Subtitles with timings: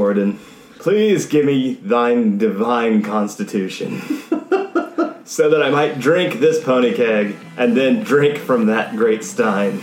[0.00, 0.38] great
[0.80, 4.00] please give me thine divine constitution.
[5.24, 9.80] so that I might drink this pony keg and then drink from that great stein.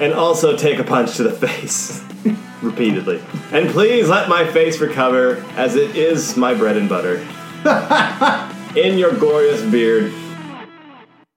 [0.00, 2.02] And also take a punch to the face.
[2.62, 3.22] Repeatedly.
[3.52, 7.18] And please let my face recover, as it is my bread and butter.
[8.74, 10.12] In your glorious beard.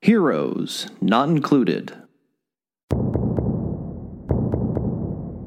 [0.02, 2.01] Heroes not included.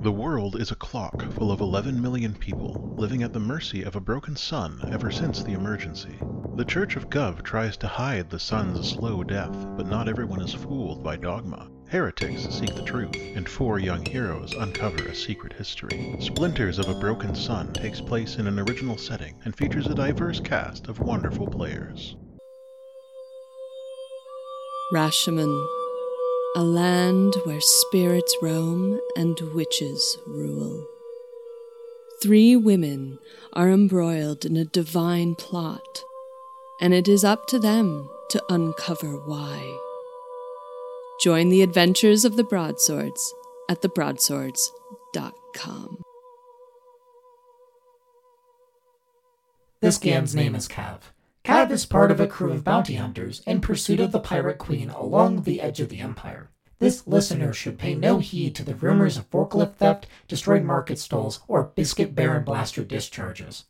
[0.04, 3.96] The world is a clock full of 11 million people living at the mercy of
[3.96, 6.18] a broken sun ever since the emergency.
[6.56, 10.52] The Church of Gov tries to hide the sun's slow death, but not everyone is
[10.52, 11.70] fooled by dogma.
[11.88, 16.18] Heretics seek the truth, and four young heroes uncover a secret history.
[16.20, 20.38] Splinters of a Broken Sun takes place in an original setting and features a diverse
[20.38, 22.14] cast of wonderful players.
[24.92, 25.66] Rashomon,
[26.56, 30.86] a land where spirits roam and witches rule.
[32.22, 33.18] Three women
[33.52, 36.04] are embroiled in a divine plot,
[36.80, 39.76] and it is up to them to uncover why.
[41.20, 43.34] Join the adventures of the Broadswords
[43.68, 46.02] at thebroadswords.com.
[49.80, 51.00] This game's name is Cav.
[51.44, 54.88] Cav is part of a crew of bounty hunters in pursuit of the Pirate Queen
[54.88, 56.50] along the edge of the Empire.
[56.78, 61.40] This listener should pay no heed to the rumors of forklift theft, destroyed market stalls,
[61.46, 63.66] or Biscuit Baron blaster discharges.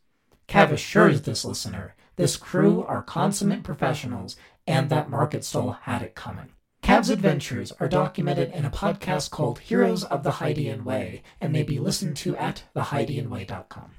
[0.48, 4.36] Cav assures this listener this crew are consummate professionals
[4.68, 6.50] and that market stall had it coming.
[6.80, 11.64] Cav's adventures are documented in a podcast called Heroes of the Hydian Way and may
[11.64, 13.90] be listened to at thehydianway.com.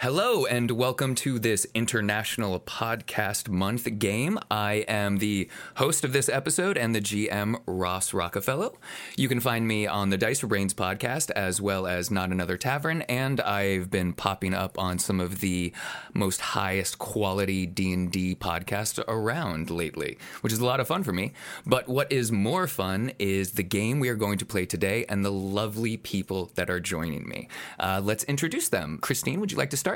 [0.00, 4.38] Hello, and welcome to this International Podcast Month game.
[4.48, 8.70] I am the host of this episode and the GM, Ross Rockefeller.
[9.16, 12.56] You can find me on the Dice for Brains podcast as well as Not Another
[12.56, 15.72] Tavern, and I've been popping up on some of the
[16.14, 21.32] most highest quality D&D podcasts around lately, which is a lot of fun for me.
[21.66, 25.24] But what is more fun is the game we are going to play today and
[25.24, 27.48] the lovely people that are joining me.
[27.80, 28.98] Uh, let's introduce them.
[29.02, 29.87] Christine, would you like to start?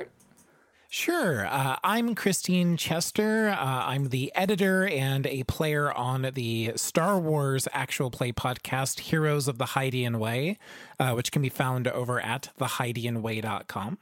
[0.95, 1.47] Sure.
[1.47, 3.49] Uh, I'm Christine Chester.
[3.49, 9.49] Uh, I'm the editor and a player on the Star Wars actual play podcast, Heroes
[9.49, 10.59] of the Hydian Way,
[11.01, 13.97] uh, which can be found over at thehydianway.com.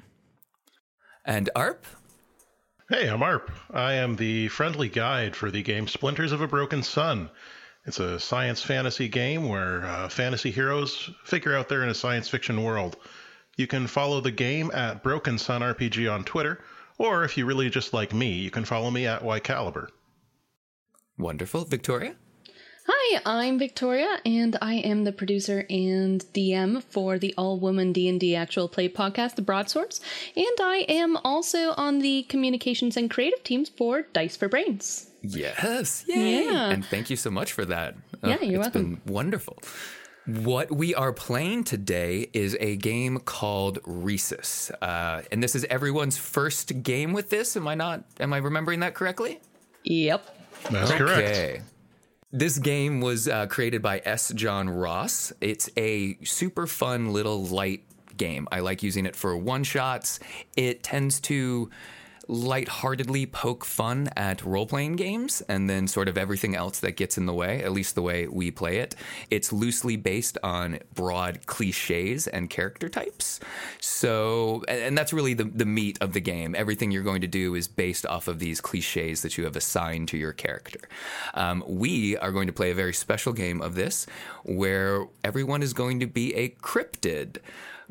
[1.25, 1.87] And Arp?
[2.89, 3.53] Hey, I'm Arp.
[3.73, 7.31] I am the friendly guide for the game Splinters of a Broken Sun.
[7.87, 12.29] It's a science fantasy game where uh, fantasy heroes figure out they're in a science
[12.29, 12.97] fiction world.
[13.57, 16.65] You can follow the game at Broken Sun RPG on Twitter,
[17.01, 19.89] or if you really just like me, you can follow me at Ycaliber.
[21.19, 21.65] Wonderful.
[21.65, 22.15] Victoria?
[22.87, 28.69] Hi, I'm Victoria, and I am the producer and DM for the all-woman D&D actual
[28.69, 30.01] play podcast, The Broadswords,
[30.37, 35.07] and I am also on the communications and creative teams for Dice for Brains.
[35.23, 36.05] Yes.
[36.09, 36.45] Yay.
[36.47, 36.71] Yeah.
[36.71, 37.95] And thank you so much for that.
[38.25, 38.95] Yeah, Oh, you're it's welcome.
[39.05, 39.59] been wonderful.
[40.27, 44.71] What we are playing today is a game called Risus.
[44.81, 47.57] Uh, and this is everyone's first game with this.
[47.57, 48.05] Am I not?
[48.21, 49.41] Am I remembering that correctly?
[49.85, 50.37] Yep.
[50.71, 51.29] That's correct.
[51.29, 51.63] Okay.
[52.33, 54.33] This game was uh, created by S.
[54.35, 55.33] John Ross.
[55.41, 57.83] It's a super fun little light
[58.17, 58.47] game.
[58.53, 60.21] I like using it for one shots.
[60.57, 61.71] It tends to
[62.31, 67.19] lightheartedly poke fun at role playing games and then sort of everything else that gets
[67.19, 68.95] in the way, at least the way we play it.
[69.31, 73.41] It's loosely based on broad cliches and character types.
[73.81, 76.55] So, and that's really the, the meat of the game.
[76.55, 80.09] Everything you're going to do is based off of these cliches that you have assigned
[80.09, 80.81] to your character.
[81.35, 84.07] Um, we are going to play a very special game of this
[84.45, 87.39] where everyone is going to be a cryptid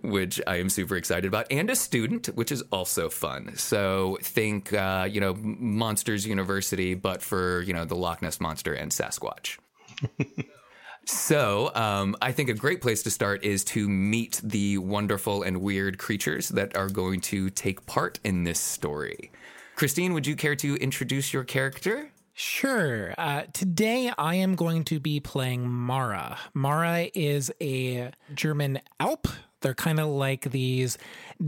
[0.01, 3.55] which I am super excited about, and a student, which is also fun.
[3.55, 8.73] So think, uh, you know, Monsters University, but for you know the Loch Ness monster
[8.73, 9.57] and Sasquatch.
[11.05, 15.59] So, um, I think a great place to start is to meet the wonderful and
[15.59, 19.31] weird creatures that are going to take part in this story.
[19.75, 22.11] Christine, would you care to introduce your character?
[22.33, 23.15] Sure.
[23.17, 26.37] Uh, today I am going to be playing Mara.
[26.53, 29.27] Mara is a German Alp.
[29.61, 30.97] They're kind of like these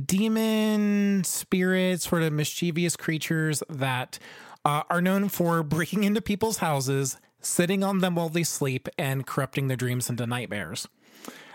[0.06, 4.19] demon spirits, sort of mischievous creatures that
[4.66, 9.25] uh, are known for breaking into people's houses, sitting on them while they sleep, and
[9.25, 10.88] corrupting their dreams into nightmares.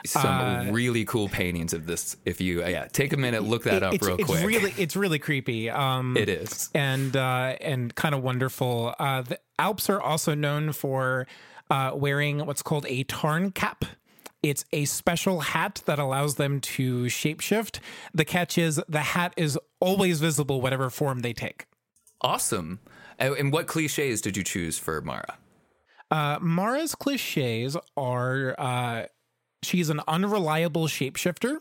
[0.05, 2.17] Some really cool paintings of this.
[2.25, 4.47] If you, uh, yeah, take a minute, look that up it's, real it's quick.
[4.47, 5.69] really, it's really creepy.
[5.69, 6.71] Um, it is.
[6.75, 8.95] and uh, and kind of wonderful.
[8.99, 11.27] Uh, the Alps are also known for
[11.71, 13.85] uh, wearing what's called a tarn cap.
[14.49, 17.81] It's a special hat that allows them to shapeshift.
[18.15, 21.67] The catch is the hat is always visible, whatever form they take.
[22.21, 22.79] Awesome.
[23.19, 25.37] And and what cliches did you choose for Mara?
[26.13, 29.07] Uh, Mara's cliches are uh,
[29.65, 31.59] she's an unreliable shapeshifter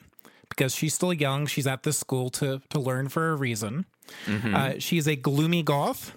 [0.47, 1.47] because she's still young.
[1.47, 3.87] She's at this school to to learn for a reason.
[4.27, 6.13] Uh, she's a gloomy goth.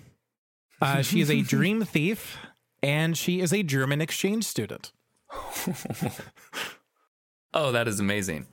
[0.82, 2.36] Uh, she is a dream thief,
[2.82, 4.92] and she is a German exchange student.
[7.54, 8.46] Oh, that is amazing.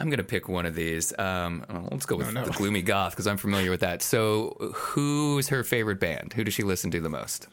[0.00, 1.16] I'm gonna pick one of these.
[1.18, 4.00] Um, let's go with the gloomy goth because I'm familiar with that.
[4.02, 6.32] So, who's her favorite band?
[6.32, 7.48] Who does she listen to the most?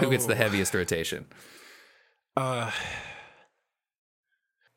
[0.00, 1.26] Who gets the heaviest rotation?
[2.36, 2.70] Uh,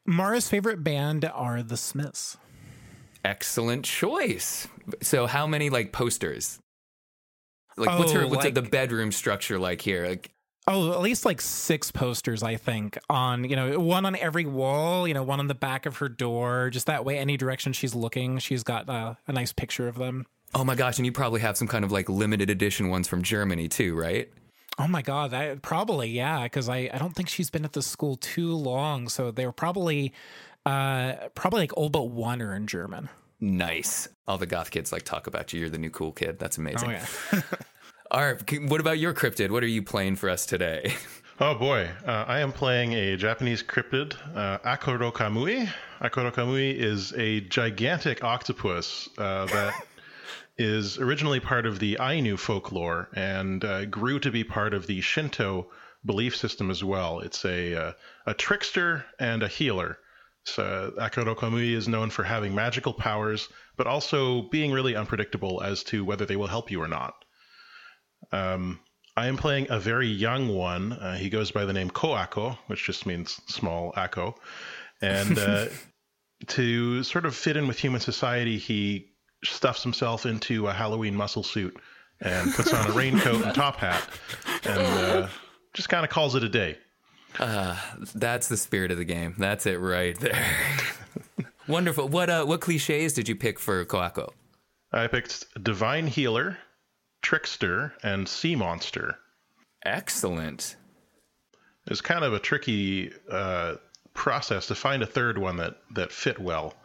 [0.06, 2.38] Mara's favorite band are the Smiths.
[3.24, 4.68] Excellent choice.
[5.02, 6.60] So, how many like posters?
[7.78, 10.08] Like, what's her Oh, what's like- the bedroom structure like here?
[10.08, 10.31] Like,
[10.74, 15.06] Oh, at least like six posters, I think, on, you know, one on every wall,
[15.06, 16.70] you know, one on the back of her door.
[16.70, 20.26] Just that way, any direction she's looking, she's got uh, a nice picture of them.
[20.56, 20.98] oh my gosh!
[20.98, 24.30] And you probably have some kind of like limited edition ones from Germany too, right?
[24.78, 27.82] Oh my God, that probably, yeah, because I, I don't think she's been at the
[27.82, 29.10] school too long.
[29.10, 30.14] So they're probably,
[30.66, 33.10] uh, probably like all but one are in German.
[33.42, 34.08] Nice.
[34.28, 35.60] All the goth kids like talk about you.
[35.60, 36.40] You're the new cool kid.
[36.40, 36.90] That's amazing.
[36.90, 36.92] Oh,
[37.34, 37.42] yeah.
[38.13, 38.69] Right.
[38.69, 39.52] What about your cryptid?
[39.52, 40.94] What are you playing for us today?
[41.44, 45.68] Oh boy, uh, I am playing a Japanese cryptid, uh, Akoro Kamui.
[46.00, 49.74] Akoro Kamui is a gigantic octopus uh, that
[50.60, 55.02] is originally part of the Ainu folklore and uh, grew to be part of the
[55.02, 55.66] Shinto
[56.06, 57.22] belief system as well.
[57.22, 57.94] It's a uh,
[58.28, 59.98] a trickster and a healer.
[60.44, 65.81] So Akoro Kamui is known for having magical powers, but also being really unpredictable as
[65.86, 67.16] to whether they will help you or not.
[68.32, 68.80] Um,
[69.18, 70.94] I am playing a very young one.
[70.94, 74.36] Uh, he goes by the name Koako, which just means small Ako.
[75.02, 75.66] And uh,
[76.48, 79.12] to sort of fit in with human society, he
[79.44, 81.76] stuffs himself into a Halloween muscle suit
[82.22, 84.08] and puts on a raincoat and top hat
[84.64, 85.28] and uh,
[85.74, 86.78] just kind of calls it a day.
[88.14, 89.36] That's the spirit of the game.
[89.38, 90.46] That's it right there.
[91.68, 92.08] Wonderful.
[92.08, 94.32] What uh, what cliches did you pick for Koako?
[94.92, 96.58] I picked Divine Healer,
[97.22, 99.18] Trickster, and Sea Monster.
[99.86, 100.76] Excellent.
[101.88, 103.76] It's kind of a tricky uh,
[104.14, 106.76] process to find a third one that, that fit well.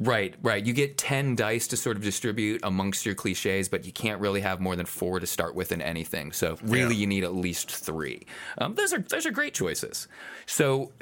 [0.00, 0.64] Right, right.
[0.64, 4.40] You get 10 dice to sort of distribute amongst your cliches, but you can't really
[4.40, 6.30] have more than four to start with in anything.
[6.30, 8.26] So really you need at least three.
[8.58, 10.06] Um, those are those are great choices.
[10.46, 10.92] So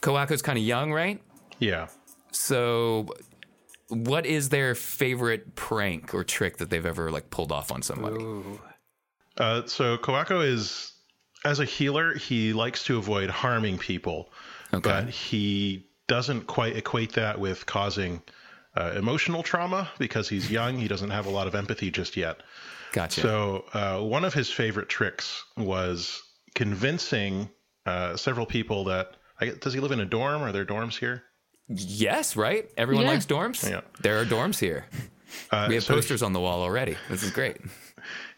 [0.00, 1.20] Koako's kind of young, right?
[1.58, 1.88] Yeah.
[2.30, 3.08] So
[3.90, 8.24] what is their favorite prank or trick that they've ever like pulled off on somebody?
[9.36, 10.92] Uh, so Koako is,
[11.44, 14.32] as a healer, he likes to avoid harming people,
[14.72, 14.88] Okay.
[14.88, 18.22] but he doesn't quite equate that with causing
[18.76, 20.76] uh, emotional trauma because he's young.
[20.78, 22.42] He doesn't have a lot of empathy just yet.
[22.92, 23.20] Gotcha.
[23.20, 26.20] So uh, one of his favorite tricks was
[26.54, 27.48] convincing
[27.86, 29.16] uh, several people that.
[29.40, 30.42] I, does he live in a dorm?
[30.42, 31.22] Are there dorms here?
[31.70, 32.70] Yes, right?
[32.76, 33.12] Everyone Yeah.
[33.12, 33.68] likes dorms?
[33.68, 33.80] Yeah.
[34.02, 34.86] There are dorms here.
[35.50, 36.96] Uh, We have so posters on the wall already.
[37.08, 37.56] This is great.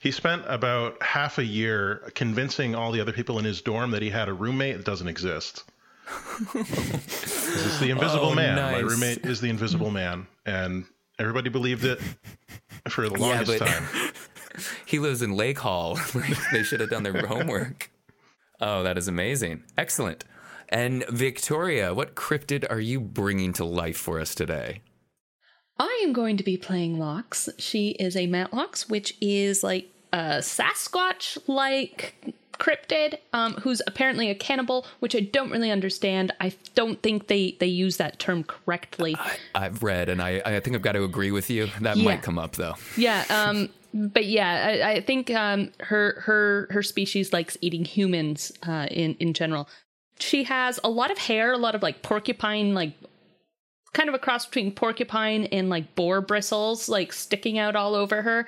[0.00, 4.02] He spent about half a year convincing all the other people in his dorm that
[4.02, 5.64] he had a roommate that doesn't exist.
[6.52, 8.56] this is the invisible Oh, man.
[8.56, 10.84] My roommate is the invisible man, and
[11.18, 12.00] everybody believed it
[12.88, 13.84] for the Yeah, longest but- time.
[14.84, 15.98] He lives in Lake Hall.
[16.52, 17.88] They should have done their homework.
[18.60, 19.62] Oh, that is amazing.
[19.78, 20.24] Excellent.
[20.72, 24.80] And Victoria, what cryptid are you bringing to life for us today?
[25.78, 27.48] I am going to be playing Lox.
[27.58, 32.14] She is a Matlox, which is like a Sasquatch like
[32.58, 36.32] cryptid, um, who's apparently a cannibal, which I don't really understand.
[36.40, 39.14] I don't think they, they use that term correctly.
[39.54, 41.68] I've read, and I, I think I've got to agree with you.
[41.80, 42.04] That Yeah.
[42.04, 42.74] might come up, though.
[42.96, 48.52] Yeah, um, but yeah, I, I think um, her her her species likes eating humans
[48.66, 49.68] uh, in in general.
[50.22, 52.94] She has a lot of hair, a lot of like porcupine, like
[53.92, 58.22] kind of a cross between porcupine and like boar bristles, like sticking out all over
[58.22, 58.46] her.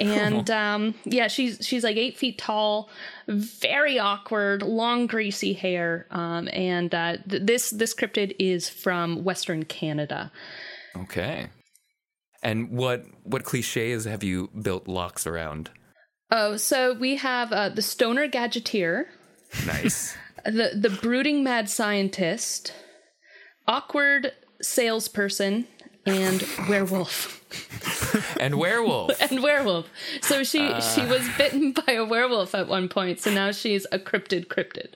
[0.00, 2.88] And um, yeah, she's she's like eight feet tall,
[3.26, 6.06] very awkward, long greasy hair.
[6.10, 10.30] Um, and uh, th- this this cryptid is from Western Canada.
[10.96, 11.48] Okay.
[12.42, 15.70] And what what cliches have you built Lox around?
[16.30, 19.06] Oh, so we have uh, the stoner gadgeteer.
[19.66, 20.16] Nice.
[20.44, 22.72] the the brooding mad scientist,
[23.66, 25.66] awkward salesperson,
[26.06, 27.40] and werewolf.
[28.40, 29.20] and werewolf.
[29.30, 29.88] And werewolf.
[30.22, 31.08] So she she uh.
[31.08, 33.20] was bitten by a werewolf at one point.
[33.20, 34.94] So now she's a cryptid cryptid.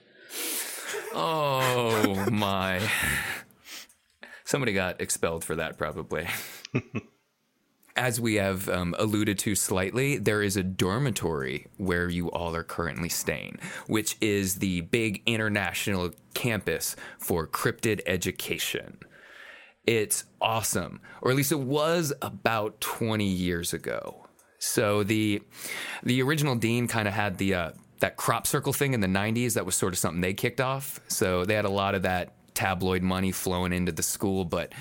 [1.13, 2.81] Oh my.
[4.43, 6.27] Somebody got expelled for that, probably.
[7.95, 12.63] As we have um, alluded to slightly, there is a dormitory where you all are
[12.63, 18.99] currently staying, which is the big international campus for cryptid education.
[19.85, 24.27] It's awesome, or at least it was about 20 years ago.
[24.59, 25.41] So the
[26.03, 29.53] the original dean kind of had the uh, that crop circle thing in the 90s.
[29.53, 30.99] That was sort of something they kicked off.
[31.07, 34.73] So they had a lot of that tabloid money flowing into the school, but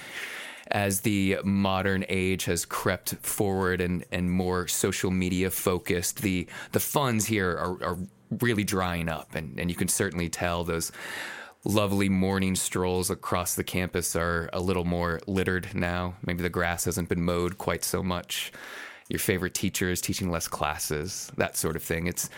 [0.70, 6.80] as the modern age has crept forward and, and more social media focused, the the
[6.80, 7.98] funds here are, are
[8.40, 10.92] really drying up, and, and you can certainly tell those
[11.64, 16.14] lovely morning strolls across the campus are a little more littered now.
[16.24, 18.52] Maybe the grass hasn't been mowed quite so much.
[19.08, 22.06] Your favorite teacher is teaching less classes, that sort of thing.
[22.06, 22.28] It's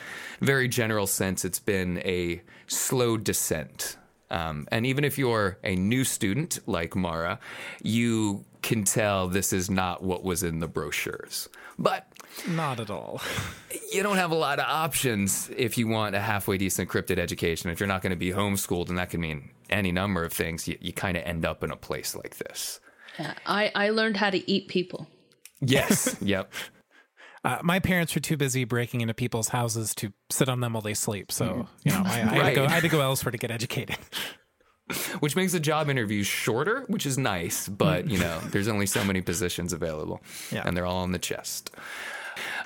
[0.40, 1.44] very general sense.
[1.44, 3.96] It's been a slow descent
[4.30, 7.38] um, and even if you're a new student like Mara,
[7.82, 11.48] you can tell this is not what was in the brochures.
[11.78, 12.06] But
[12.46, 13.22] Not at all.
[13.92, 17.70] you don't have a lot of options if you want a halfway decent cryptid education.
[17.70, 20.68] If you're not going to be homeschooled, and that can mean any number of things,
[20.68, 22.80] you, you kind of end up in a place like this.
[23.18, 25.08] Yeah, I, I learned how to eat people.
[25.60, 26.16] Yes.
[26.20, 26.52] yep.
[27.42, 30.82] Uh, my parents were too busy breaking into people's houses to sit on them while
[30.82, 31.32] they sleep.
[31.32, 33.50] So, you know, I, I, had, to go, I had to go elsewhere to get
[33.50, 33.96] educated.
[35.20, 39.04] Which makes the job interviews shorter, which is nice, but you know, there's only so
[39.04, 40.20] many positions available,
[40.50, 40.64] Yeah.
[40.66, 41.70] and they're all on the chest.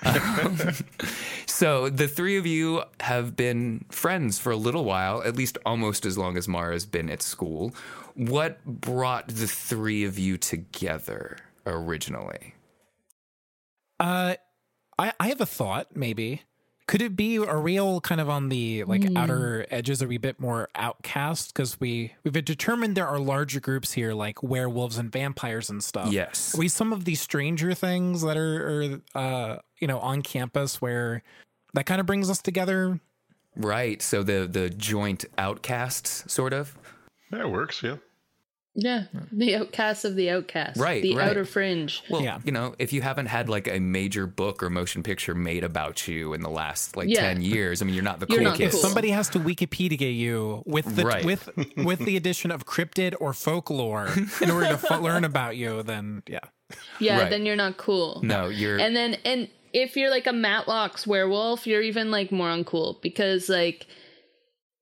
[0.05, 0.59] Um,
[1.47, 6.07] so the three of you have been friends for a little while, at least almost
[6.07, 7.75] as long as Mara's been at school.
[8.15, 12.55] What brought the three of you together originally?
[14.01, 14.37] Uh,
[14.99, 16.43] I, I have a thought, maybe.
[16.87, 20.03] Could it be, a real kind of on the like outer edges?
[20.03, 21.55] Are we a bit more outcast?
[21.55, 26.13] Because we, we've determined there are larger groups here, like werewolves and vampires and stuff.
[26.13, 26.55] Yes.
[26.55, 30.83] Are we some of these stranger things that are, are uh, you know, on campus
[30.83, 31.23] where
[31.73, 33.01] that kind of brings us together?
[33.57, 34.03] Right.
[34.03, 36.77] So the the joint outcasts, sort of.
[37.31, 37.97] That works, yeah.
[38.77, 40.79] Yeah, the outcasts of the outcasts.
[40.81, 41.29] Right, The right.
[41.31, 42.03] outer fringe.
[42.11, 42.41] Well, Yeah.
[42.45, 46.09] you know, if you haven't had like a major book or motion picture made about
[46.09, 47.21] you in the last like Yeah.
[47.21, 48.73] 10 years, I mean, you're not the You're cool not kid.
[48.73, 48.81] cool.
[48.81, 51.25] Somebody has to Wikipedia you with the Right.
[51.25, 54.09] with with the addition of cryptid or folklore
[54.41, 55.83] in order to fo- learn about you.
[55.85, 56.41] Then yeah,
[56.99, 57.31] Yeah, Right.
[57.31, 58.21] then you're not cool.
[58.25, 62.49] No, you're And then and if you're like a Matlox werewolf, you're even like more
[62.49, 63.87] uncool because like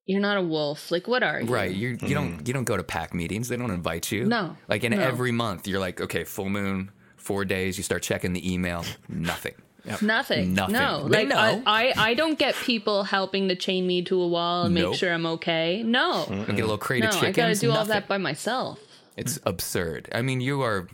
[0.07, 0.91] you're not a wolf.
[0.91, 1.53] Like what are you?
[1.53, 1.71] right.
[1.75, 2.47] You you don't hmm.
[2.47, 3.49] you don't go to pack meetings.
[3.49, 4.25] They don't invite you.
[4.27, 5.01] No, Like in no.
[5.01, 7.77] every month, you're like, okay, full moon, four days.
[7.79, 8.85] You start checking the email.
[9.09, 9.55] Nothing.
[10.01, 10.55] Nothing.
[10.55, 10.73] Nothing.
[10.75, 11.09] No.
[11.09, 11.63] They Like know.
[11.67, 14.91] I, I I don't get people helping to chain me to a wall and Nope.
[14.91, 15.83] make sure I'm okay.
[15.85, 16.27] No.
[16.31, 17.89] You get a little crate No, of I gotta do all nothing.
[17.91, 18.79] that by myself.
[19.17, 20.09] It's absurd.
[20.15, 20.89] I mean, you are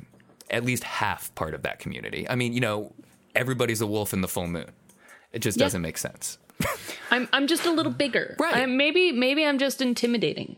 [0.50, 2.27] at least half part of that community.
[2.29, 2.95] I mean, you know,
[3.35, 4.71] everybody's a wolf in the full moon.
[5.33, 5.65] It just Yeah.
[5.67, 6.38] doesn't make sense.
[7.11, 8.37] I'm I'm just a little bigger.
[8.38, 8.57] Right.
[8.57, 10.57] I'm, maybe maybe I'm just intimidating.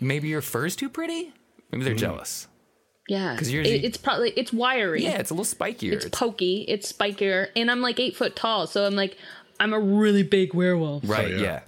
[0.00, 1.32] Maybe your fur's too pretty.
[1.72, 2.46] Maybe they're jealous.
[3.08, 3.34] Yeah.
[3.36, 5.02] 'Cause yours- It- it's probably it's wiry.
[5.02, 5.92] Yeah, it's a little spikier.
[5.92, 6.64] It's pokey.
[6.68, 9.16] It's spikier, and I'm like eight foot tall, so I'm like
[9.60, 11.02] I'm a really big werewolf.
[11.06, 11.30] right.
[11.30, 11.40] yeah.
[11.40, 11.60] yeah.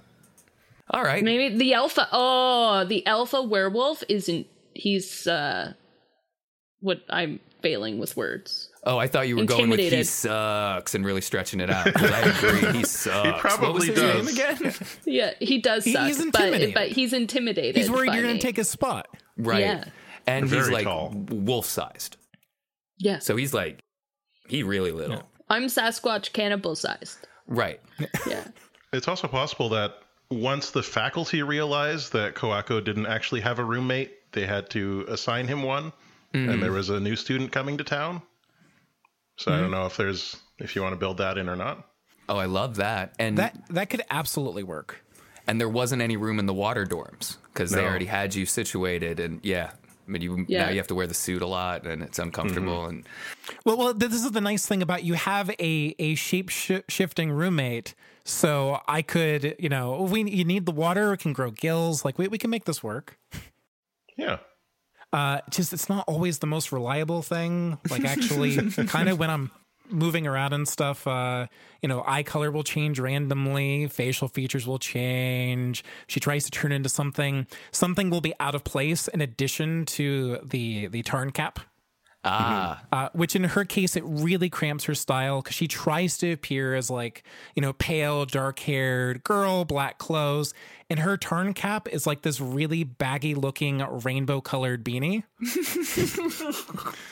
[0.91, 1.23] All right.
[1.23, 2.07] Maybe the alpha.
[2.11, 4.45] Oh, the alpha werewolf isn't.
[4.73, 5.73] He's uh,
[6.79, 8.69] what I'm failing with words.
[8.83, 11.95] Oh, I thought you were going with he sucks and really stretching it out.
[12.01, 13.59] I agree, he sucks.
[13.59, 14.25] what was probably his does.
[14.25, 14.73] name again?
[15.05, 16.73] Yeah, he does He- suck, he's but intimidated.
[16.73, 17.75] but he's intimidated.
[17.75, 19.07] he's worried by you're going to take his spot.
[19.37, 19.59] right.
[19.61, 19.83] Yeah.
[20.27, 21.11] And he's like tall.
[21.29, 22.17] wolf sized.
[22.99, 23.79] Yeah, So he's like,
[24.47, 25.23] he really little.
[25.49, 27.27] I'm Sasquatch cannibal sized.
[27.47, 27.79] Right.
[28.27, 28.43] Yeah,
[28.93, 29.95] It's also possible that
[30.29, 35.47] once the faculty realized that Koako didn't actually have a roommate, they had to assign
[35.47, 35.91] him one,
[36.33, 36.59] and hmm.
[36.61, 38.21] there was a new student coming to town.
[39.41, 39.73] So I don't mm-hmm.
[39.73, 41.87] know if there's if you want to build that in or not.
[42.29, 43.13] Oh, I love that.
[43.19, 45.03] And That that could absolutely work.
[45.47, 49.19] and there wasn't any room in the water dorms because they already had you situated.
[49.19, 49.71] And yeah,
[50.07, 50.65] I mean, you Yeah.
[50.65, 52.81] now you have to wear the suit a lot, and it's uncomfortable.
[52.83, 52.89] Mm-hmm.
[52.89, 53.07] And
[53.65, 57.95] Well, well, this is the nice thing about you have a a shape shifting roommate.
[58.23, 62.05] So I could, you know, we you need the water, it can grow gills.
[62.05, 63.17] Like we we can make this work.
[64.15, 64.37] Yeah.
[65.13, 67.77] Uh, just it's not always the most reliable thing.
[67.89, 69.51] Like actually, kind of when I'm
[69.89, 71.47] moving around and stuff, uh,
[71.81, 75.83] you know, eye color will change randomly, facial features will change.
[76.07, 77.47] She tries to turn into something.
[77.71, 81.59] Something will be out of place in addition to the the tarn cap.
[82.23, 86.31] Ah, uh, which in her case it really cramps her style because she tries to
[86.31, 87.23] appear as like
[87.55, 90.53] you know pale dark haired girl black clothes
[90.89, 95.23] and her tarn cap is like this really baggy looking rainbow colored beanie.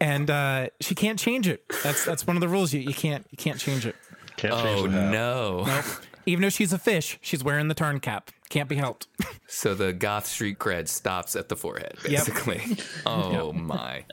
[0.00, 1.64] And uh, she can't change it.
[1.82, 2.72] That's that's one of the rules.
[2.72, 3.96] You, you can't you can't change it.
[4.36, 5.64] Can't change oh the no.
[5.64, 5.84] nope
[6.28, 9.06] even though she's a fish she's wearing the tarn cap can't be helped
[9.46, 12.10] So the goth street cred stops at the forehead, Yep.
[12.26, 12.76] basically.
[13.06, 14.04] Oh my.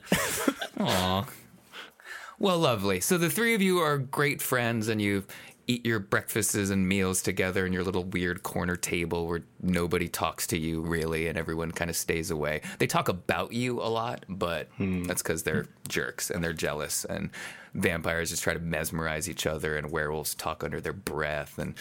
[0.79, 1.25] Aw.
[2.39, 3.00] Well, lovely.
[3.00, 5.24] So the three of you are great friends and you
[5.67, 10.48] eat your breakfasts and meals together in your little weird corner table where nobody talks
[10.48, 12.62] to you really and everyone kind of stays away.
[12.79, 15.03] They talk about you a lot, but hmm.
[15.03, 17.29] that's because they're jerks and they're jealous and
[17.74, 21.75] vampires just try to mesmerize each other and werewolves talk under their breath and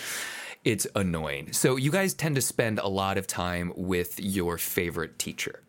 [0.65, 1.53] it's annoying.
[1.53, 5.61] So you guys tend to spend a lot of time with your favorite teacher.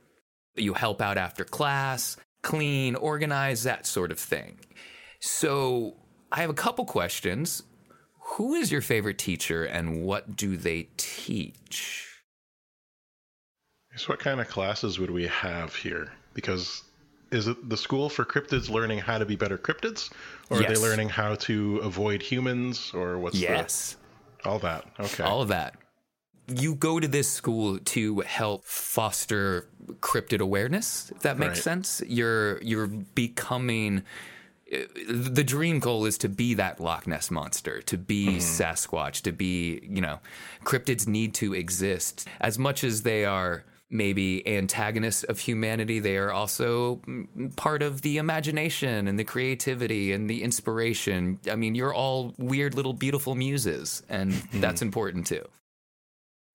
[0.56, 4.58] You help out after class, clean, organize, that sort of thing.
[5.20, 5.96] So
[6.32, 7.64] I have a couple questions.
[8.34, 12.12] Who is your favorite teacher and what do they teach?
[13.96, 16.12] So what kind of classes would we have here?
[16.34, 16.84] Because
[17.32, 20.12] is it the school for cryptids learning how to be better cryptids,
[20.50, 23.96] or are they learning how to avoid humans, or what's Yes.
[24.44, 24.86] the, all that?
[25.00, 25.76] Okay, All of that.
[26.48, 29.68] You go to this school to help foster
[30.02, 31.64] cryptid awareness, if that makes Right.
[31.64, 32.04] sense.
[32.06, 34.04] You're you're becoming
[34.68, 39.82] the dream goal is to be that Loch Ness monster, to be Sasquatch, to be,
[39.84, 40.20] you know,
[40.64, 42.28] cryptids need to exist.
[42.42, 47.00] As much as they are maybe antagonists of humanity they are also
[47.56, 51.40] part of the imagination and the creativity and the inspiration.
[51.50, 55.46] I mean you're all weird little beautiful muses and that's important too.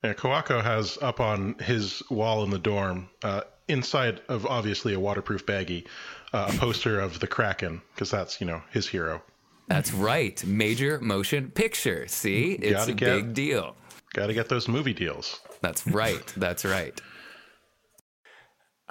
[0.02, 5.00] Yeah, Koako has up on his wall in the dorm, uh, inside of obviously a
[5.00, 5.87] waterproof baggie,
[6.32, 9.23] uh, a poster of the Kraken, because that's you know his hero.
[9.69, 10.45] That's right.
[10.45, 12.06] Major motion picture.
[12.08, 12.52] See?
[12.54, 13.76] It's Gotta a get- big deal.
[14.14, 15.38] Got to get those movie deals.
[15.60, 16.26] That's right.
[16.36, 17.00] That's right.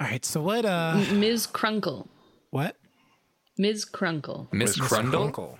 [0.00, 1.46] all right so what uh Ms.
[1.46, 2.08] Crunkle.
[2.50, 2.76] what
[3.58, 3.84] Ms.
[3.84, 4.50] Crunkle.
[4.52, 5.30] Miss Miss Crundle?
[5.30, 5.56] Crunkle.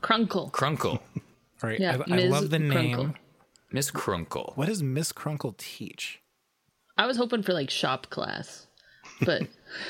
[0.00, 0.50] Crunkle.
[0.52, 1.00] Crunkle.
[1.62, 2.30] all right Yeah, I, I Ms.
[2.30, 3.14] love the name Crunkle.
[3.72, 4.56] Miss Crunkle.
[4.56, 6.20] what does miss crunkle teach
[6.96, 8.66] I was hoping for like shop class,
[9.24, 9.42] but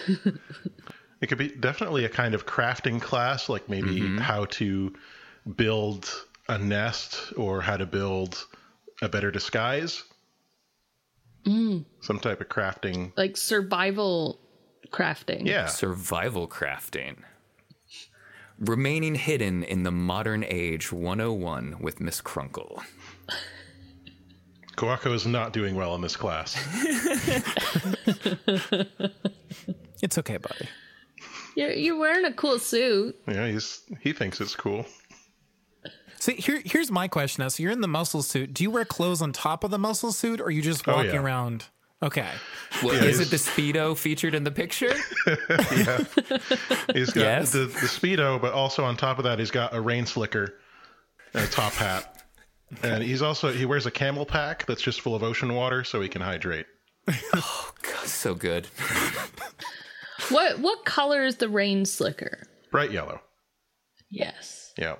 [1.21, 4.19] It could be definitely a kind of crafting class, like maybe mm-hmm.
[4.19, 4.95] how to
[5.57, 6.11] build
[6.49, 8.47] a nest or how to build
[9.03, 10.05] a better disguise.
[11.47, 11.85] Mm.
[12.01, 13.13] Some type of crafting.
[13.17, 14.41] like survival
[14.91, 15.47] crafting.
[15.47, 15.67] Yeah.
[15.67, 17.19] Survival crafting.
[18.59, 22.83] Remaining hidden in the modern age 101 with Miss Crunkle.
[24.77, 26.57] Koako is not doing well in this class.
[30.03, 30.69] it's okay buddy
[31.57, 33.17] You're, you're wearing a cool suit.
[33.27, 34.87] yeah, he's he thinks it's cool.
[36.19, 37.43] See, here, here's my question.
[37.43, 38.53] Now, so you're in the muscle suit.
[38.53, 40.97] Do you wear clothes on top of the muscle suit, or are you just Oh,
[40.97, 41.21] walking yeah.
[41.21, 41.65] around?
[42.03, 42.29] Okay.
[42.83, 44.95] Well, Yeah, is it the Speedo featured in the picture?
[45.27, 46.05] Yeah,
[46.95, 47.53] he's got Yes.
[47.53, 50.59] the, the speedo, but also on top of that, he's got a rain slicker
[51.35, 52.23] and a top hat.
[52.83, 56.09] And he's also he wears a CamelBak that's just full of ocean water so he
[56.09, 56.67] can hydrate.
[57.35, 58.67] Oh, God, so good.
[60.31, 62.47] What what color is the rain slicker?
[62.71, 63.21] Bright yellow.
[64.11, 64.73] Yes.
[64.79, 64.97] Yeah.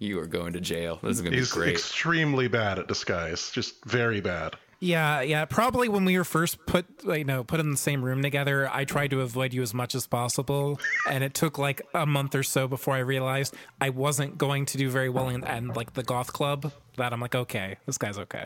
[0.00, 0.98] You are going to jail.
[1.02, 1.70] This is going to be He's great.
[1.70, 3.50] extremely bad at disguise.
[3.52, 4.56] Just very bad.
[4.84, 5.46] Yeah, yeah.
[5.46, 8.84] Probably when we were first put, you know, put in the same room together, I
[8.84, 12.42] tried to avoid you as much as possible, and it took like a month or
[12.42, 16.02] so before I realized I wasn't going to do very well in and like the
[16.02, 16.70] goth club.
[16.98, 18.44] That I'm like, okay, this guy's okay.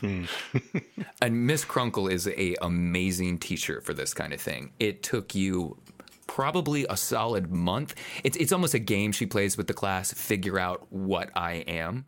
[0.00, 0.24] Hmm.
[1.22, 4.72] And Miss Crunkle is a amazing teacher for this kind of thing.
[4.80, 5.78] It took you
[6.26, 7.94] probably a solid month.
[8.24, 10.12] It's it's almost a game she plays with the class.
[10.12, 12.06] Figure out what I am.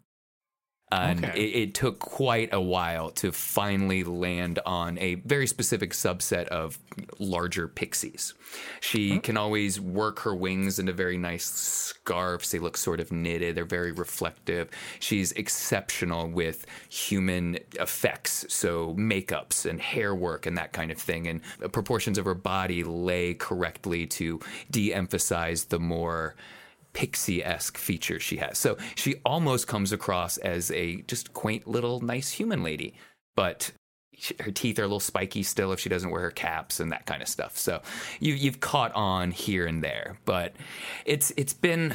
[1.02, 1.44] And Okay.
[1.44, 6.78] it, it took quite a while to finally land on a very specific subset of
[7.18, 8.34] larger pixies.
[8.80, 9.18] She hmm.
[9.18, 12.50] can always work her wings into very nice scarves.
[12.50, 14.68] They look sort of knitted, they're very reflective.
[15.00, 21.26] She's exceptional with human effects, so makeups and hair work and that kind of thing.
[21.26, 21.40] And
[21.72, 26.34] proportions of her body lay correctly to de emphasize the more
[26.94, 28.56] pixie esque features she has.
[28.56, 32.94] So she almost comes across as a just quaint little nice human lady,
[33.36, 33.72] but
[34.40, 37.04] her teeth are a little spiky still if she doesn't wear her caps and that
[37.04, 37.58] kind of stuff.
[37.58, 37.82] So
[38.20, 40.54] you you've caught on here and there, but
[41.04, 41.94] it's it's been.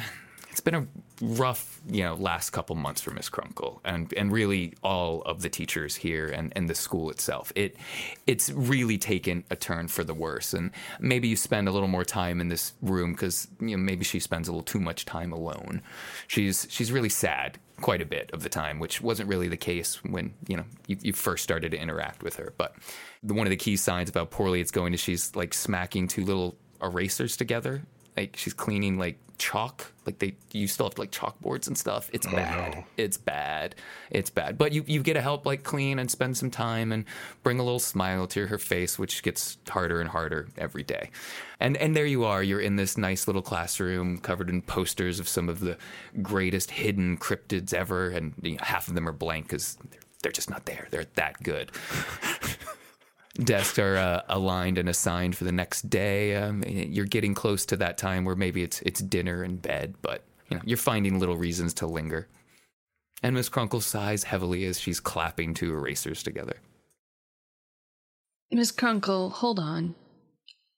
[0.60, 0.86] It's been a
[1.22, 5.48] rough, you know, last couple months for Miss Crunkle and and really all of the
[5.48, 7.50] teachers here and, and the school itself.
[7.56, 7.78] It
[8.26, 10.52] it's really taken a turn for the worse.
[10.52, 14.04] And maybe you spend a little more time in this room because you know maybe
[14.04, 15.80] she spends a little too much time alone.
[16.26, 20.04] She's she's really sad quite a bit of the time, which wasn't really the case
[20.04, 22.52] when you know you, you first started to interact with her.
[22.58, 22.74] But
[23.22, 26.58] one of the key signs about poorly it's going is she's like smacking two little
[26.82, 27.80] erasers together.
[28.16, 29.90] Like she's cleaning like chalk.
[30.06, 32.10] Like they, you still have like chalkboards and stuff.
[32.12, 32.74] It's oh, bad.
[32.74, 32.84] no.
[32.96, 33.74] It's bad.
[34.10, 34.58] It's bad.
[34.58, 37.04] But you you get to help like clean and spend some time and
[37.42, 41.10] bring a little smile to her face, which gets harder and harder every day.
[41.58, 42.42] And and there you are.
[42.42, 45.78] You're in this nice little classroom covered in posters of some of the
[46.22, 50.32] greatest hidden cryptids ever, and you know, half of them are blank because they're, they're
[50.32, 50.86] just not there.
[50.90, 51.72] They're that good
[53.44, 56.36] desks are uh, aligned and assigned for the next day.
[56.36, 60.22] Um, you're getting close to that time where maybe it's it's dinner and bed, but
[60.48, 62.28] you know you're finding little reasons to linger.
[63.22, 66.56] And Miss Crunkle sighs heavily as she's clapping two erasers together.
[68.50, 69.94] Miss Crunkle, hold on.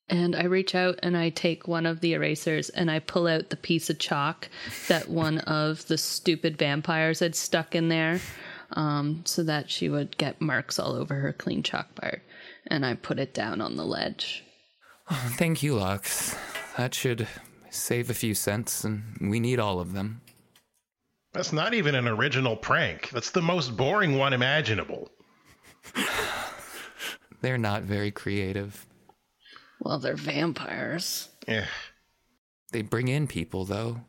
[0.09, 3.49] And I reach out and I take one of the erasers and I pull out
[3.49, 4.49] the piece of chalk
[4.89, 8.21] that one of the stupid vampires had stuck in there
[8.73, 12.21] um, so that she would get marks all over her clean chalkboard.
[12.69, 14.45] And I put it down on the ledge.
[15.11, 16.37] Thank you, Lux.
[16.77, 17.27] That should
[17.71, 20.21] save a few cents, and we need all of them.
[21.33, 23.11] That's not even an original prank.
[23.11, 25.11] That's the most boring one imaginable.
[27.41, 28.87] They're not very creative.
[29.81, 31.29] Well, they're vampires.
[31.49, 31.65] Eh.
[32.71, 34.03] They bring in people, though.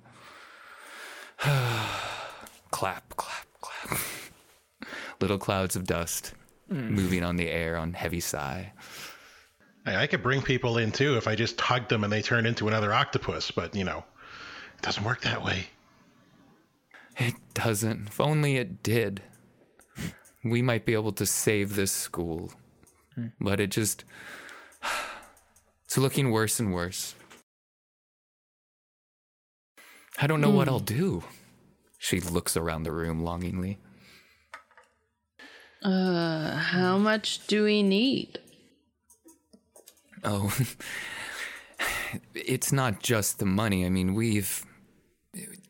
[1.39, 4.00] clap, clap, clap.
[5.20, 6.34] Little clouds of dust
[6.74, 6.90] Mm.
[6.90, 8.74] moving on the air on heavy sigh.
[9.86, 12.48] I, I could bring people in too if I just hugged them and they turned
[12.48, 14.04] into another octopus, but you know,
[14.78, 15.68] it doesn't work that way.
[17.18, 18.08] It doesn't.
[18.08, 19.22] If only it did.
[20.44, 22.52] We might be able to save this school.
[23.16, 23.28] Hmm.
[23.40, 24.04] But it just.
[25.86, 27.14] It's looking worse and worse.
[30.20, 30.74] I don't know what hmm.
[30.74, 31.24] I'll do.
[32.00, 33.78] She looks around the room longingly.
[35.84, 38.39] Uh, how much do we need?
[40.24, 40.58] Oh,
[42.34, 43.86] it's not just the money.
[43.86, 44.65] I mean, we've.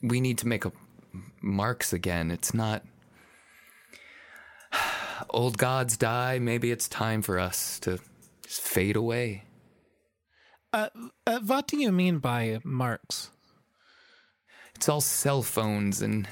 [0.02, 0.72] We need to make a
[1.42, 2.30] marks again.
[2.30, 2.84] It's not.
[5.30, 6.38] Old gods die.
[6.38, 8.00] Maybe it's time for us to
[8.46, 9.46] just fade away.
[10.72, 10.90] Uh,
[11.26, 13.32] uh, what do you mean by marks?
[14.76, 16.28] It's all cell phones and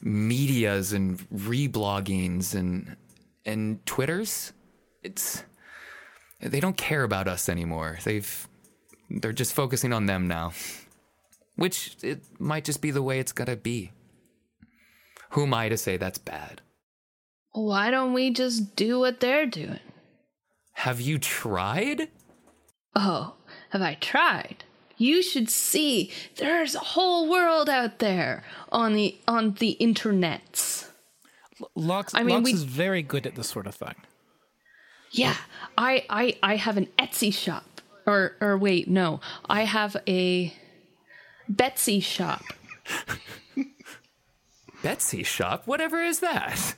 [0.00, 2.96] medias and rebloggings and
[3.44, 4.52] and Twitters.
[5.02, 5.44] It's
[6.40, 7.98] they don't care about us anymore.
[8.04, 8.48] They've
[9.10, 10.52] they're just focusing on them now.
[11.56, 13.92] Which it might just be the way it's gonna be.
[15.30, 16.60] Who am I to say that's bad?
[17.52, 19.80] Why don't we just do what they're doing?
[20.72, 22.08] Have you tried?
[22.96, 23.34] Oh,
[23.70, 24.64] have I tried?
[24.96, 30.83] You should see there's a whole world out there on the on the internets.
[31.74, 33.94] Lux, I mean, Lux we- is very good at this sort of thing.
[35.10, 35.36] Yeah,
[35.78, 37.64] I I I have an Etsy shop.
[38.06, 39.20] Or or wait, no.
[39.48, 40.52] I have a
[41.48, 42.42] Betsy shop.
[44.82, 45.66] Betsy shop?
[45.66, 46.74] Whatever is that?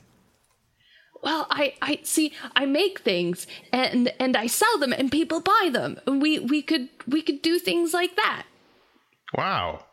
[1.23, 2.31] Well, I, I see.
[2.55, 5.99] I make things and and I sell them, and people buy them.
[6.05, 8.45] And we we could we could do things like that.
[9.33, 9.83] Wow.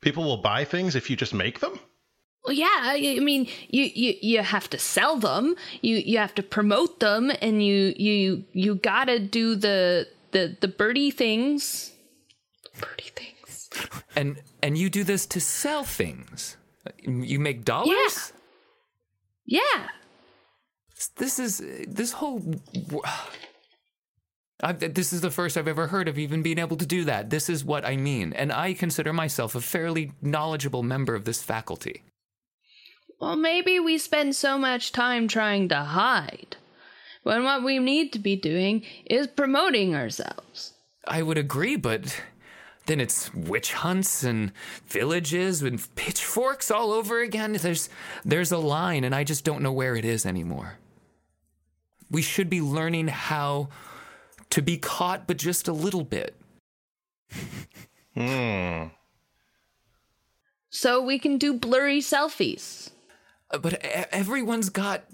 [0.00, 1.80] People will buy things if you just make them?
[2.44, 2.66] Well, yeah.
[2.80, 5.56] I I mean, you you you have to sell them.
[5.82, 10.68] You you have to promote them, and you you you gotta do the the the
[10.68, 11.92] birdie things.
[12.78, 13.68] Birdie things.
[14.16, 16.56] And and you do this to sell things.
[17.04, 18.32] You make dollars?
[19.46, 19.88] Yeah.
[21.16, 22.42] This is this whole.
[24.62, 27.30] I, this is the first I've ever heard of even being able to do that.
[27.30, 31.42] This is what I mean, and I consider myself a fairly knowledgeable member of this
[31.42, 32.02] faculty.
[33.20, 36.56] Well, maybe we spend so much time trying to hide
[37.22, 40.72] when what we need to be doing is promoting ourselves.
[41.06, 42.18] I would agree, but
[42.86, 44.52] then it's witch hunts and
[44.86, 47.52] villages and pitchforks all over again.
[47.52, 47.90] There's
[48.24, 50.78] there's a line, and I just don't know where it is anymore.
[52.10, 53.68] We should be learning how
[54.48, 56.34] to be caught, but just a little bit.
[58.14, 58.86] Hmm.
[60.70, 62.90] So we can do blurry selfies.
[63.52, 63.74] Uh, But
[64.12, 65.04] everyone's got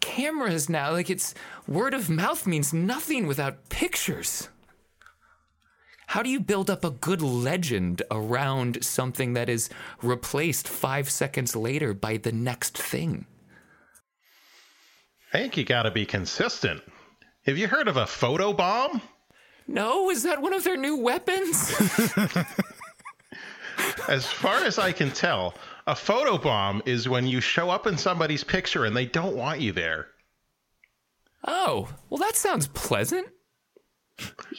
[0.00, 0.92] cameras now.
[0.92, 1.34] Like it's
[1.66, 4.48] word of mouth means nothing without pictures.
[6.08, 9.70] How do you build up a good legend around something that is
[10.02, 13.26] replaced five seconds later by the next thing?
[15.32, 16.82] I think you gotta be consistent.
[17.46, 19.00] Have you heard of a photo bomb?
[19.68, 21.72] No, is that one of their new weapons?
[24.08, 25.54] As far as I can tell,
[25.86, 29.60] a photo bomb is when you show up in somebody's picture and they don't want
[29.60, 30.08] you there.
[31.46, 33.28] oh, well, that sounds pleasant.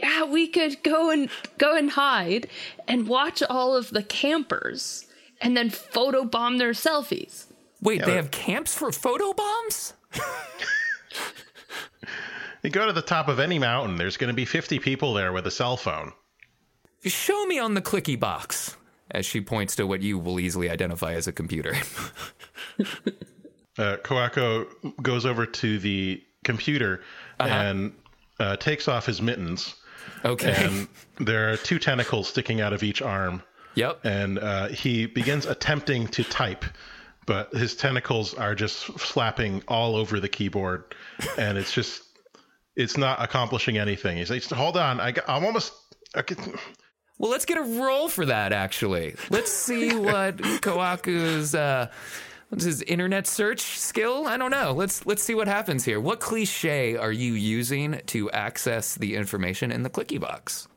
[0.02, 1.30] Yeah, we could go and
[1.60, 2.48] go and hide
[2.88, 5.06] and watch all of the campers
[5.40, 7.46] and then photobomb their selfies.
[7.82, 9.94] Wait, Yeah, they have camps for photo bombs?
[12.64, 15.34] You go to the top of any mountain, there's going to be 50 people there
[15.34, 16.14] with a cell phone.
[17.04, 18.78] Show me on the clicky box.
[19.12, 21.76] As she points to what you will easily identify as a computer.
[23.78, 24.68] Uh, Koako
[25.02, 27.02] goes over to the computer
[27.40, 27.94] and
[28.40, 29.76] uh, takes off his mittens.
[30.26, 30.54] okay.
[30.58, 30.88] And
[31.20, 33.42] there are two tentacles sticking out of each arm.
[33.76, 34.00] yep.
[34.04, 36.66] And uh, he begins attempting to type,
[37.26, 40.94] but his tentacles are just flapping all over the keyboard.
[41.38, 42.04] And it's just,
[42.76, 44.18] it's not accomplishing anything.
[44.18, 45.72] He's like, hold on, I got, I'm almost.
[46.14, 46.38] I can,
[47.22, 49.14] Well, let's get a roll for that, actually.
[49.30, 51.92] Let's see what Koako's uh,
[52.50, 54.26] what's his internet search skill.
[54.26, 54.72] I don't know.
[54.72, 56.00] Let's let's see what happens here.
[56.00, 60.68] What cliche are you using to access the information in the clicky box?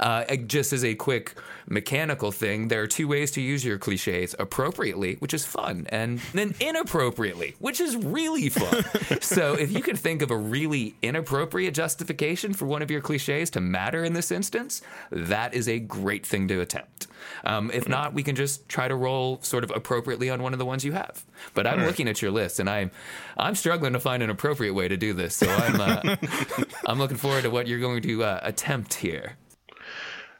[0.00, 1.34] Uh, just as a quick
[1.68, 6.18] mechanical thing, there are two ways to use your cliches appropriately, which is fun, and
[6.32, 8.84] then inappropriately, which is really fun.
[9.20, 13.50] so, if you can think of a really inappropriate justification for one of your cliches
[13.50, 17.06] to matter in this instance, that is a great thing to attempt.
[17.44, 20.58] Um, if not, we can just try to roll sort of appropriately on one of
[20.58, 21.24] the ones you have.
[21.54, 22.90] But I'm looking at your list, and I'm
[23.36, 25.36] I'm struggling to find an appropriate way to do this.
[25.36, 26.16] So I'm uh,
[26.86, 29.36] I'm looking forward to what you're going to uh, attempt here.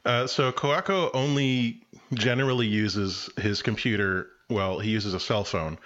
[0.04, 4.28] Uh, so Koako only generally uses his computer.
[4.50, 5.78] Well, he uses a cell phone,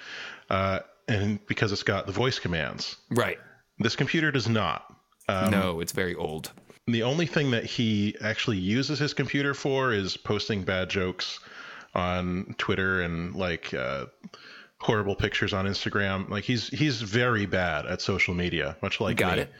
[0.50, 2.96] uh, and because it's got the voice commands.
[3.10, 3.38] Right.
[3.78, 4.92] This computer does not.
[5.28, 6.50] Um, no, it's very old.
[6.86, 11.38] The only thing that he actually uses his computer for is posting bad jokes
[11.94, 14.06] on Twitter and like uh,
[14.78, 16.28] horrible pictures on Instagram.
[16.28, 19.42] Like he's he's very bad at social media, much like Got me.
[19.42, 19.52] it.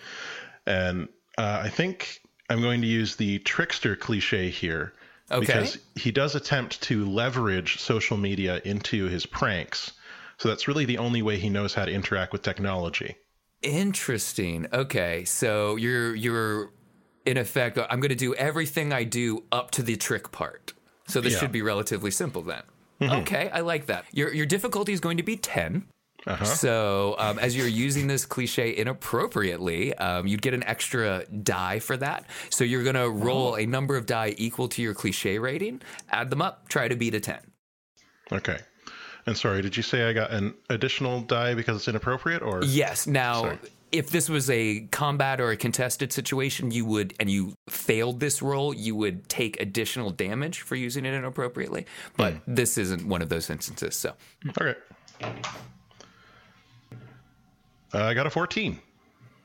[0.66, 4.92] And uh, I think I'm going to use the trickster cliche here
[5.30, 5.40] Okay.
[5.46, 9.92] because he does attempt to leverage social media into his pranks.
[10.38, 13.16] So that's really the only way he knows how to interact with technology.
[13.62, 14.66] Interesting.
[14.72, 16.70] Okay, so you're you're
[17.26, 17.78] in effect.
[17.90, 20.72] I'm going to do everything I do up to the trick part.
[21.06, 21.40] So this Yeah.
[21.40, 22.62] should be relatively simple then.
[23.00, 23.12] Mm-hmm.
[23.22, 24.04] Okay, I like that.
[24.12, 25.84] Your your difficulty is going to be ten.
[26.44, 31.96] So, um, as you're using this cliche inappropriately, um, you'd get an extra die for
[31.96, 32.24] that.
[32.50, 36.30] So, you're going to roll a number of die equal to your cliche rating, add
[36.30, 37.38] them up, try to beat a 10.
[38.32, 38.58] Okay.
[39.26, 43.06] And sorry, did you say I got an additional die because it's inappropriate or Yes.
[43.06, 43.58] Now, Sorry.
[43.92, 48.40] if this was a combat or a contested situation, you would, and you failed this
[48.40, 51.84] roll, you would take additional damage for using it inappropriately.
[52.16, 53.96] But this isn't one of those instances.
[53.96, 54.14] So,
[54.58, 54.74] Okay.
[57.92, 58.80] Uh, I got a 14.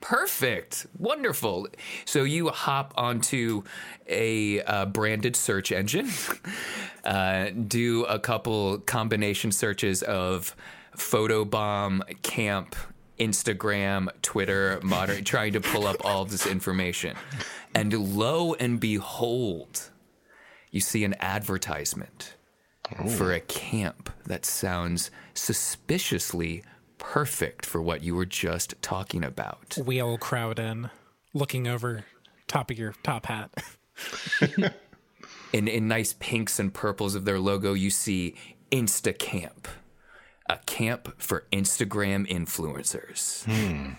[0.01, 0.86] Perfect.
[0.97, 1.67] Wonderful.
[2.03, 3.63] So you hop onto
[4.06, 6.10] a uh, branded search engine,
[7.06, 10.58] uh, do a couple combination searches of
[10.97, 12.75] photobomb, camp,
[13.17, 17.15] Instagram, Twitter, modern, trying to pull up all this information.
[17.73, 19.89] And lo and behold,
[20.69, 22.36] you see an advertisement
[23.17, 26.63] for a camp that sounds suspiciously
[27.03, 29.77] perfect for what you were just talking about.
[29.85, 30.89] We all crowd in,
[31.33, 32.05] looking over
[32.47, 33.51] top of your top hat.
[35.51, 38.33] In, in nice pinks and purples of their logo, you see
[38.71, 39.65] Instacamp,
[40.49, 43.43] a camp for Instagram influencers.
[43.45, 43.91] Hmm.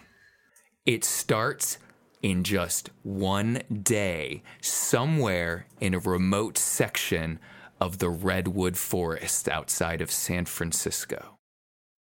[0.85, 1.79] It starts
[2.23, 7.39] in just one day, somewhere in a remote section
[7.81, 11.34] of the Redwood Forest outside of San Francisco.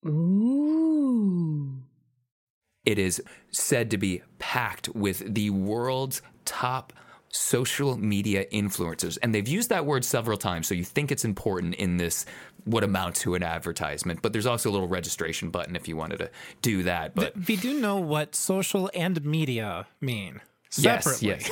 [0.07, 1.83] Ooh.
[2.85, 6.93] It is said to be packed with the world's top
[7.29, 9.17] social media influencers.
[9.23, 12.27] And they've used that word several times, so you think it's important in this
[12.65, 14.21] what amounts to an advertisement.
[14.23, 17.15] But there's also a little registration button if you wanted to do that.
[17.15, 20.41] But we do know what social and media mean
[20.73, 21.29] separately.
[21.29, 21.51] yes,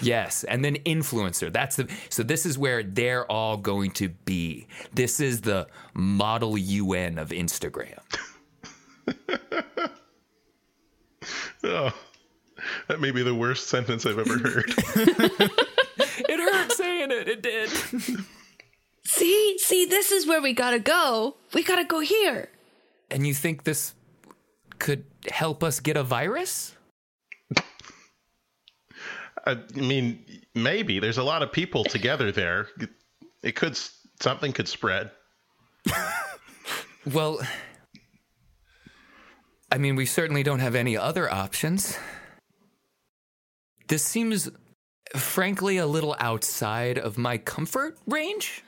[0.00, 1.52] yes, and then influencer.
[1.52, 2.22] That's the so.
[2.22, 4.66] This is where they're all going to be.
[4.94, 7.98] This is the model UN of Instagram.
[11.64, 11.92] Oh,
[12.88, 14.72] that may be the worst sentence I've ever heard.
[16.28, 17.28] It hurt saying it.
[17.28, 17.70] It did.
[19.04, 21.36] See, see, this is where we gotta go.
[21.54, 22.48] We gotta go here.
[23.10, 23.94] and you think this
[24.78, 26.74] could help us get a virus?
[29.44, 30.24] I mean,
[30.54, 32.68] maybe there's a lot of people together there.
[33.42, 33.78] It could
[34.20, 35.10] something could spread.
[37.10, 37.40] Well,
[39.70, 41.98] I mean, we certainly don't have any other options.
[43.88, 44.48] This seems,
[45.16, 48.62] frankly, a little outside of my comfort range.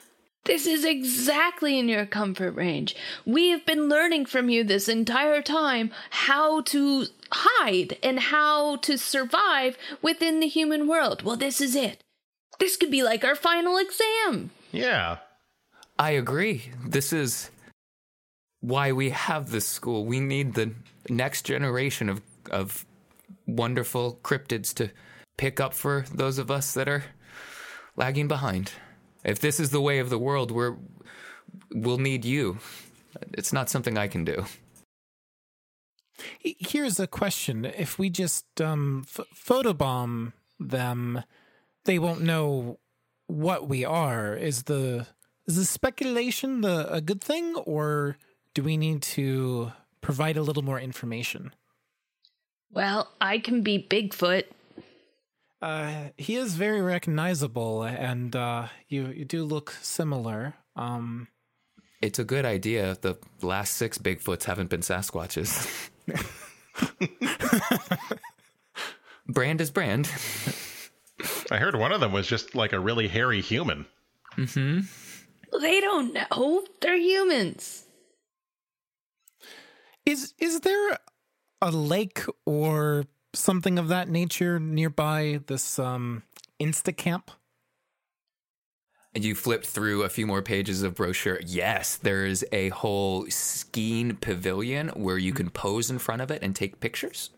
[0.44, 2.96] This is exactly in your comfort range.
[3.24, 8.96] We have been learning from you this entire time how to hide and how to
[8.96, 11.22] survive within the human world.
[11.22, 12.02] Well, this is it.
[12.60, 14.50] This could be like our final exam.
[14.72, 15.18] Yeah.
[15.98, 16.70] I agree.
[16.86, 17.50] This is
[18.60, 20.06] why we have this school.
[20.06, 20.74] We need the
[21.08, 22.84] next generation of of
[23.46, 24.90] wonderful cryptids to
[25.36, 27.04] pick up for those of us that are
[27.96, 28.72] lagging behind.
[29.24, 30.76] If this is the way of the world, we're
[31.72, 32.58] we'll need you.
[33.32, 34.44] It's not something I can do.
[36.40, 41.22] Here's a question: If we just um, f- photobomb them,
[41.84, 42.78] they won't know
[43.26, 44.34] what we are.
[44.36, 45.06] Is the
[45.46, 48.16] is the speculation the a good thing, or
[48.54, 51.52] do we need to provide a little more information?
[52.70, 54.44] Well, I can be Bigfoot.
[55.62, 60.54] Uh, he is very recognizable, and uh, you you do look similar.
[60.76, 61.28] Um,
[62.02, 62.96] It's a good idea.
[63.00, 65.90] The last six Bigfoots haven't been Sasquatches.
[69.28, 70.10] brand is brand.
[71.50, 73.86] I heard one of them was just like a really hairy human.
[74.36, 74.80] Mm-hmm.
[75.60, 76.64] They don't know.
[76.80, 77.84] They're humans.
[80.04, 80.98] is is there
[81.62, 86.22] a lake or something of that nature nearby this um
[86.60, 87.28] Instacamp?
[89.14, 91.38] And you flipped through a few more pages of brochure.
[91.46, 96.42] Yes, there is a whole skiing pavilion where you can pose in front of it
[96.42, 97.30] and take pictures.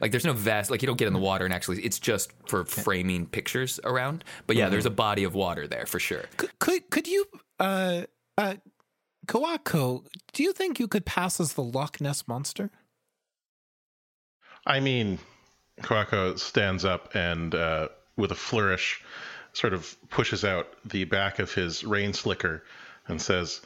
[0.00, 2.32] Like there's no vest, like you don't get in the water and actually it's just
[2.48, 4.24] for framing pictures around.
[4.46, 6.24] But yeah, there's a body of water there for sure.
[6.38, 7.26] Could could, could you
[7.60, 8.02] uh
[8.36, 8.54] uh
[9.26, 12.70] Koako, do you think you could pass as the Loch Ness monster?
[14.66, 15.18] I mean,
[15.80, 19.02] Koako stands up and, uh, with a flourish,
[19.52, 22.64] sort of pushes out the back of his rain slicker
[23.08, 23.60] and says,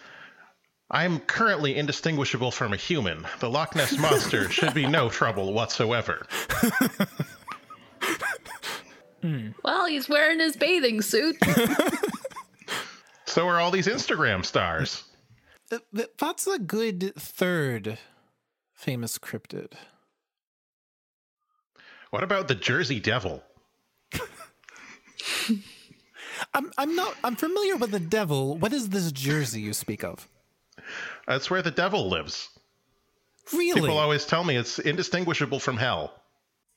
[0.90, 3.26] I'm currently indistinguishable from a human.
[3.40, 6.26] The Loch Ness Monster should be no trouble whatsoever.
[9.22, 9.48] Hmm.
[9.64, 11.36] Well, he's wearing his bathing suit.
[13.28, 15.04] So are all these Instagram stars.
[15.68, 17.98] Th- th- That's a good third
[18.72, 19.74] famous cryptid.
[22.08, 23.42] What about the Jersey Devil?
[26.54, 28.56] I'm I'm not I'm familiar with the devil.
[28.56, 30.28] What is this Jersey you speak of?
[31.26, 32.48] That's where the devil lives.
[33.52, 33.80] Really?
[33.80, 36.12] People always tell me it's indistinguishable from hell.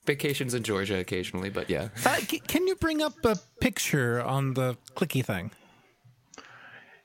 [0.05, 1.89] Vacations in Georgia occasionally, but yeah.
[2.05, 5.51] Uh, c- can you bring up a picture on the clicky thing?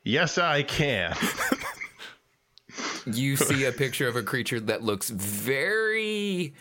[0.04, 1.14] Yes, I can.
[3.06, 6.54] You see a picture of a creature that looks very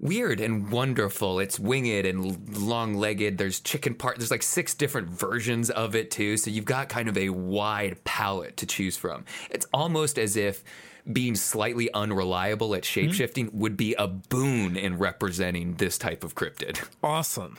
[0.00, 1.38] weird and wonderful.
[1.38, 3.38] It's winged and long legged.
[3.38, 4.18] There's chicken part.
[4.18, 6.36] There's like six different versions of it too.
[6.36, 9.24] So you've got kind of a wide palette to choose from.
[9.50, 10.64] It's almost as if
[11.10, 16.86] being slightly unreliable at shapeshifting would be a boon in representing this type of cryptid.
[17.02, 17.56] Awesome.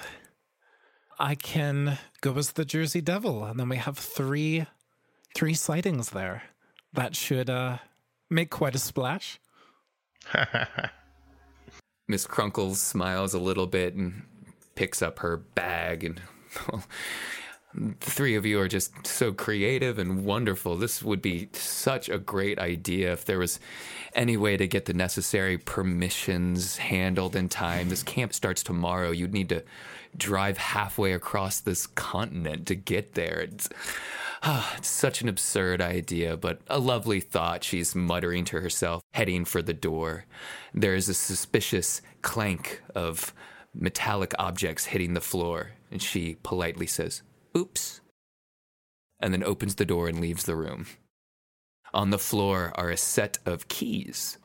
[1.20, 4.66] I can go as the Jersey Devil, and then we have three
[5.36, 6.44] three sightings there.
[6.94, 7.78] That should uh
[8.30, 9.40] make quite a splash.
[12.08, 14.24] Miss Crunkle smiles a little bit and
[14.76, 16.22] picks up her bag and
[17.74, 20.76] the three of you are just so creative and wonderful.
[20.76, 23.60] This would be such a great idea if there was
[24.14, 27.90] any way to get the necessary permissions handled in time.
[27.90, 29.12] This camp starts tomorrow.
[29.12, 29.64] You'd need to
[30.18, 33.40] drive halfway across this continent to get there.
[33.40, 33.70] It's,
[34.44, 37.64] ah, it's such an absurd idea, but a lovely thought.
[37.64, 40.26] She's muttering to herself, heading for the door.
[40.74, 43.34] There is a suspicious clank of
[43.74, 47.22] metallic objects hitting the floor, and she politely says,
[47.56, 48.02] Oops,
[49.20, 50.88] and then opens the door and leaves the room.
[51.94, 54.38] On the floor are a set of keys.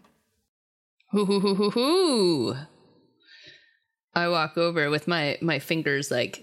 [1.12, 2.56] Hoo hoo hoo hoo hoo.
[4.14, 6.42] I walk over with my my fingers like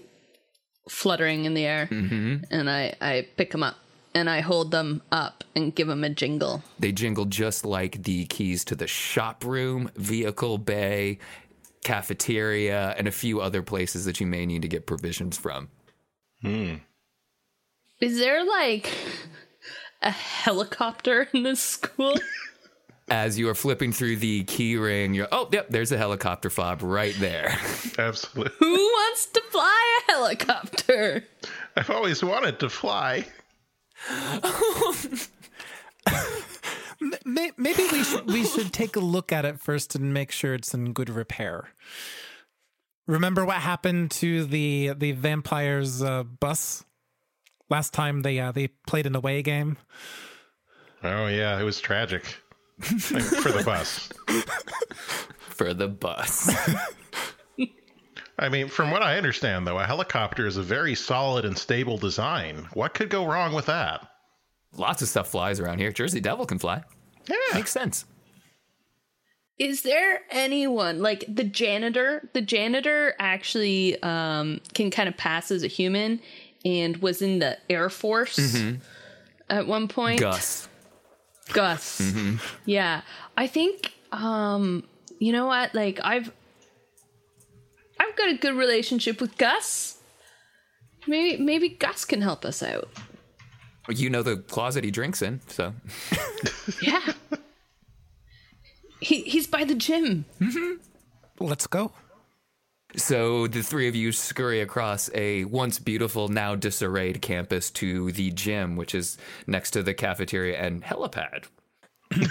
[0.88, 2.44] fluttering in the air, mm-hmm.
[2.50, 3.76] and I I pick them up
[4.14, 6.62] and I hold them up and give them a jingle.
[6.78, 11.18] They jingle just like the keys to the shop room, vehicle bay,
[11.82, 15.68] cafeteria, and a few other places that you may need to get provisions from.
[16.44, 16.74] Hmm.
[18.00, 18.92] Is there like
[20.02, 22.14] a helicopter in this school?
[23.08, 26.82] As you are flipping through the key ring, you're oh yep, there's a helicopter fob
[26.82, 27.58] right there.
[27.98, 28.52] Absolutely.
[28.58, 31.24] Who wants to fly a helicopter?
[31.76, 33.24] I've always wanted to fly.
[37.24, 40.74] Maybe we should we should take a look at it first and make sure it's
[40.74, 41.68] in good repair.
[43.06, 46.84] Remember what happened to the the vampires uh, bus
[47.68, 49.76] last time they uh, they played an away game?
[51.02, 52.24] Oh yeah, it was tragic
[52.80, 54.08] for the bus.
[55.54, 56.50] For the bus.
[58.36, 61.96] I mean, from what I understand, though, a helicopter is a very solid and stable
[61.96, 62.66] design.
[62.72, 64.08] What could go wrong with that?
[64.76, 65.92] Lots of stuff flies around here.
[65.92, 66.82] Jersey Devil can fly.
[67.28, 67.36] Yeah.
[67.54, 68.04] Makes sense.
[69.58, 72.28] Is there anyone like the janitor?
[72.32, 76.20] The janitor actually um, can kind of pass as a human
[76.64, 78.56] and was in the Air Force
[79.48, 80.20] at one point.
[80.20, 80.68] Gus.
[81.52, 82.12] Gus.
[82.64, 83.02] Yeah.
[83.36, 84.84] I think um
[85.18, 85.74] you know what?
[85.74, 86.32] Like I've
[88.00, 89.98] I've got a good relationship with Gus.
[91.06, 92.88] Maybe maybe Gus can help us out.
[93.88, 95.74] You know the closet he drinks in, so
[96.82, 97.12] Yeah.
[99.04, 100.24] He he's by the gym.
[101.38, 101.92] Let's go.
[102.96, 108.30] So the three of you scurry across a once beautiful, now disarrayed campus to the
[108.30, 111.46] gym, which is next to the cafeteria and helipad.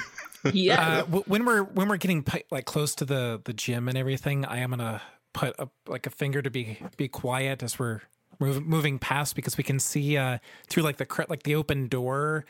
[0.52, 0.82] Yeah.
[0.82, 3.98] Uh, w- when we're when we're getting pi- like close to the the gym and
[3.98, 5.02] everything, I am gonna
[5.34, 8.02] put up like a finger to be be quiet as we're
[8.42, 12.44] move, moving past because we can see uh through like the like the open door.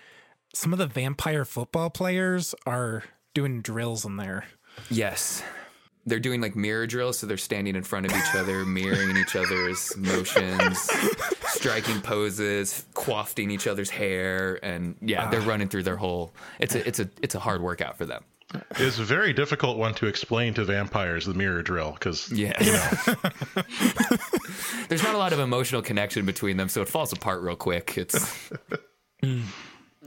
[0.55, 3.03] Some of the vampire football players are
[3.33, 4.45] doing drills in there.
[4.89, 5.43] Yes.
[6.05, 9.35] They're doing like mirror drills, so they're standing in front of each other, mirroring each
[9.37, 10.79] other's motions,
[11.47, 16.33] striking poses, quafting each other's hair, and yeah, they're running through their whole.
[16.59, 18.23] It's a it's a it's a hard workout for them.
[18.77, 22.61] It's a very difficult one to explain to vampires, the mirror drill, because Yeah.
[22.61, 23.65] you know.
[24.89, 27.97] There's not a lot of emotional connection between them, so it falls apart real quick.
[27.97, 28.49] It's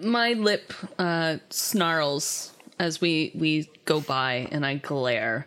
[0.00, 5.46] My lip uh snarls as we we go by and I glare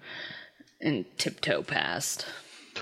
[0.81, 2.25] and tiptoe past.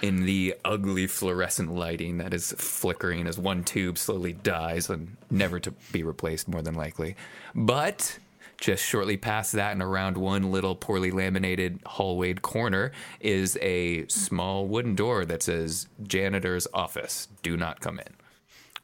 [0.01, 5.59] in the ugly fluorescent lighting that is flickering as one tube slowly dies and never
[5.59, 7.15] to be replaced, more than likely.
[7.55, 8.19] But
[8.59, 14.67] just shortly past that and around one little poorly laminated hallwayed corner is a small
[14.67, 17.27] wooden door that says janitor's office.
[17.41, 18.13] Do not come in.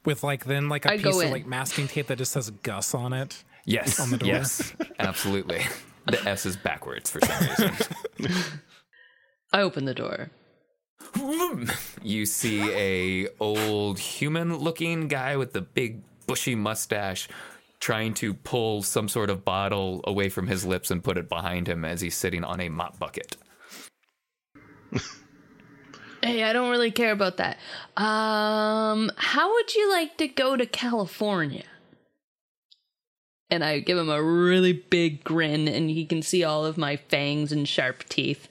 [0.05, 2.93] With like then like a I piece of like masking tape that just says Gus
[2.93, 3.43] on it.
[3.65, 3.99] Yes.
[3.99, 4.27] On the door.
[4.27, 4.73] Yes.
[4.99, 5.61] Absolutely.
[6.05, 7.71] The S is backwards for some reason.
[9.53, 10.31] I open the door.
[12.01, 17.29] you see a old human looking guy with the big bushy mustache
[17.79, 21.69] trying to pull some sort of bottle away from his lips and put it behind
[21.69, 23.37] him as he's sitting on a mop bucket.
[26.21, 27.57] Hey, I don't really care about that.
[27.97, 31.63] Um, how would you like to go to California?
[33.53, 36.95] And I give him a really big grin, and he can see all of my
[36.95, 38.47] fangs and sharp teeth.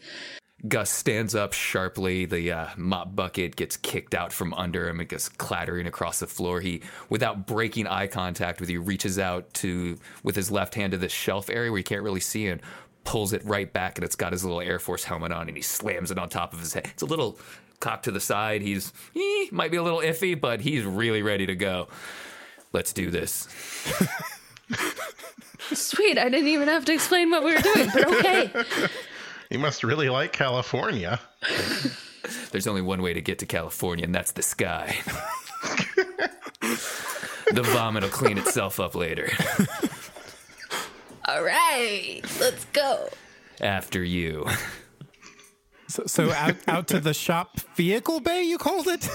[0.68, 2.24] Gus stands up sharply.
[2.24, 5.00] The uh, mop bucket gets kicked out from under him.
[5.00, 6.60] It goes clattering across the floor.
[6.60, 10.98] He, without breaking eye contact with you, reaches out to with his left hand to
[10.98, 12.60] the shelf area where you can't really see and
[13.02, 13.98] pulls it right back.
[13.98, 16.52] And it's got his little Air Force helmet on, and he slams it on top
[16.52, 16.86] of his head.
[16.92, 17.40] It's a little
[17.80, 18.62] cocked to the side.
[18.62, 21.88] He's eh, might be a little iffy, but he's really ready to go.
[22.72, 23.48] Let's do this.
[25.72, 28.52] Sweet, I didn't even have to explain what we were doing, but okay.
[29.50, 31.20] you must really like California.
[32.50, 34.96] There's only one way to get to California, and that's the sky.
[37.52, 39.30] the vomit will clean itself up later.
[41.26, 43.08] all right, let's go.
[43.60, 44.46] After you.
[45.88, 49.08] So, so out out to the shop vehicle bay, you called it.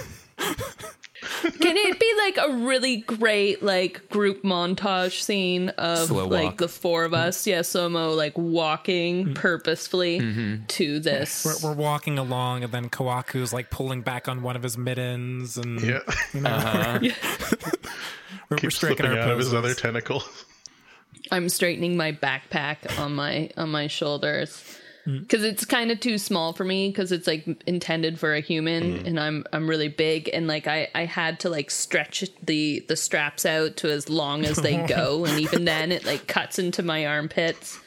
[1.22, 7.05] Can it be like a really great like group montage scene of like the four
[7.05, 9.34] of us, yeah, Somo like walking mm-hmm.
[9.34, 10.65] purposefully mm-hmm.
[10.65, 11.43] to this?
[11.63, 15.57] We're, we're walking along, and then Koako's like pulling back on one of his mittens,
[15.57, 15.99] and Yeah.
[16.34, 16.99] you know, uh-huh.
[17.01, 17.72] we're,
[18.49, 20.24] we're Keeps striking slipping our out of his other tentacle.
[21.32, 24.76] I'm straightening my backpack on my on my shoulders
[25.08, 29.05] because it's kind of too small for me because it's like intended for a human
[29.05, 32.97] and I'm I'm really big and like I I had to like stretch the the
[32.97, 36.84] straps out to as long as they go and even then it like cuts into
[36.84, 37.80] my armpits.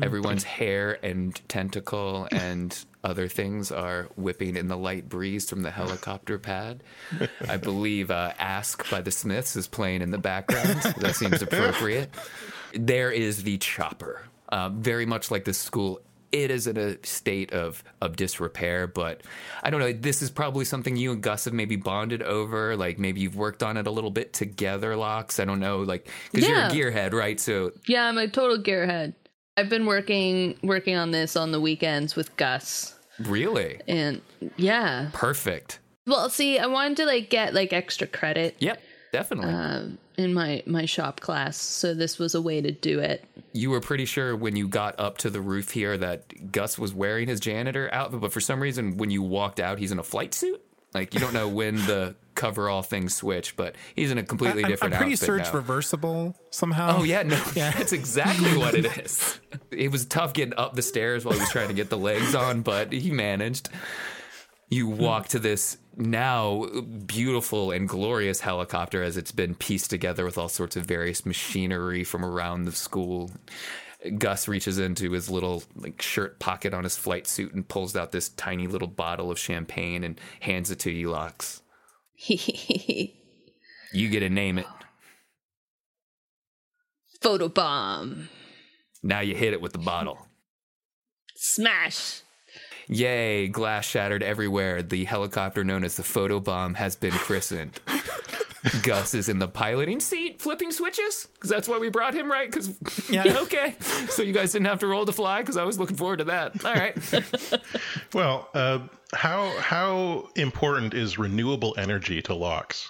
[0.00, 5.70] Everyone's hair and tentacle and other things are whipping in the light breeze from the
[5.70, 6.82] helicopter pad.
[7.46, 10.80] I believe uh, Ask by the Smiths is playing in the background.
[10.98, 12.08] that seems appropriate.
[12.72, 14.22] There is the chopper.
[14.48, 16.00] Uh, very much like the school
[16.32, 19.20] it is in a state of of disrepair but
[19.62, 22.98] i don't know this is probably something you and gus have maybe bonded over like
[22.98, 26.48] maybe you've worked on it a little bit together Lox i don't know like because
[26.48, 26.72] Yeah.
[26.72, 29.14] you're a gearhead right so Yeah, I'm a total gearhead.
[29.56, 32.94] I've been working working on this on the weekends with Gus.
[33.20, 34.22] really And
[34.56, 35.10] yeah.
[35.12, 38.80] perfect Well, see, I wanted to like get like extra credit yep
[39.12, 43.24] definitely um, in my my shop class, so this was a way to do it.
[43.52, 46.92] you were pretty sure when you got up to the roof here that gus was
[46.92, 50.02] wearing his janitor outfit but for some reason when you walked out he's in a
[50.02, 50.60] flight suit
[50.94, 54.70] like you don't know when the coverall thing switch, but he's in a completely I'm,
[54.70, 55.58] different I'm pretty outfit sure it's now.
[55.58, 56.98] reversible somehow.
[56.98, 57.70] Oh yeah, no, yeah.
[57.76, 59.38] that's exactly what it is.
[59.70, 62.34] It was tough getting up the stairs while he was trying to get the legs
[62.34, 63.68] on, but he managed.
[64.72, 65.02] You hmm.
[65.02, 66.64] walk to this now
[67.04, 72.04] beautiful and glorious helicopter as it's been pieced together with all sorts of various machinery
[72.04, 73.30] from around the school.
[74.16, 78.12] Gus reaches into his little like shirt pocket on his flight suit and pulls out
[78.12, 81.60] this tiny little bottle of champagne and hands it to Lox.
[83.94, 84.66] You get to name it.
[87.20, 88.28] Photobomb.
[89.02, 90.28] Now you hit it with the bottle.
[91.36, 92.21] Smash.
[92.94, 94.82] Yay, glass shattered everywhere.
[94.82, 97.80] The helicopter known as the photobomb has been christened.
[98.84, 102.48] Gus is in the piloting seat flipping switches because that's why we brought him, right?
[102.48, 102.70] Because
[103.10, 103.38] Yeah.
[103.40, 103.74] okay,
[104.08, 106.24] so you guys didn't have to roll to fly because I was looking forward to
[106.24, 106.64] that.
[106.64, 106.96] All right,
[108.14, 108.80] Well, uh,
[109.14, 112.88] how how important is renewable energy to Lox?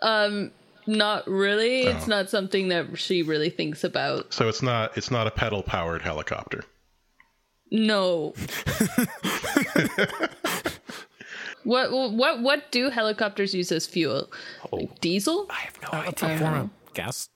[0.00, 0.52] Um,
[0.86, 1.82] not really.
[1.82, 2.08] It's Oh.
[2.10, 4.32] not something that she really thinks about.
[4.32, 6.64] So it's not it's not a pedal powered helicopter.
[7.74, 8.34] No.
[11.64, 14.30] what what what do helicopters use as fuel?
[14.70, 14.76] Oh.
[14.76, 15.46] Like diesel?
[15.48, 16.36] I have no That's idea.
[16.36, 17.28] a form of gas.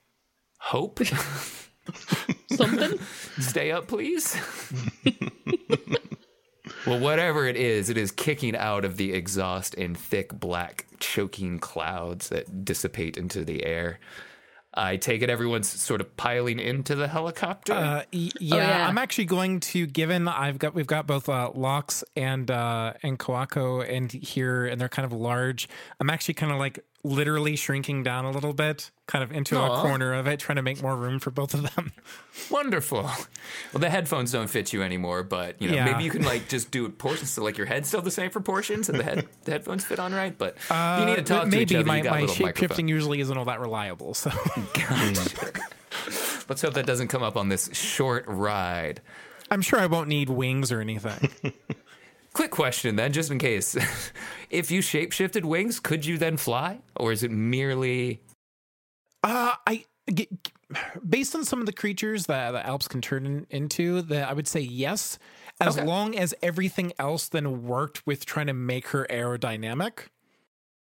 [0.59, 0.99] Hope,
[2.53, 2.99] Something?
[3.39, 4.37] stay up, please.
[6.87, 11.59] well, whatever it is, it is kicking out of the exhaust in thick black choking
[11.61, 14.01] clouds that dissipate into the air.
[14.77, 17.72] I take it everyone's sort of piling into the helicopter.
[17.72, 18.89] Uh, y- yeah, yeah.
[18.89, 19.87] I'm actually going to.
[19.87, 24.81] Given I've got, we've got both uh, Lox and uh, and Koako and here, and
[24.81, 25.68] they're kind of large.
[25.99, 29.79] I'm actually kind of like literally shrinking down a little bit, kind of into Aw.
[29.79, 31.93] a corner of it, trying to make more room for both of them.
[32.51, 33.03] Wonderful.
[33.03, 35.85] Well, the headphones don't fit you anymore, but you know Yeah.
[35.87, 38.31] maybe you can like just do it portions so like your head's still the same
[38.31, 40.37] proportions and the head the headphones fit on right.
[40.37, 41.85] But uh, you need to talk to Maybe each other.
[41.87, 42.69] my, you got my shape microphone.
[42.69, 44.15] shifting usually isn't all that reliable.
[44.15, 44.31] So
[46.49, 49.01] Let's hope that doesn't come up on this short ride.
[49.51, 51.31] I'm sure I won't need wings or anything.
[52.37, 53.74] Quick question then, just in case.
[54.51, 56.80] if you shapeshifted wings, could you then fly?
[56.97, 58.20] Or is it merely
[59.22, 59.84] Uh, I
[61.09, 64.34] based on some of the creatures that the Alps can turn in, into, that I
[64.34, 65.18] would say yes,
[65.62, 65.87] as Okay.
[65.87, 70.09] long as everything else then worked with trying to make her aerodynamic.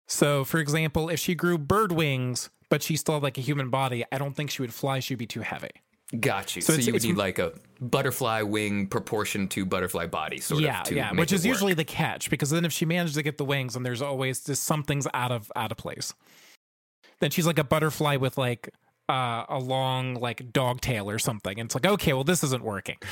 [0.09, 3.68] So, for example, if she grew bird wings, but she still had like a human
[3.68, 5.01] body, I don't think she would fly.
[5.01, 5.70] She'd be too heavy.
[6.18, 6.62] got you?
[6.62, 10.83] So So, you would need like a butterfly wing proportion to butterfly body, sort yeah,
[10.83, 10.91] of.
[10.93, 11.49] Yeah, which is work.
[11.49, 14.45] usually the catch because then if she manages to get the wings, and there's always
[14.45, 16.14] just something's out of out of place.
[17.20, 18.70] Then she's like a butterfly with like
[19.09, 22.64] uh, a long like dog tail or something, and it's like okay, well this isn't
[22.64, 22.97] working.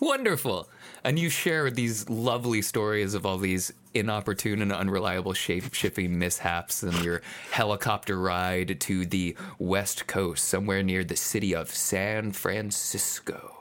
[0.00, 0.68] Wonderful.
[1.04, 6.82] And you share these lovely stories of all these inopportune and unreliable shape shifting mishaps
[6.82, 13.54] and your helicopter ride to the west coast, somewhere near the city of San Francisco.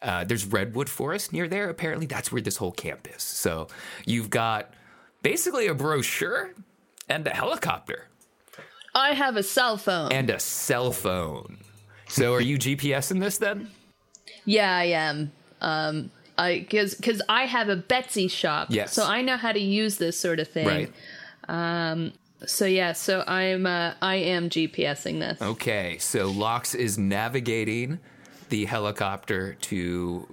[0.00, 1.68] Uh, there's redwood forest near there.
[1.68, 3.22] Apparently, that's where this whole camp is.
[3.22, 3.68] So
[4.04, 4.72] you've got
[5.22, 6.54] basically a brochure
[7.08, 8.08] and a helicopter
[8.94, 10.12] I have a cell phone.
[10.12, 11.58] and a cell phone.
[12.08, 13.70] So are you gps in this then?
[14.44, 15.32] yeah, I am.
[15.60, 16.10] Um,
[16.48, 18.68] Because because I have a Betsy shop.
[18.70, 18.92] Yes.
[18.92, 20.66] So I know how to use this sort of thing.
[20.66, 22.12] Right.
[22.46, 22.92] So yeah.
[22.92, 25.40] So I'm uh, I am GPSing this.
[25.40, 28.00] Okay, so Lox is navigating
[28.48, 30.26] the helicopter to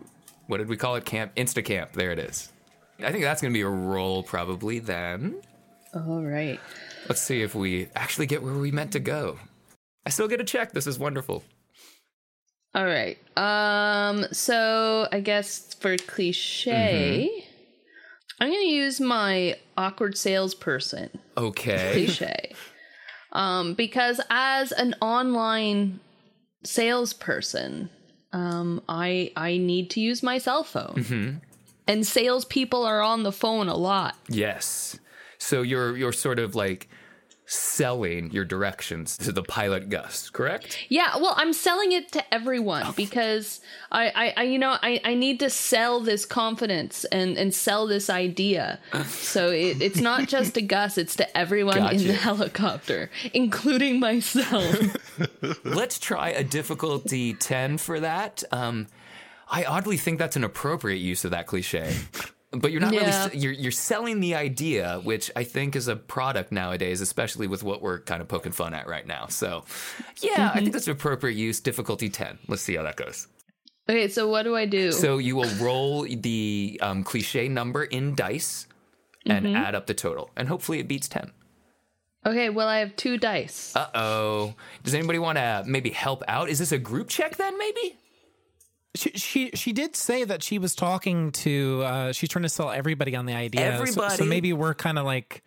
[0.48, 1.06] what did we call it?
[1.06, 1.94] Camp Instacamp.
[1.94, 2.52] There it is.
[3.00, 5.42] I think that's going to be a roll probably then.
[5.94, 6.60] All right.
[7.08, 9.40] Let's see if we actually get where we meant to go.
[10.06, 10.74] I still get a check.
[10.74, 11.44] This is wonderful.
[12.76, 13.18] All right.
[13.38, 14.26] Um.
[14.32, 17.46] So I guess for cliche, Mm-hmm.
[18.42, 21.92] I'm gonna use my awkward salesperson Okay.
[21.92, 22.54] cliche.
[23.34, 26.00] um, because as an online
[26.64, 27.90] salesperson,
[28.34, 31.42] um, I I need to use my cell phone.
[31.88, 34.16] And salespeople are on the phone a lot.
[34.30, 35.00] Yes.
[35.40, 36.88] So you're you're sort of like
[37.50, 40.78] selling your directions to the pilot Gus, correct?
[40.88, 43.60] Yeah, well, I'm selling it to everyone because
[43.92, 47.88] I, I, I you know, I, I need to sell this confidence and, and sell
[47.88, 48.80] this idea.
[49.08, 54.96] So it, it's not just to Gus, it's to everyone in the helicopter, including myself.
[55.64, 58.44] Let's try a difficulty 10 for that.
[58.52, 58.88] Um,
[59.48, 61.96] I oddly think that's an appropriate use of that cliche.
[62.52, 63.26] But you're not really Yeah.
[63.28, 67.62] really you're you're selling the idea, which I think is a product nowadays, especially with
[67.64, 69.28] what we're kind of poking fun at right now.
[69.28, 69.66] So,
[70.22, 71.60] yeah, I think that's an appropriate use.
[71.60, 72.40] Difficulty 10.
[72.48, 73.28] Let's see how that goes.
[73.88, 74.92] okay, so what do I do?
[74.92, 78.66] So you will roll the um, cliche number in dice
[79.28, 81.32] and add up the total, and hopefully it beats 10.
[82.26, 83.76] okay, well, I have two dice.
[83.76, 84.54] Uh oh.
[84.84, 86.50] Does anybody want to maybe help out?
[86.50, 87.96] Is this a group check then, maybe?
[88.96, 92.72] She, she she did say that she was talking to uh she's trying to sell
[92.72, 93.78] everybody on the idea.
[93.94, 95.44] So- So, maybe we're kind of like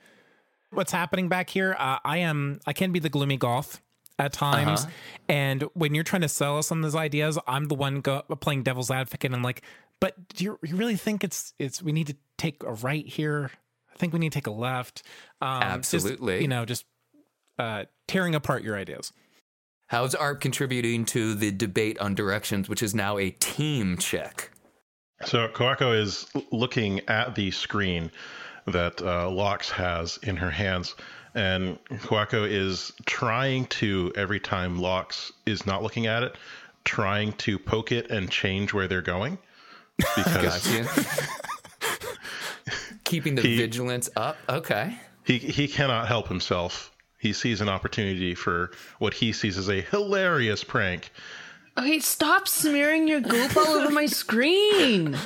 [0.70, 1.74] what's happening back here.
[1.78, 3.80] Uh, I am I can be the gloomy goth
[4.18, 4.86] at times,
[5.28, 8.62] and when you're trying to sell us on those ideas, I'm the one go, playing
[8.62, 9.32] devil's advocate.
[9.32, 9.62] and like,
[10.01, 13.51] but do you, you really think it's it's we need to take a right here?
[13.93, 15.03] I think we need to take a left.
[15.40, 16.43] Um, just, Absolutely.
[16.43, 16.84] you know, just
[17.59, 19.12] uh, tearing apart your ideas.
[19.93, 24.51] How's ARP contributing to the debate on directions, which is now a team check?
[25.26, 28.11] So Koako is looking at the screen
[28.66, 30.95] that uh, Lox has in her hands,
[31.34, 36.36] and Koako is trying to every time Lox is not looking at it,
[36.84, 39.36] trying to poke it and change where they're going.
[40.16, 40.66] Because.
[43.05, 44.38] Keeping the He- vigilance up.
[44.49, 44.97] Okay.
[45.24, 46.91] he he cannot help himself.
[47.22, 51.12] He sees an opportunity for what he sees as a hilarious prank.
[51.76, 55.16] Oh, okay, stop smearing your goop all over my screen.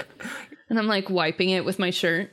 [0.69, 2.33] And I'm like wiping it with my shirt.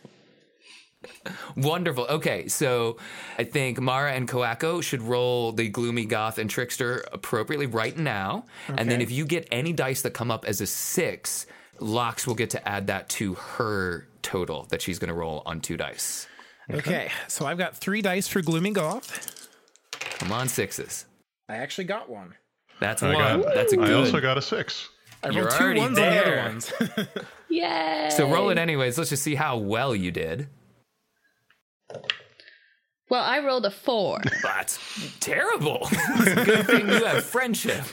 [1.55, 2.07] Wonderful.
[2.07, 2.97] Okay, so
[3.37, 8.43] I think Mara and Koako should roll the gloomy goth and trickster appropriately right now.
[8.67, 11.45] And then if you get any dice that come up as a six,
[11.79, 15.61] Lox will get to add that to her total that she's going to roll on
[15.61, 16.27] two dice.
[16.69, 19.42] Okay, so I've got three dice for gloomy goth.
[20.19, 21.05] Come on, sixes.
[21.49, 22.33] I actually got one.
[22.79, 23.41] That's I one.
[23.41, 23.81] got- That's a good.
[23.83, 23.91] One.
[23.91, 24.89] I also got a six.
[25.23, 26.43] I You're rolled two already ones on the other there.
[26.45, 26.73] ones.
[27.49, 28.09] Yay!
[28.11, 28.97] So roll it anyways.
[28.97, 30.47] Let's just see how well you did.
[33.09, 34.19] Well, I rolled a four.
[34.41, 34.79] That's
[35.19, 35.79] terrible.
[35.91, 37.83] it's a good thing you have friendship.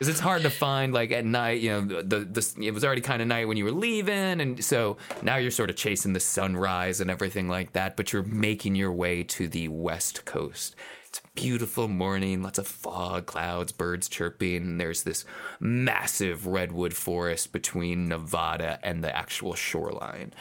[0.00, 3.02] Because it's hard to find, like at night, you know, the, the it was already
[3.02, 6.20] kind of night when you were leaving, and so now you're sort of chasing the
[6.20, 7.98] sunrise and everything like that.
[7.98, 10.74] But you're making your way to the west coast.
[11.06, 14.78] It's a beautiful morning, lots of fog, clouds, birds chirping.
[14.78, 15.26] There's this
[15.60, 20.32] massive redwood forest between Nevada and the actual shoreline,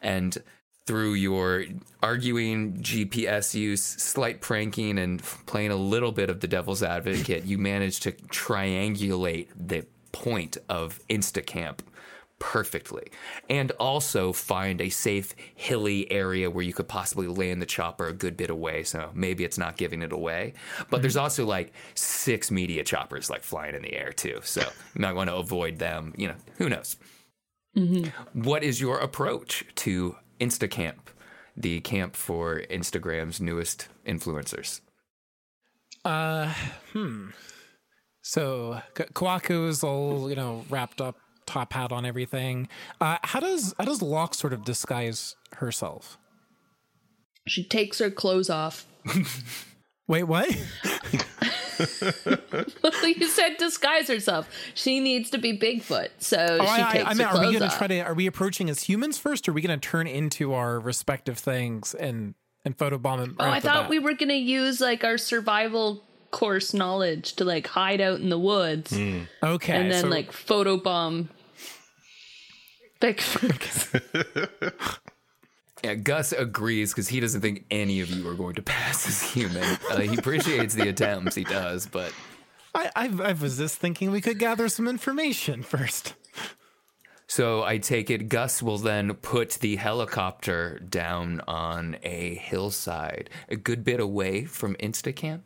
[0.00, 0.38] and
[0.86, 1.64] through your
[2.02, 7.58] arguing, GPS use, slight pranking, and playing a little bit of the devil's advocate, you
[7.58, 11.80] managed to triangulate the point of Instacamp
[12.42, 13.12] perfectly.
[13.48, 18.12] And also find a safe, hilly area where you could possibly land the chopper a
[18.12, 18.82] good bit away.
[18.82, 20.54] So maybe it's not giving it away.
[20.90, 21.22] But there's mm-hmm.
[21.22, 24.40] also like six media choppers like flying in the air too.
[24.42, 26.14] So you might want to avoid them.
[26.16, 26.96] You know, who knows?
[27.76, 28.42] Mm-hmm.
[28.42, 31.12] What is your approach to Instacamp,
[31.56, 34.80] the camp for Instagram's newest influencers?
[36.04, 36.52] Uh,
[36.92, 37.28] hmm.
[38.22, 41.16] So K- Koako's all you know wrapped up,
[41.46, 42.68] top hat on everything.
[43.00, 46.18] Uh, how does how does Lox sort of disguise herself?
[47.46, 48.86] She takes her clothes off.
[50.08, 50.48] Wait, what?
[53.04, 54.48] you said disguise herself.
[54.74, 57.32] She needs to be Bigfoot, so Oh, she I, takes I, I her mean, are
[57.32, 57.78] we clothes gonna off.
[57.78, 58.00] try to?
[58.00, 59.48] Are we approaching as humans first?
[59.48, 63.36] Or are we gonna turn into our respective things and and photobomb them?
[63.38, 68.00] oh, I thought we were gonna use like our survival course knowledge to like hide
[68.00, 69.20] out in the woods hmm.
[69.42, 71.28] okay, and then so- like photobomb
[73.00, 74.00] Bigfoot.
[75.82, 79.22] Yeah, Gus agrees because he doesn't think any of you are going to pass as
[79.22, 79.78] human.
[79.90, 82.12] Uh, he appreciates the attempts, he does, but
[82.74, 86.14] I, I, I was just thinking we could gather some information first.
[87.26, 93.56] So I take it Gus will then put the helicopter down on a hillside, a
[93.56, 95.40] good bit away from Instacamp,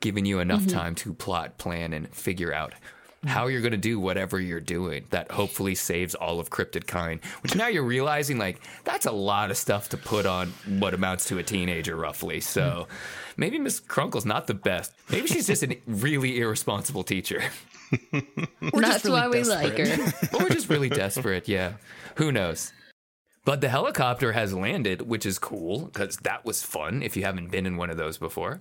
[0.00, 2.74] giving you enough time to plot, plan, and figure out
[3.18, 3.30] Mm-hmm.
[3.30, 7.18] how you're going to do whatever you're doing that hopefully saves all of cryptid kind
[7.40, 11.24] which now you're realizing like that's a lot of stuff to put on what amounts
[11.24, 12.38] to a teenager roughly.
[12.40, 12.92] So mm-hmm.
[13.36, 14.94] maybe miss crunkle's not the best.
[15.10, 17.42] Maybe she's just a really irresponsible teacher.
[18.12, 20.12] That's really why we like her.
[20.34, 21.72] or just really desperate yeah.
[22.16, 22.72] Who knows?
[23.44, 27.50] But the helicopter has landed which is cool because that was fun if you haven't
[27.50, 28.60] been in one of those before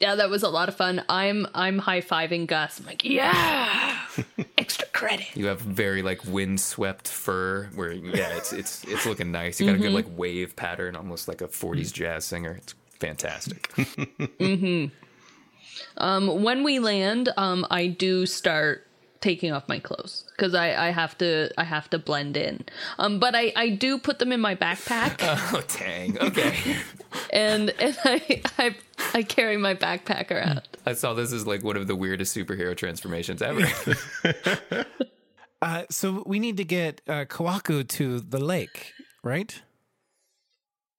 [0.00, 1.04] Yeah, that was a lot of fun.
[1.08, 2.78] I'm I'm high fiving Gus.
[2.78, 3.98] I'm like, yeah,
[4.58, 5.26] extra credit.
[5.34, 9.60] You have very like windswept fur where yeah, it's it's it's looking nice.
[9.60, 12.52] You got a good like wave pattern, almost like a 40s jazz singer.
[12.52, 13.68] It's fantastic.
[13.72, 14.94] mm-hmm.
[15.96, 18.87] Um, when we land, um, I do start
[19.20, 22.64] taking off my clothes because I, I have to I have to blend in.
[22.98, 26.18] Um, but I, I do put them in my backpack oh dang.
[26.18, 26.76] Okay.
[27.32, 28.76] and and I, I
[29.14, 30.62] I carry my backpack around.
[30.86, 33.66] I saw this as like one of the weirdest superhero transformations ever.
[35.60, 38.92] Uh, so we need to get uh, Koako to the lake,
[39.24, 39.60] right?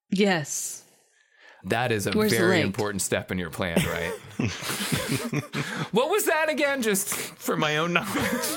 [0.09, 0.83] Yes.
[1.65, 4.11] That is a Where's very important step in your plan, right?
[5.91, 6.81] what was that again?
[6.81, 8.47] Just for my own knowledge.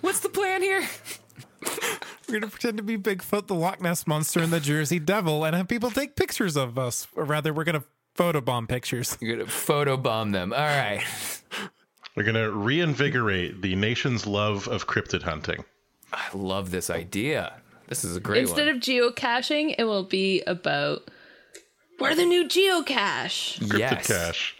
[0.00, 0.86] What's the plan here?
[2.28, 5.56] We're gonna pretend to be Bigfoot, the Loch Ness monster, and the Jersey Devil, and
[5.56, 7.08] have people take pictures of us.
[7.16, 7.84] Or rather, we're gonna
[8.16, 9.18] photobomb pictures.
[9.20, 10.52] You're gonna photobomb them.
[10.52, 11.02] All right.
[12.16, 15.64] We're going to reinvigorate the nation's love of cryptid hunting.
[16.12, 17.54] I love this idea.
[17.86, 18.76] This is a great Instead one.
[18.76, 21.08] of geocaching, it will be about
[22.00, 23.60] we're the new geocache.
[23.60, 24.06] Cryptid yes.
[24.06, 24.56] cache.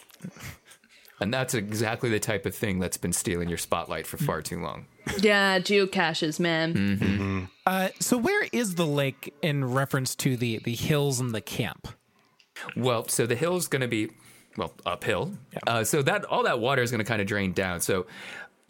[1.20, 4.61] And that's exactly the type of thing that's been stealing your spotlight for far too
[4.61, 4.86] long.
[5.18, 6.99] Yeah, geocaches, man.
[6.99, 7.45] Hmm.
[7.66, 11.88] Uh, so where is the lake in reference to the the hills and the camp?
[12.76, 14.11] Well, so the hill's going to be
[14.57, 15.32] well uphill.
[15.66, 17.80] Uh, so that all that water is going to kind of drain down.
[17.80, 18.07] So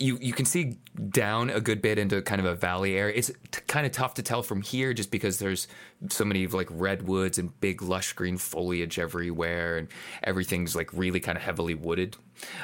[0.01, 0.79] you you can see
[1.11, 3.15] down a good bit into kind of a valley area.
[3.17, 5.69] It's t- kind of tough to tell from here just because there's
[6.09, 9.89] so many like redwoods and big lush green foliage everywhere, and
[10.25, 12.17] everything's like really kind of heavily wooded.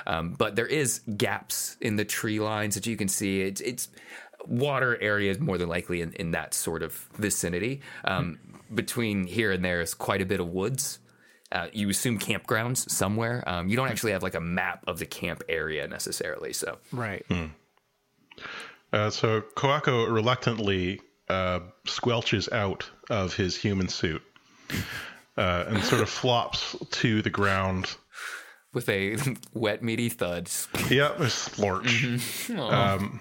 [0.06, 3.42] Um, but there is gaps in the tree lines that you can see.
[3.42, 3.88] It's it's
[4.46, 7.82] water areas more than likely in, in that sort of vicinity.
[8.04, 8.38] Um,
[8.74, 10.98] between here and there is quite a bit of woods.
[11.52, 13.44] Uh, you assume campgrounds somewhere.
[13.46, 16.52] Um, you don't actually have like a map of the camp area necessarily.
[16.52, 17.24] So Right.
[18.92, 24.22] Uh, so Koako reluctantly uh, squelches out of his human suit
[25.36, 27.96] uh, and sort of flops to the ground.
[28.72, 29.16] with a
[29.54, 30.48] wet meaty thud,
[30.90, 32.50] Yep, a splorch.
[32.58, 33.20] Um,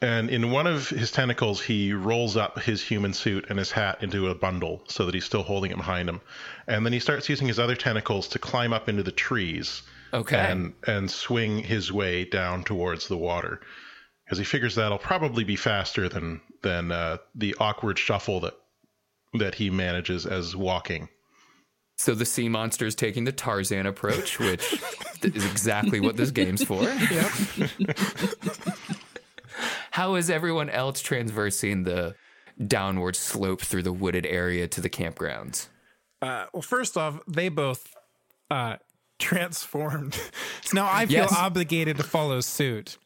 [0.00, 4.02] and in one of his tentacles, he rolls up his human suit and his hat
[4.02, 6.20] into a bundle so that he's still holding it behind him.
[6.66, 9.82] And then he starts using his other tentacles to climb up into the trees
[10.14, 10.36] Okay.
[10.38, 13.60] and and swing his way down towards the water,
[14.24, 18.54] because he figures that'll probably be faster than than uh, the awkward shuffle that
[19.34, 21.08] that he manages as walking.
[21.96, 24.80] so the sea monster is taking the Tarzan approach, which
[25.22, 26.80] is exactly what this game's for.
[29.98, 32.14] How is everyone else transversing the
[32.64, 35.66] downward slope through the wooded area to the campgrounds?
[36.22, 37.96] Uh, well, first off, they both
[38.48, 38.76] uh,
[39.18, 40.14] transformed.
[40.62, 41.34] so now I feel Yes.
[41.36, 42.96] obligated to follow suit.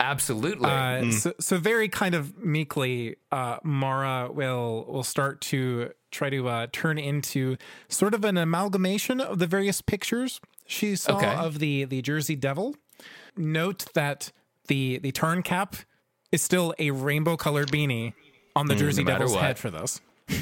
[0.00, 0.70] Absolutely.
[0.70, 6.48] Uh, so, so very kind of meekly, uh, Mara will will start to try to
[6.48, 7.58] uh, turn into
[7.90, 11.34] sort of an amalgamation of the various pictures she saw Okay.
[11.34, 12.76] of the the Jersey Devil.
[13.36, 14.32] Note that
[14.68, 15.76] the the tarn cap
[16.32, 18.12] is still a rainbow colored beanie
[18.56, 19.42] on the Jersey matter Devil's what.
[19.44, 20.00] head for this.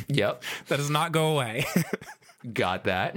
[0.09, 0.43] yep.
[0.69, 1.65] That does not go away.
[2.53, 3.17] Got that.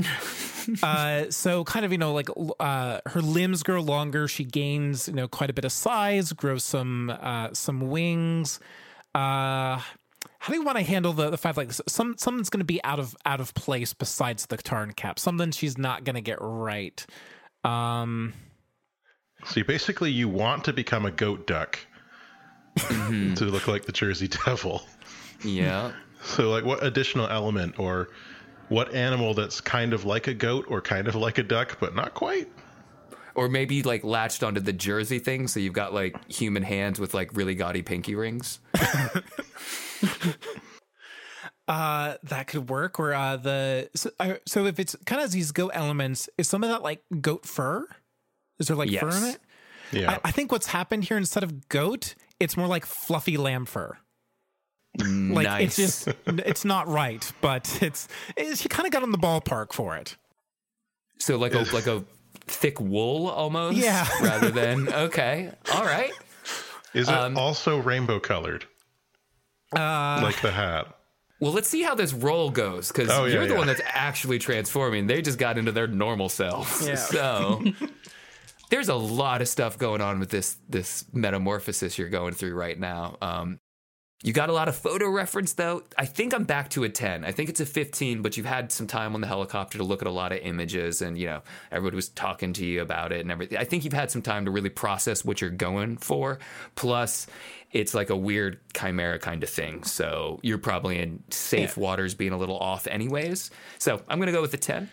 [0.82, 4.28] uh, so kind of you know like uh, her limbs grow longer.
[4.28, 8.60] She gains you know quite a bit of size, grows some uh, some wings.
[9.14, 9.78] Uh,
[10.40, 12.66] how do you want to handle the, the fact like s- some something's going to
[12.66, 15.20] be out of out of place besides the tarn cap?
[15.20, 17.06] Something she's not going to get right.
[17.64, 18.34] Um,
[19.46, 21.78] So you basically you want to become a goat duck
[22.78, 24.84] to look like the Jersey Devil.
[25.44, 25.92] Yeah.
[26.24, 28.10] So like what additional element or
[28.70, 31.96] what animal that's kind of like a goat or kind of like a duck but
[31.96, 32.50] not quite?
[33.36, 37.14] Or maybe like latched onto the jersey thing, so you've got like human hands with
[37.14, 38.60] like really gaudy pinky rings.
[41.68, 43.00] uh, that could work.
[43.00, 46.64] Or uh, the so, uh, so if it's kind of these goat elements, is some
[46.64, 47.88] of that like goat fur?
[48.60, 49.40] Is there like fur in it?
[49.92, 50.12] Yeah.
[50.12, 53.98] I, I think what's happened here instead of goat, it's more like fluffy lamb fur.
[55.00, 55.80] Like nice.
[55.80, 59.72] it's just it's not right, but it's, it's you kind of got on the ballpark
[59.72, 60.18] for it.
[61.20, 62.04] so like a like a
[62.48, 63.78] thick wool almost.
[63.78, 64.06] Yeah.
[64.22, 65.52] Rather than okay.
[65.74, 66.12] All right.
[66.94, 68.66] Is it also rainbow colored?
[69.74, 70.94] Uh, like the hat.
[71.39, 73.58] Well, let's see how this roll goes because Oh, yeah, you're the yeah.
[73.58, 75.08] one that's actually transforming.
[75.08, 76.86] They just got into their normal selves.
[76.86, 76.96] Yeah.
[76.96, 77.64] So
[78.72, 82.80] there's a lot of stuff going on with this this metamorphosis you're going through right
[82.80, 83.18] now.
[83.22, 83.60] Um,
[84.24, 85.84] you got a lot of photo reference though.
[85.98, 87.26] I think I'm back to a 10.
[87.26, 90.02] I think it's a 15, but you've had some time on the helicopter to look
[90.02, 91.42] at a lot of images and you know,
[91.72, 93.58] everybody was talking to you about it and everything.
[93.58, 96.40] I think you've had some time to really process what you're going for.
[96.76, 97.28] Plus,
[97.72, 99.84] it's like a weird chimera kind of thing.
[99.84, 103.50] So you're probably in safe waters being a little off anyways.
[103.80, 104.90] So I'm going to go with the 10.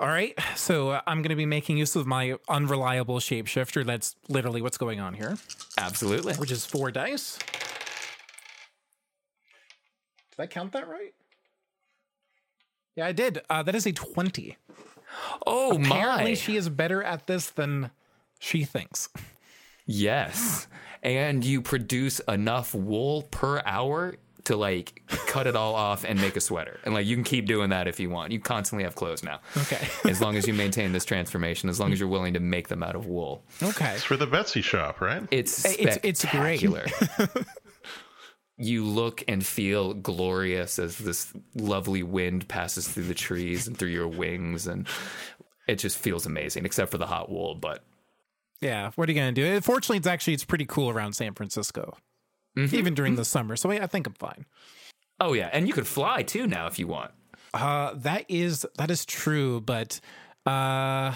[0.00, 0.32] All right.
[0.56, 3.84] So uh, I'm going to be making use of my unreliable shapeshifter.
[3.84, 5.36] That's literally what's going on here,
[5.76, 6.34] Absolutely.
[6.34, 7.38] which is four dice.
[10.30, 11.12] Did I count that right?
[12.96, 13.42] Yeah, I did.
[13.50, 14.56] Uh, that is a 20.
[15.46, 16.34] Oh Apparently, my.
[16.34, 17.90] she is better at this than
[18.38, 19.10] she thinks.
[19.84, 20.66] Yes.
[21.02, 24.14] And you produce enough wool per hour
[24.44, 26.80] to like cut it all off and make a sweater.
[26.84, 28.32] And like you can keep doing that if you want.
[28.32, 29.40] You constantly have clothes now.
[29.56, 29.86] Okay.
[30.10, 32.82] As long as you maintain this transformation, as long as you're willing to make them
[32.82, 33.44] out of wool.
[33.62, 33.92] Okay.
[33.94, 35.22] It's for the Betsy shop, right?
[35.30, 36.60] It's It's- it's great.
[36.60, 36.86] spectacular.
[38.56, 43.88] you look and feel glorious as this lovely wind passes through the trees and through
[43.88, 44.86] your wings and
[45.66, 47.82] it just feels amazing except for the hot wool, but
[48.60, 48.90] Yeah.
[48.96, 49.60] What are you going to do?
[49.62, 51.96] Fortunately, it's actually it's pretty cool around San Francisco,
[52.56, 53.56] even during the summer.
[53.56, 54.46] So I I think I'm fine.
[55.20, 57.12] oh yeah, and you could fly too now if you want.
[57.52, 60.00] Uh, that is that is true, but
[60.46, 61.14] uh,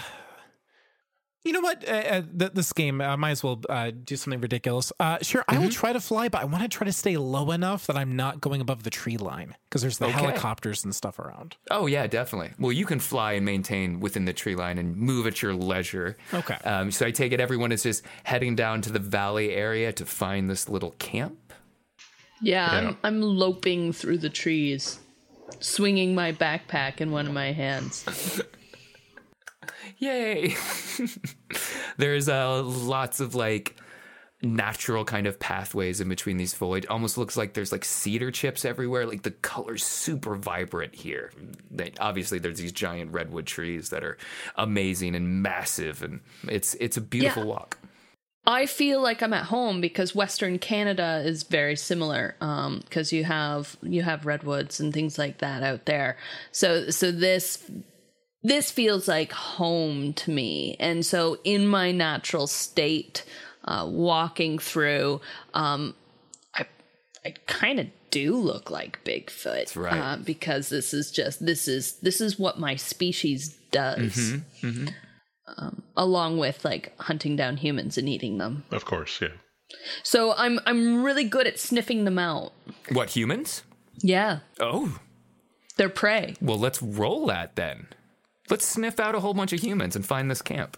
[1.45, 1.87] you know what?
[1.87, 4.91] Uh, uh, th- this game, I might as well uh, do something ridiculous.
[4.99, 7.51] Uh, sure, I will try to fly, but I want to try to stay low
[7.51, 10.13] enough that I'm not going above the tree line because there's the Okay.
[10.13, 11.55] helicopters and stuff around.
[11.71, 12.51] Oh yeah, definitely.
[12.59, 16.17] Well, you can fly and maintain within the tree line and move at your leisure.
[16.33, 16.55] Okay.
[16.65, 20.05] Um, so I take it everyone is just heading down to the valley area to
[20.05, 21.37] find this little camp.
[22.41, 22.87] Yeah, Yeah.
[22.89, 24.99] I'm, I'm loping through the trees,
[25.59, 28.03] swinging my backpack in one of my hands.
[30.05, 30.55] Yay!
[31.97, 33.75] There's uh, lots of like
[34.41, 36.85] natural kind of pathways in between these foliage.
[36.87, 39.05] Almost looks like there's like cedar chips everywhere.
[39.05, 41.31] Like the color's super vibrant here.
[41.71, 44.17] They, obviously, there's these giant redwood trees that are
[44.55, 47.49] amazing and massive, and it's it's a beautiful Yeah.
[47.49, 47.77] walk.
[48.47, 52.35] I feel like I'm at home because Western Canada is very similar.
[52.41, 56.17] Um, because you have you have redwoods and things like that out there.
[56.51, 57.63] So so this
[58.47, 60.75] this feels like home to me.
[60.79, 63.23] And so in my natural state,
[63.63, 65.21] uh, walking through,
[65.53, 65.95] um,
[66.53, 66.65] I
[67.25, 69.93] I kind of do look like Bigfoot, right.
[69.99, 74.35] Uh, because this is just this is this is what my species does.
[75.57, 78.63] Um, along with like hunting down humans and eating them.
[78.71, 79.29] Of course, yeah.
[80.03, 82.51] So I'm I'm really good at sniffing them out.
[82.91, 83.61] What humans?
[84.01, 84.99] Yeah, Oh,
[85.77, 86.35] they're prey.
[86.41, 87.87] well, let's roll that then.
[88.49, 90.77] Let's sniff out a whole bunch of humans and find this camp.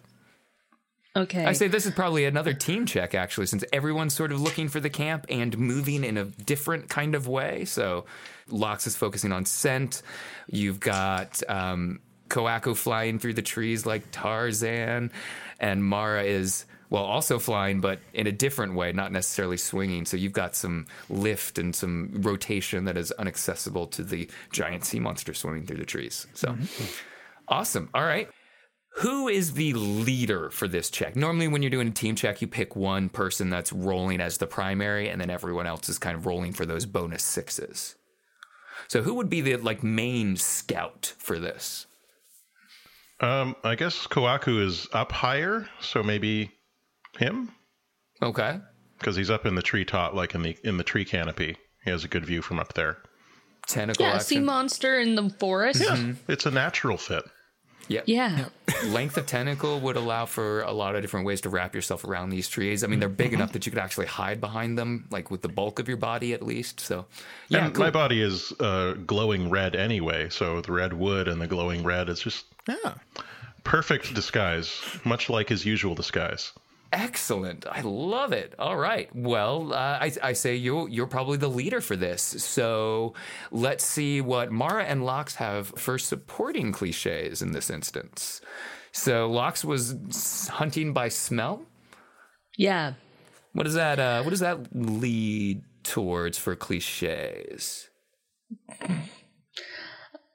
[1.17, 1.45] Okay.
[1.45, 4.79] I say this is probably another team check, actually, since everyone's sort of looking for
[4.79, 7.65] the camp and moving in a different kind of way.
[7.65, 8.05] So,
[8.49, 10.03] Lox is focusing on scent.
[10.47, 15.11] You've got um, Koako flying through the trees like Tarzan,
[15.59, 16.65] and Mara is.
[16.89, 20.05] Well, also flying, but in a different way, not necessarily swinging.
[20.05, 25.01] So you've got some lift and some rotation that is inaccessible to the giant sea
[25.01, 26.27] monster swimming through the trees.
[26.33, 26.55] So,
[27.47, 27.89] awesome.
[27.93, 28.29] All right.
[29.01, 31.15] Who is the leader for this check?
[31.15, 34.47] Normally, when you're doing a team check, you pick one person that's rolling as the
[34.47, 37.95] primary, and then everyone else is kind of rolling for those bonus sixes.
[38.87, 41.85] So, who would be the like main scout for this?
[43.19, 46.51] Um, I guess Koako is up higher, so maybe
[47.17, 47.51] him
[48.21, 48.59] Okay,
[48.97, 51.55] because he's up in the treetop, like in the in the tree canopy.
[51.83, 52.97] He has a good view from up there.
[53.67, 54.45] tentacle yeah, sea action.
[54.45, 55.81] monster in the forest.
[55.83, 57.23] Yeah, It's a natural fit.
[57.89, 58.03] Yep.
[58.07, 58.45] Yeah.
[58.87, 62.29] Length of tentacle would allow for a lot of different ways to wrap yourself around
[62.29, 62.83] these trees.
[62.83, 65.47] I mean, they're big enough that you could actually hide behind them, like with the
[65.49, 66.79] bulk of your body at least.
[66.81, 67.05] So,
[67.47, 67.85] yeah, and cool.
[67.85, 72.09] my body is uh, glowing red anyway, so the red wood and the glowing red
[72.09, 72.95] is just Yeah.
[73.63, 76.51] perfect disguise, much like his usual disguise.
[76.93, 77.65] Excellent.
[77.69, 78.55] I love it.
[78.57, 79.13] All right.
[79.13, 82.21] Well, uh, I, I say you you're probably the leader for this.
[82.21, 83.13] So
[83.51, 88.41] let's see what Mara and Lox have for supporting cliches in this instance.
[88.93, 91.63] So Lox was hunting by smell.
[92.57, 92.93] Yeah.
[93.53, 93.99] What does that?
[93.99, 97.89] Uh, what does that lead towards for cliches?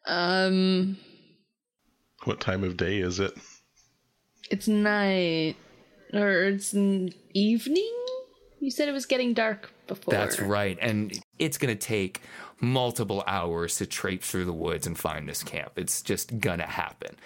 [0.07, 0.99] Um
[2.25, 3.33] What time of day is it?
[4.51, 5.57] it's night
[6.13, 7.95] or it's n- evening
[8.61, 10.13] You said it was getting dark before.
[10.13, 10.79] That's right.
[10.81, 12.21] And it's going to take
[12.61, 15.73] multiple hours to traipse through the woods and find this camp.
[15.77, 17.17] It's just going to happen.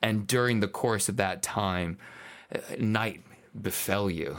[0.00, 1.98] And during the course of that time,
[2.54, 3.22] uh, night
[3.60, 4.38] befell you.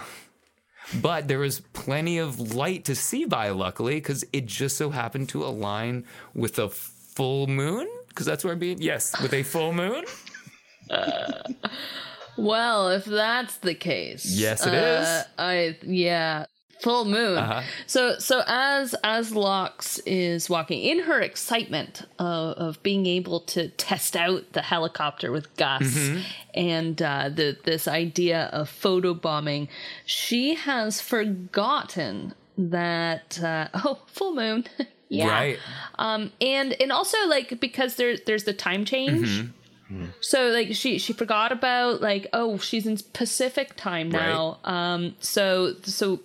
[1.01, 5.29] But there was plenty of light to see by, luckily, because it just so happened
[5.29, 7.87] to align with a full moon.
[8.07, 8.81] Because that's where I'm being.
[8.81, 10.03] Yes, with a full moon.
[12.43, 15.07] Well, if that's the case, Yes, it is.
[15.07, 15.25] is.
[15.37, 16.45] I yeah,
[16.81, 17.37] full moon.
[17.37, 17.61] Uh-huh.
[17.87, 23.69] So so as as Lox is walking in her excitement of, of being able to
[23.69, 26.21] test out the helicopter with Gus Mm-hmm.
[26.55, 29.67] and uh, the this idea of photo bombing,
[30.05, 34.65] she has forgotten that uh, oh full moon.
[35.09, 35.27] yeah.
[35.29, 35.59] Right.
[35.97, 39.27] Um, and and also like because there there's the time change.
[39.27, 39.51] Mm-hmm.
[40.21, 44.59] So like she she forgot about like oh she's in Pacific time now.
[44.63, 46.19] Um, so so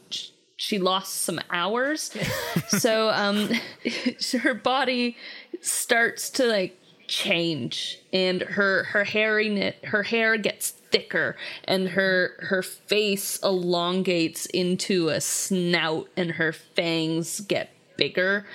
[0.56, 2.14] she lost some hours.
[2.68, 3.50] so um,
[4.42, 5.16] her body
[5.60, 12.62] starts to like change, and her her hairiness her hair gets thicker, and her her
[12.62, 18.46] face elongates into a snout, and her fangs get bigger,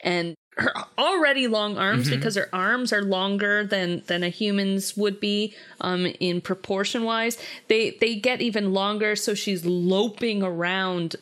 [0.00, 5.18] and her already long arms because her arms are longer than than a human's would
[5.18, 7.38] be um in proportion wise.
[7.68, 11.16] They they get even longer so she's loping around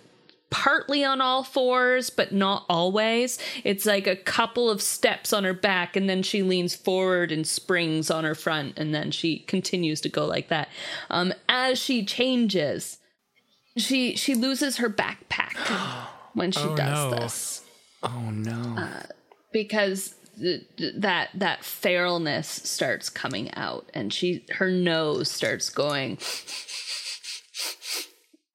[0.50, 3.38] partly on all fours but not always.
[3.62, 7.46] It's like a couple of steps on her back and then she leans forward and
[7.46, 10.68] springs on her front and then she continues to go like that.
[11.08, 12.98] Um as she changes
[13.76, 15.54] she she loses her backpack
[16.34, 17.18] when she Oh, does no.
[17.20, 17.62] this.
[18.02, 18.88] Oh, no.
[19.52, 26.18] Because th- th- that that feralness starts coming out and she her nose starts going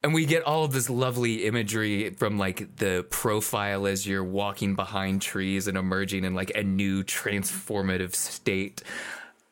[0.03, 4.75] And we get all of this lovely imagery from like the profile as you're walking
[4.75, 8.83] behind trees and emerging in like a new transformative state,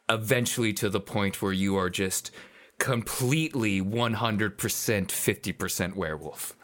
[0.10, 2.30] eventually to the point where you are just
[2.78, 6.56] completely 100% 50% werewolf.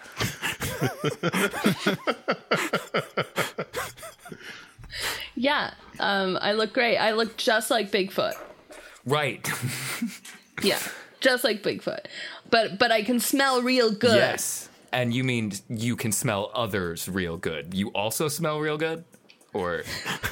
[5.35, 8.33] yeah um i look great i look just like bigfoot
[9.05, 9.49] Right.
[10.63, 10.79] yeah
[11.21, 12.05] just like bigfoot
[12.49, 14.65] but but i can smell real good yes.
[14.91, 17.75] And you mean you can smell others real good.
[17.75, 19.03] You also smell real good?
[19.53, 19.83] Or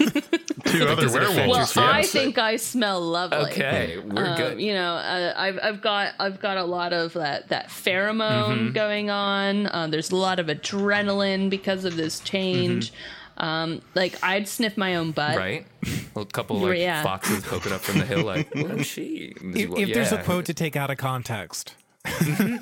[0.65, 1.75] Two other does it affect werewolves.
[1.75, 4.59] well your i think i smell lovely okay, we're Um, good.
[4.59, 8.71] you know, uh, I've I've got I've got a lot of that that pheromone Mm-hmm.
[8.73, 9.67] going on.
[9.67, 12.91] Uh, there's a lot of adrenaline because of this change.
[13.37, 15.37] Um, like I'd sniff my own butt.
[15.37, 15.67] Right?
[16.15, 17.03] A couple like Yeah.
[17.03, 19.33] foxes poking up from the hill, like, what is she?
[19.41, 22.59] If, if there's a quote to take out of context, I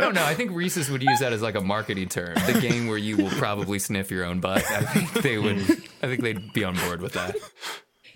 [0.00, 0.24] don't know.
[0.24, 2.34] I think Risus would use that as like a marketing term.
[2.46, 4.64] The game where you will probably sniff your own butt.
[4.70, 5.58] I think they would.
[6.02, 7.36] I think they'd be on board with that.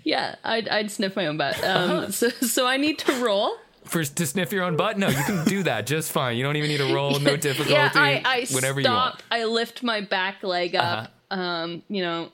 [0.05, 1.63] Yeah, I'd I'd sniff my own butt.
[1.63, 3.57] Um, so so I need to roll.
[3.89, 4.99] For to sniff your own butt?
[4.99, 6.37] No, you can do that just fine.
[6.37, 7.19] You don't even need to roll.
[7.21, 7.73] No difficulty.
[7.73, 9.19] Yeah, I I whenever stop.
[9.31, 11.11] you I lift my back leg up.
[11.31, 12.31] Um, you know,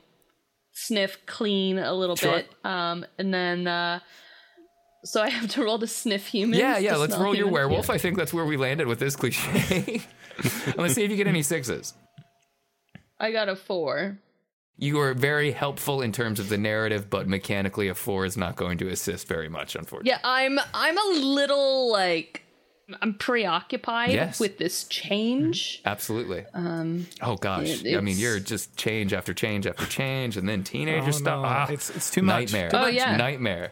[0.73, 2.33] sniff clean a little Sure.
[2.33, 2.49] bit.
[2.63, 3.99] Um, and then uh,
[5.03, 6.59] so I have to roll to sniff humans.
[6.59, 6.95] Yeah, yeah.
[6.95, 7.53] Let's smell roll your humans?
[7.53, 7.89] werewolf.
[7.89, 10.01] I think that's where we landed with this cliche.
[10.77, 11.93] Let's see if you get any sixes.
[13.19, 14.17] I got a four.
[14.77, 18.55] You are very helpful in terms of the narrative, but mechanically, a four is not
[18.57, 20.09] going to assist very much, unfortunately.
[20.11, 22.41] Yeah, I'm I'm a little like
[23.01, 24.39] I'm preoccupied Yes.
[24.39, 25.81] with this change.
[25.85, 26.45] Absolutely.
[26.53, 30.63] Um, oh gosh, it- I mean, you're just change after change after change, and then
[30.63, 31.41] teenager Oh, stuff.
[31.41, 31.43] no.
[31.47, 32.51] Ah, It's- it's too much.
[32.53, 32.69] Nightmare.
[32.73, 33.15] Oh, yeah.
[33.15, 33.71] nightmare.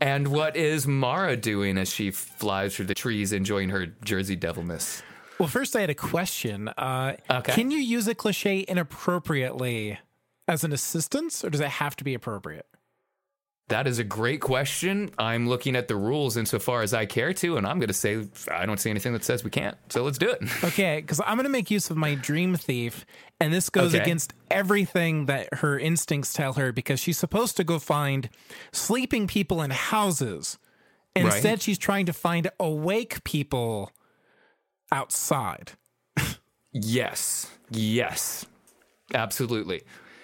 [0.00, 5.02] And what is Mara doing as she flies through the trees, enjoying her Jersey Devilness?
[5.38, 6.68] Well, first I had a question.
[6.68, 7.52] Uh, Okay.
[7.52, 9.98] Can you use a cliche inappropriately
[10.48, 12.66] as an assistance, or does it have to be appropriate?
[13.68, 15.10] That is a great question.
[15.18, 18.24] I'm looking at the rules insofar as I care to, and I'm going to say
[18.48, 19.76] I don't see anything that says we can't.
[19.88, 20.40] So let's do it.
[20.64, 23.04] Okay, because I'm going to make use of my dream thief,
[23.40, 24.02] and this goes Okay.
[24.04, 28.30] against everything that her instincts tell her because she's supposed to go find
[28.72, 30.58] sleeping people in houses.
[31.16, 31.62] Instead, Right.
[31.62, 33.90] she's trying to find awake people
[34.92, 35.72] outside.
[36.72, 37.50] Yes.
[37.70, 38.44] Yes.
[39.14, 39.82] Absolutely.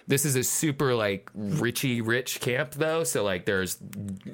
[0.08, 3.78] This is a super like richy rich camp though, so like there's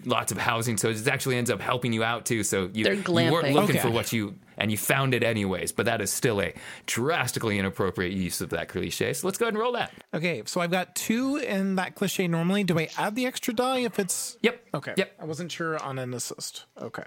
[0.06, 2.42] lots of housing, so it actually ends up helping you out too.
[2.42, 3.78] So you, you weren't looking Okay.
[3.78, 6.54] for what you and you found it anyways, but that is still a
[6.86, 9.12] drastically inappropriate use of that cliche.
[9.12, 9.92] So let's go ahead and roll that.
[10.14, 12.64] Okay, so I've got two in that cliche normally.
[12.64, 14.38] Do I add the extra die if it's.
[14.42, 14.60] Yep.
[14.74, 14.94] Okay.
[14.96, 15.12] Yep.
[15.20, 16.64] I wasn't sure on an assist.
[16.80, 17.04] Okay.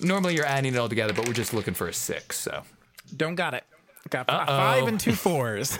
[0.00, 2.38] Normally you're adding it all together, but we're just looking for a six.
[2.38, 2.62] So
[3.16, 3.64] Don't got it.
[4.10, 5.78] Got f- five and two fours.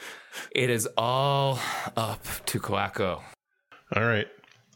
[0.52, 1.58] it is all
[1.96, 3.20] up to Koako.
[3.94, 4.26] All right.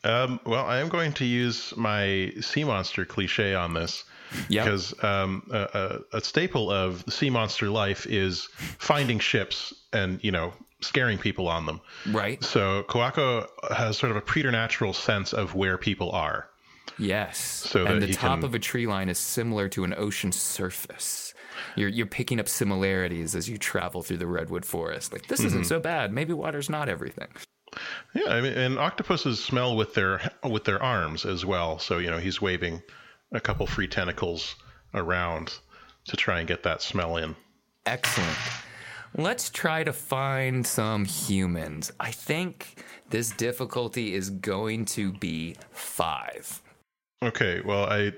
[0.04, 4.04] Um, well, I am going to use my sea monster cliche on this
[4.48, 4.64] Yep.
[4.64, 10.32] because um, a, a, a staple of sea monster life is finding ships and you
[10.32, 11.80] know scaring people on them.
[12.08, 12.42] Right?
[12.42, 16.48] So Koako has sort of a preternatural sense of where people are.
[16.98, 17.38] Yes.
[17.38, 21.34] So and the top can- of a tree line is similar to an ocean surface.
[21.76, 25.12] You're you're picking up similarities as you travel through the redwood forest.
[25.12, 25.46] Like this Mm-hmm.
[25.48, 26.12] isn't so bad.
[26.12, 27.28] Maybe water's not everything.
[28.14, 31.78] Yeah, I mean, and octopuses smell with their with their arms as well.
[31.78, 32.82] So you know he's waving
[33.32, 34.54] a couple free tentacles
[34.94, 35.58] around
[36.06, 37.34] to try and get that smell in.
[37.86, 38.36] Excellent.
[39.14, 41.92] Let's try to find some humans.
[42.00, 46.61] I think this difficulty is going to be five.
[47.22, 48.12] Okay, well I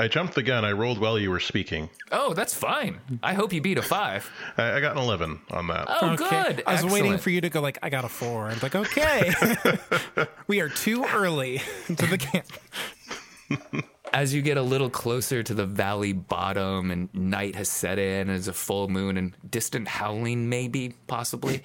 [0.00, 0.64] I jumped the gun.
[0.64, 1.90] I rolled while you were speaking.
[2.12, 3.00] Oh, that's fine.
[3.22, 4.30] I hope you beat a five.
[4.56, 5.86] I, I got an eleven on that.
[5.88, 6.28] Oh, Okay.
[6.54, 6.62] good.
[6.66, 8.48] I was waiting for you to go like, I got a four.
[8.48, 9.32] I'm like, okay.
[10.46, 11.58] we are too early
[11.88, 12.46] to the camp.
[14.12, 18.20] as you get a little closer to the valley bottom and night has set in
[18.20, 21.62] and there's a full moon and distant howling maybe possibly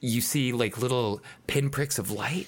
[0.00, 2.46] you see like little pinpricks of light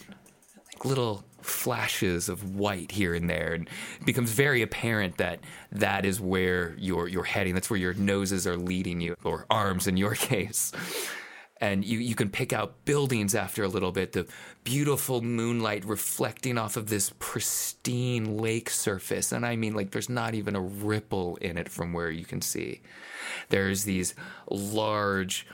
[0.72, 3.68] like little flashes of white here and there and
[4.00, 5.40] it becomes very apparent that
[5.72, 7.54] that is where you're you're heading.
[7.54, 10.72] That's where your noses are leading you or arms in your case.
[11.58, 14.26] And you, you can pick out buildings after a little bit the
[14.62, 19.32] beautiful moonlight reflecting off of this pristine lake surface.
[19.32, 22.42] And i mean like there's not even a ripple in it from where you can
[22.42, 22.82] see.
[23.48, 24.14] There's these
[24.50, 25.46] large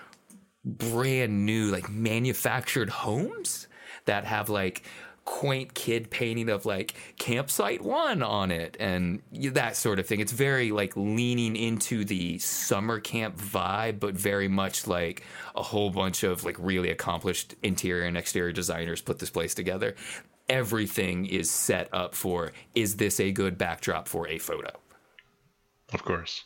[0.64, 3.66] brand new like manufactured homes
[4.04, 4.82] that have like
[5.24, 10.20] quaint kid painting of like campsite one on it and that sort of thing.
[10.20, 15.90] It's very like leaning into the summer camp vibe but very much like a whole
[15.90, 19.94] bunch of like really accomplished interior and exterior designers put this place together.
[20.48, 24.70] Everything is set up for is this a good backdrop for a photo?
[25.92, 26.44] Of course.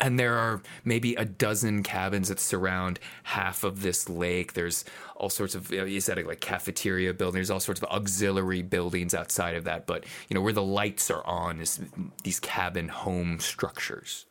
[0.00, 4.52] And there are maybe a dozen cabins that surround half of this lake.
[4.54, 4.84] There's
[5.16, 7.88] all sorts of, you, know, you said it like cafeteria buildings, there's all sorts of
[7.88, 9.86] auxiliary buildings outside of that.
[9.86, 11.80] But, you know, where the lights are on is
[12.22, 14.26] these cabin home structures.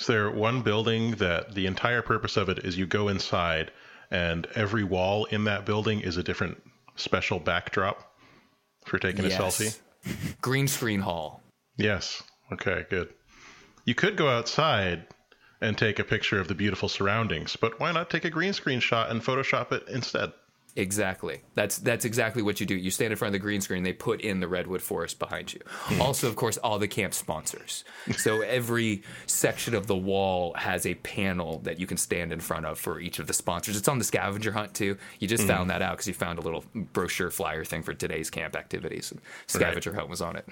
[0.00, 3.70] Is there one building that the entire purpose of it is you go inside
[4.10, 6.60] and every wall in that building is a different
[6.96, 8.12] special backdrop
[8.84, 9.78] for taking a selfie?
[10.40, 11.42] Green screen hall.
[11.76, 12.22] Yes.
[12.52, 13.08] Okay, good.
[13.84, 15.06] You could go outside
[15.60, 18.80] and take a picture of the beautiful surroundings, but why not take a green screen
[18.80, 20.32] shot and Photoshop it instead?
[20.76, 21.40] Exactly.
[21.54, 22.74] That's that's exactly what you do.
[22.74, 23.84] You stand in front of the green screen.
[23.84, 25.60] They put in the redwood forest behind you.
[26.00, 27.84] also, of course, all the camp sponsors.
[28.16, 32.66] So every section of the wall has a panel that you can stand in front
[32.66, 33.76] of for each of the sponsors.
[33.76, 34.96] It's on the scavenger hunt too.
[35.20, 35.68] You just found mm-hmm.
[35.68, 39.12] that out because you found a little brochure flyer thing for today's camp activities.
[39.12, 40.48] And scavenger hunt was on it.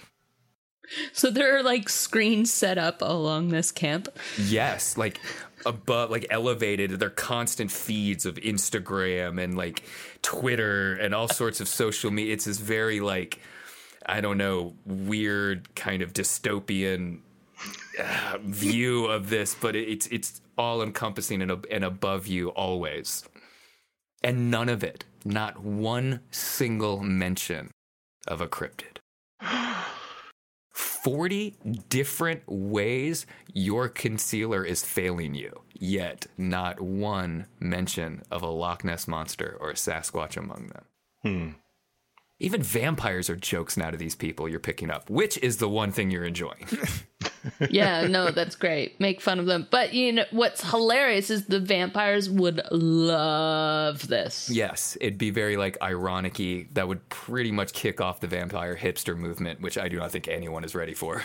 [1.13, 4.09] So there are like screens set up along this camp.
[4.39, 5.21] Yes, like
[5.65, 6.91] above, like elevated.
[6.93, 9.85] They're constant feeds of Instagram and like
[10.23, 12.35] Twitter and all sorts of social media.
[12.35, 13.41] It's this very like,
[14.07, 17.21] I don't know, weird kind of dystopian
[17.99, 23.25] uh, view of this, but it's it's all encompassing and, and above you always,
[24.23, 27.71] and none of it, not one single mention
[28.27, 28.92] of a cryptid.
[31.03, 31.57] 40
[31.89, 39.09] different ways your concealer is failing you, yet not one mention of a Loch Ness
[39.09, 40.85] monster or a Sasquatch among them.
[41.23, 41.62] Hmm.
[42.43, 45.09] Even vampires are jokes now to these people you're picking up.
[45.09, 46.67] Which is the one thing you're enjoying?
[47.71, 49.01] Yeah, no, that's great.
[49.01, 49.67] Make fun of them.
[49.71, 54.49] But you know what's hilarious is the vampires would love this.
[54.49, 56.37] yes, it'd be very like ironic
[56.73, 60.29] That would pretty much kick off the vampire hipster movement, which I do not think
[60.29, 61.25] anyone is ready for.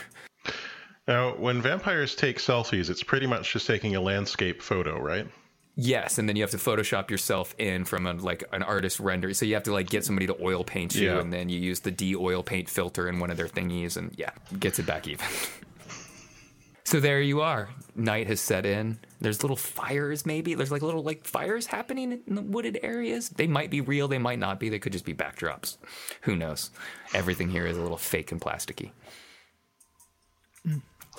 [1.08, 5.28] Now, when vampires take selfies, it's pretty much just taking a landscape photo, right?
[5.80, 9.32] Yes, and then you have to Photoshop yourself in from a, like an artist render.
[9.36, 11.20] So you have to like get somebody to oil paint you, Yeah.
[11.20, 14.12] and then you use the de oil paint filter in one of their thingies, and
[14.18, 15.24] yeah, gets it back even.
[16.84, 17.70] so there you are.
[17.96, 18.98] Night has set in.
[19.22, 20.56] There's little fires, maybe.
[20.56, 23.30] There's like little like fires happening in the wooded areas.
[23.30, 24.08] They might be real.
[24.08, 24.70] They might not be.
[24.70, 25.78] They could just be backdrops.
[26.22, 26.72] Who knows?
[27.14, 28.92] Everything here is a little fake and plasticky.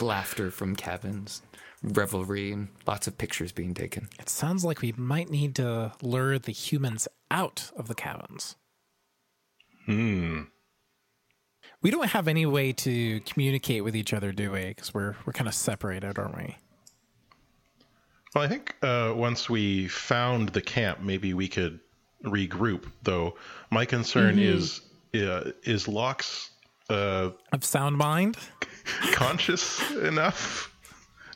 [0.01, 1.43] Laughter from cabins,
[1.83, 4.09] revelry, and lots of pictures being taken.
[4.19, 8.57] It sounds like we might need to lure the humans out of the cabins.
[9.87, 10.43] Hmm.
[11.81, 14.67] We don't have any way to communicate with each other, do we?
[14.69, 16.57] Because we're we're kind of separated, aren't we?
[18.35, 21.81] Well, I think uh, once we found the camp, maybe we could
[22.25, 22.85] regroup.
[23.03, 23.37] Though
[23.71, 24.59] my concern Mm-hmm.
[24.59, 24.81] is
[25.15, 26.51] uh, is Lox
[26.91, 28.37] uh, Of sound mind.
[29.13, 30.75] conscious enough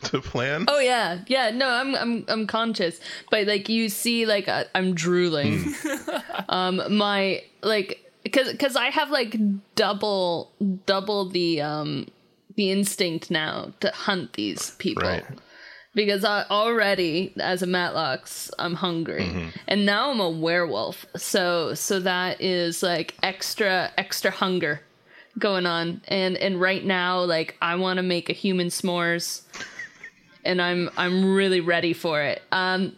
[0.10, 0.64] to plan.
[0.68, 1.50] Oh yeah, yeah.
[1.50, 3.00] No, I'm I'm I'm conscious,
[3.30, 5.74] but like you see, like I, I'm drooling.
[6.48, 9.36] um, my like because because I have like
[9.74, 10.52] double
[10.86, 12.06] double the um
[12.56, 15.08] the instinct now to hunt these people.
[15.08, 15.24] Right.
[15.94, 21.04] Because I already, as a Matlox, I'm hungry, and now I'm a werewolf.
[21.16, 24.80] So, so that is like extra, extra hunger
[25.38, 26.00] going on.
[26.08, 29.42] And and right now, like I want to make a human s'mores,
[30.44, 32.42] and I'm I'm really ready for it.
[32.52, 32.94] Um,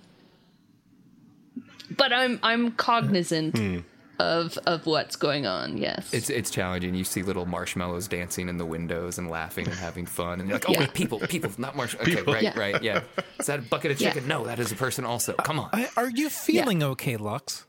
[1.97, 3.85] but I'm I'm cognizant
[4.19, 5.77] of of what's going on.
[5.77, 6.95] Yes, It's it's challenging.
[6.95, 10.57] You see little marshmallows dancing in the windows and laughing and having fun, and you're
[10.57, 10.81] like, oh Yeah.
[10.81, 12.17] wait, people, people, not marshmallows.
[12.17, 12.59] Okay, right, Yeah.
[12.59, 13.03] right, yeah.
[13.39, 14.13] Is that a bucket of Yeah.
[14.13, 14.29] chicken?
[14.29, 15.33] No, that is a person also.
[15.35, 15.71] Come on.
[15.73, 17.67] I, are you feeling okay, Lox?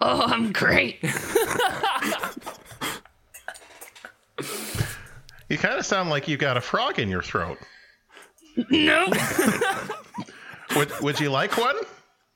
[0.00, 0.98] oh, I'm great.
[5.50, 7.58] You kind of sound like you've got a frog in your throat.
[8.70, 9.06] No,
[10.76, 11.76] Would Would you like one?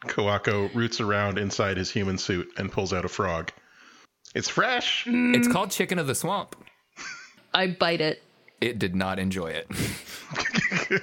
[0.07, 3.51] Koako roots around inside his human suit and pulls out a frog.
[4.35, 5.05] It's fresh.
[5.09, 6.55] It's called chicken of the swamp.
[7.55, 8.23] I bite it.
[8.61, 11.03] It did not enjoy it.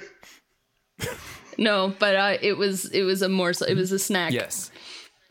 [1.58, 3.66] No, but I, it was it was a morsel.
[3.66, 4.32] It was a snack.
[4.32, 4.70] yes.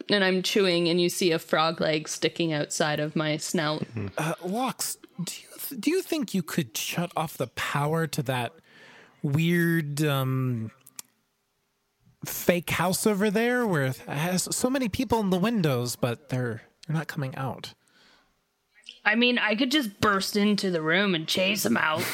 [0.10, 3.86] and I'm chewing, and you see a frog leg sticking outside of my snout.
[4.18, 8.24] Uh, Lox, do you th- do you think you could shut off the power to
[8.24, 8.54] that
[9.26, 10.72] weird um,
[12.26, 16.62] fake house over there where it has so many people in the windows, but they're
[16.88, 17.74] they're not coming out?
[19.04, 22.04] I mean, I could just burst into the room and chase them out.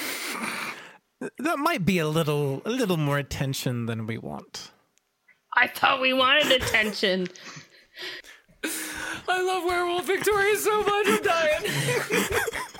[1.38, 4.72] That might be a little a little more attention than we want.
[5.56, 7.28] I thought we wanted attention.
[9.28, 11.08] I love Werewolf Victoria so much.
[11.08, 11.64] I'm dying.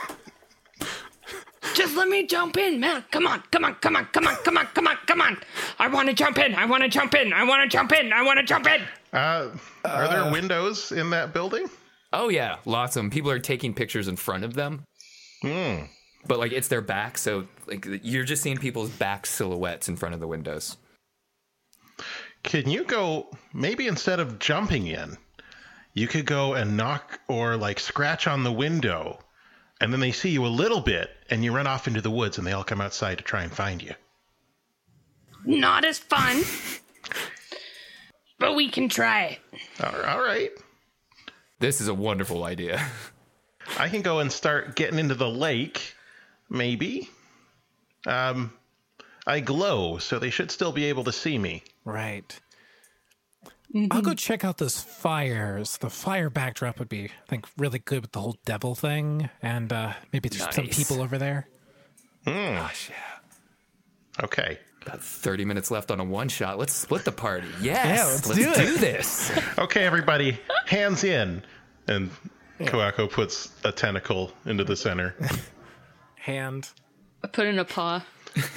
[1.74, 3.04] Just let me jump in, man.
[3.12, 5.38] Come on, come on, come on, come on, come on, come on, come on.
[5.80, 6.54] I want to jump in.
[6.56, 7.34] I want to jump in.
[7.34, 8.12] I want to jump in.
[8.12, 8.82] I want to jump in.
[9.14, 9.50] Uh,
[9.86, 11.70] are there windows in that building?
[12.14, 13.10] Oh yeah, lots of them.
[13.10, 14.84] People are taking pictures in front of them.
[15.42, 15.86] Hmm.
[16.28, 20.14] But like it's their back, so like you're just seeing people's back silhouettes in front
[20.14, 20.78] of the windows.
[22.44, 25.18] Can you go maybe instead of jumping in,
[25.94, 29.20] you could go and knock or like scratch on the window,
[29.82, 32.38] and then they see you a little bit, and you run off into the woods,
[32.38, 33.94] and they all come outside to try and find you.
[35.44, 36.44] Not as fun,
[38.38, 39.40] but we can try it.
[39.84, 40.52] All all right.
[41.60, 42.88] This is a wonderful idea.
[43.78, 45.96] I can go and start getting into the lake,
[46.50, 47.10] maybe.
[48.06, 48.54] Um,
[49.26, 51.64] I glow, so they should still be able to see me.
[51.86, 52.40] Right.
[53.92, 55.78] I'll go check out those fires.
[55.78, 59.72] The fire backdrop would be, I think, really good with the whole devil thing, and
[59.72, 61.48] uh, maybe there's some people over there.
[62.26, 64.24] Gosh, yeah.
[64.26, 64.60] Okay.
[64.82, 66.58] About 30 minutes left on a one shot.
[66.58, 67.48] Let's split the party.
[67.62, 67.86] Yes.
[67.98, 68.80] Yeah, let's do it.
[68.80, 69.32] this.
[69.58, 71.44] Okay, everybody, hands in.
[71.88, 72.10] And
[72.60, 75.16] Koako puts a tentacle into the center.
[76.16, 76.70] Hand.
[77.24, 78.04] I put in a paw.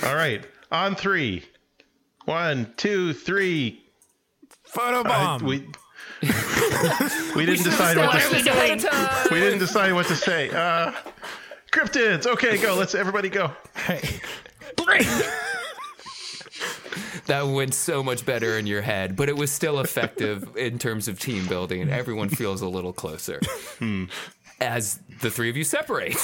[0.05, 1.45] All right, on three.
[2.25, 3.84] One, two, three.
[4.75, 5.43] Photobomb.
[5.43, 5.67] Uh, we
[7.37, 8.37] we didn't decide what What to say.
[8.37, 8.93] we doing?
[9.31, 10.51] we didn't decide what to say.
[10.51, 10.93] Uh,
[11.73, 12.27] cryptids.
[12.27, 12.75] Okay, go.
[12.75, 13.51] Let's everybody go.
[13.75, 14.01] Hey,
[17.27, 21.09] That went so much better in your head, but it was still effective in terms
[21.09, 23.41] of team building, and everyone feels a little closer.
[24.61, 26.17] As the three of you separate.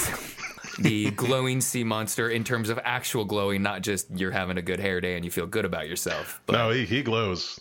[0.79, 4.79] The glowing sea monster, in terms of actual glowing, not just you're having a good
[4.81, 6.41] hair day and you feel good about yourself.
[6.47, 7.59] But, No, he, he glows.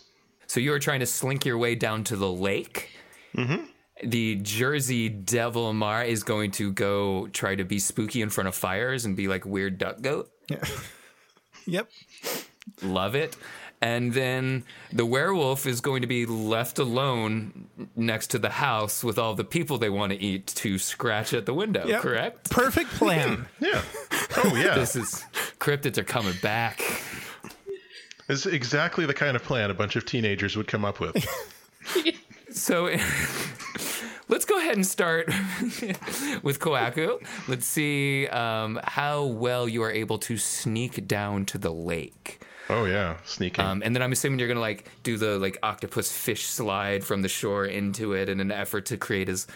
[0.50, 2.90] So you are trying to slink your way down to the lake.
[3.36, 3.66] Mm-hmm.
[4.02, 8.56] The Jersey Devil Mar is going to go try to be spooky in front of
[8.56, 10.28] fires and be like weird duck goat.
[10.48, 10.64] Yeah.
[11.66, 11.88] yep.
[12.82, 13.36] Love it.
[13.80, 19.20] And then the werewolf is going to be left alone next to the house with
[19.20, 22.00] all the people they want to eat to scratch at the window, Yep.
[22.02, 22.50] correct?
[22.50, 23.46] Perfect plan.
[23.60, 23.82] Yeah.
[24.36, 24.74] Oh yeah.
[24.74, 25.24] This is
[25.60, 26.82] cryptids are coming back.
[28.30, 31.16] This is exactly the kind of plan a bunch of teenagers would come up with.
[32.52, 32.86] So
[34.28, 35.28] let's go ahead and start
[36.42, 37.22] with Koako.
[37.46, 42.44] Let's see um, how well you are able to sneak down to the lake.
[42.68, 43.64] Oh yeah, sneaking.
[43.64, 47.22] Um, and then I'm assuming you're gonna like do the like octopus fish slide from
[47.22, 49.46] the shore into it in an effort to create as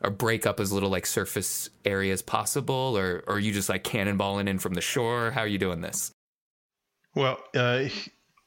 [0.00, 3.68] or break up as little like surface area as possible, or or are you just
[3.68, 5.32] like cannonballing in from the shore?
[5.32, 6.12] How are you doing this?
[7.14, 7.84] Well, uh,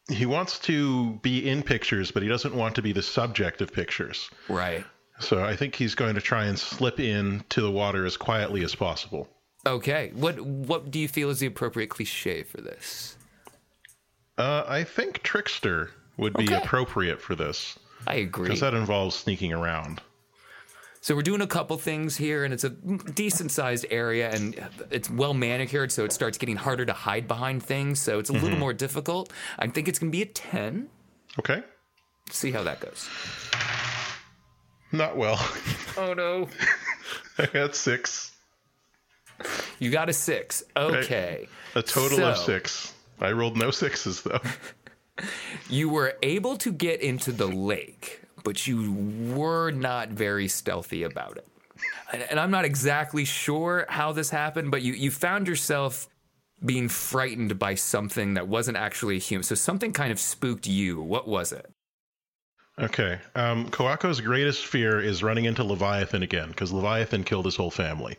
[0.10, 3.72] he, wants to be in pictures, but he doesn't want to be the subject of
[3.74, 4.30] pictures.
[4.48, 4.86] Right.
[5.20, 8.64] So I think he's going to try and slip in to the water as quietly
[8.64, 9.28] as possible.
[9.66, 10.12] Okay.
[10.14, 13.18] What what do you feel is the appropriate cliche for this?
[14.38, 16.56] Uh, I think trickster would be Okay.
[16.56, 18.44] appropriate for this I agree.
[18.46, 20.02] because that involves sneaking around.
[21.08, 24.62] So we're doing a couple things here, and it's a decent sized area, and
[24.92, 28.02] it's well manicured, so it starts getting harder to hide behind things.
[28.02, 28.60] So it's a little mm-hmm.
[28.60, 29.32] more difficult.
[29.58, 30.90] I think it's gonna be a ten.
[31.40, 31.64] Okay,
[32.30, 33.08] See how that goes.
[34.92, 35.40] not well.
[35.96, 36.50] Oh no.
[37.38, 38.36] I got six.
[39.80, 40.62] You got a six.
[40.76, 41.48] Okay.
[41.76, 42.94] A total of six.
[43.22, 44.42] I rolled no sixes though.
[45.70, 48.94] You were able to get into the lake, but you
[49.36, 51.48] were not very stealthy about it.
[52.12, 56.08] And, and I'm not exactly sure how this happened, but you, you found yourself
[56.66, 59.44] being frightened by something that wasn't actually a human.
[59.44, 61.02] So something kind of spooked you.
[61.02, 61.70] What was it?
[62.80, 63.20] Okay.
[63.36, 68.18] Um, Koako's greatest fear is running into Leviathan again because Leviathan killed his whole family.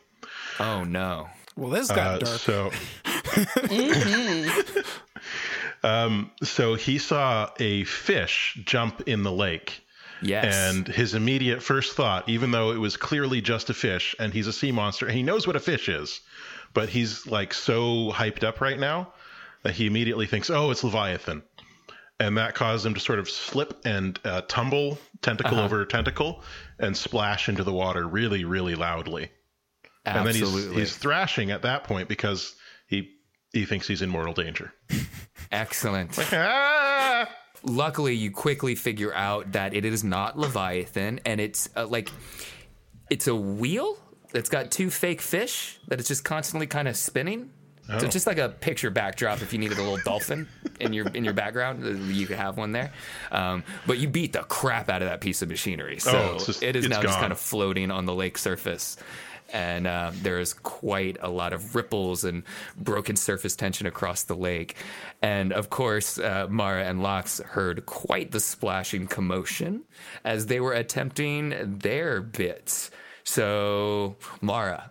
[0.60, 1.28] Oh no.
[1.56, 2.38] Well, this got Uh, dark.
[2.38, 2.70] so,
[5.82, 9.84] um, so he saw a fish jump in the lake,
[10.20, 10.54] Yes.
[10.54, 14.46] and his immediate first thought, even though it was clearly just a fish, and he's
[14.46, 16.20] a sea monster, and he knows what a fish is,
[16.74, 19.12] but he's like so hyped up right now
[19.62, 21.42] that he immediately thinks, "Oh, it's Leviathan."
[22.20, 26.42] And that caused him to sort of slip and uh, tumble tentacle over tentacle
[26.80, 29.30] and splash into the water really, really loudly
[30.08, 30.42] Absolutely.
[30.42, 32.54] and then he's, he's thrashing at that point because
[32.86, 33.14] he
[33.52, 34.72] he thinks he's in mortal danger.
[35.52, 36.18] Excellent.
[36.32, 36.97] Ah!
[37.62, 42.10] Luckily, you quickly figure out that it is not Leviathan, and it's uh, like
[43.10, 43.98] it's a wheel
[44.32, 47.50] that's got two fake fish that it's just constantly kind of spinning.
[47.86, 48.04] So Oh.
[48.04, 49.40] it's just like a picture backdrop.
[49.40, 50.46] If you needed a little dolphin
[50.78, 52.92] in your in your background, uh, you could have one there.
[53.32, 56.62] Um, but you beat the crap out of that piece of machinery, so Oh, just-
[56.62, 58.98] it is now just kind of floating on the lake surface.
[59.52, 62.42] And uh, there is quite a lot of ripples and
[62.76, 64.76] broken surface tension across the lake.
[65.22, 69.84] And of course, uh, Mara and Lox heard quite the splashing commotion
[70.24, 72.90] as they were attempting their bits.
[73.24, 74.90] So, Mara,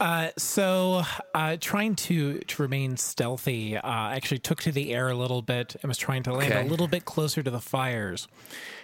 [0.00, 1.02] Uh, so,
[1.34, 5.42] uh, trying to to remain stealthy, uh, I actually took to the air a little
[5.42, 6.66] bit and was trying to land Okay.
[6.66, 8.26] a little bit closer to the fires.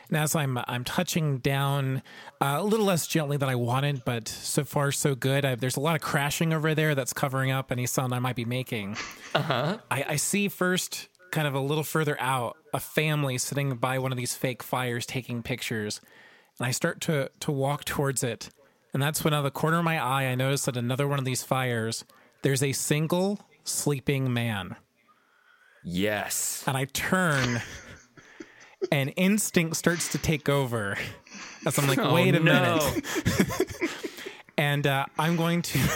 [0.08, 2.02] And as I'm I'm touching down
[2.40, 5.44] uh, a little less gently than I wanted, but so far so good.
[5.44, 8.36] I, there's a lot of crashing over there that's covering up any sound I might
[8.36, 8.96] be making.
[9.34, 9.78] Uh-huh.
[9.90, 14.12] I, I see first, kind of a little further out, a family sitting by one
[14.12, 16.00] of these fake fires taking pictures,
[16.58, 18.50] and I start to to walk towards it.
[18.94, 21.18] And that's when, out of the corner of my eye, I notice that another one
[21.18, 22.04] of these fires,
[22.40, 24.76] there's a single sleeping man.
[25.84, 26.64] yes.
[26.66, 27.60] And I turn,
[28.92, 30.96] and instinct starts to take over.
[31.66, 32.92] As I'm like, wait a Oh, no.
[32.92, 33.02] minute.
[34.58, 35.78] and uh, I'm going to.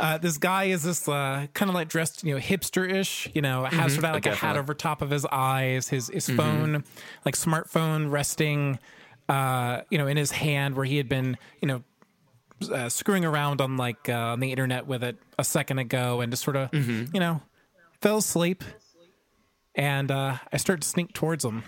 [0.00, 3.28] Uh, this guy is this uh, kind of like dressed, you know, hipster-ish.
[3.34, 5.88] You know, has sort of like a hat over top of his eyes.
[5.88, 6.84] His his phone,
[7.24, 8.78] like smartphone, resting,
[9.28, 11.82] uh, you know, in his hand, where he had been, you know,
[12.72, 16.30] uh, screwing around on like uh, on the internet with it a second ago, and
[16.32, 17.42] just sort of, you know,
[18.00, 18.62] fell asleep.
[19.74, 21.64] And uh, I start to sneak towards him,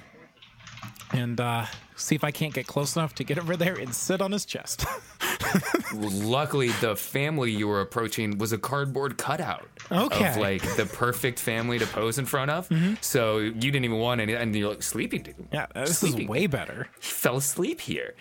[1.13, 1.67] and uh,
[1.97, 4.45] see if I can't get close enough to get over there and sit on his
[4.45, 4.85] chest.
[5.95, 10.29] Luckily, the family you were approaching was a cardboard cutout Okay.
[10.31, 12.69] of like the perfect family to pose in front of.
[13.01, 15.23] So you didn't even want any, and you're like sleeping.
[15.23, 15.35] Dude.
[15.53, 16.23] yeah, this Sleeping.
[16.23, 16.89] is way better.
[17.01, 18.15] fell asleep here.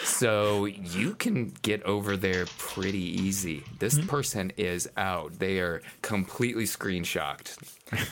[0.00, 3.64] So you can get over there pretty easy.
[3.80, 5.40] This person is out.
[5.40, 7.58] They are completely screen shocked.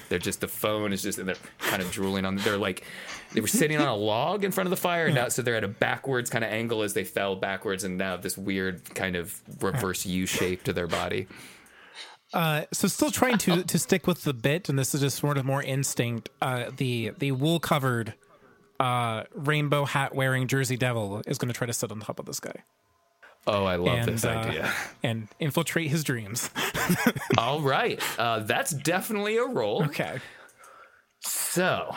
[0.08, 2.36] They're just the phone is just and they're kind of drooling on.
[2.36, 2.84] They're like
[3.32, 5.56] they were sitting on a log in front of the fire, and now so they're
[5.56, 9.16] at a backwards kind of angle as they fell backwards, and now this weird kind
[9.16, 11.26] of reverse U shape to their body.
[12.32, 15.38] Uh, so still trying to to stick with the bit, and this is just sort
[15.38, 16.28] of more instinct.
[16.40, 18.14] Uh, the the wool covered,
[18.80, 22.26] uh, rainbow hat wearing Jersey Devil is going to try to sit on top of
[22.26, 22.62] this guy
[23.46, 24.72] Oh, I love and this uh, idea.
[25.02, 26.50] and infiltrate his dreams.
[27.38, 29.84] All right, uh, that's definitely a role.
[29.84, 30.18] Okay.
[31.20, 31.94] So,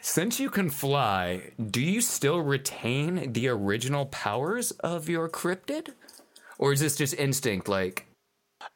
[0.00, 5.90] since you can fly, do you still retain the original powers of your cryptid?
[6.58, 8.06] Or is this just instinct like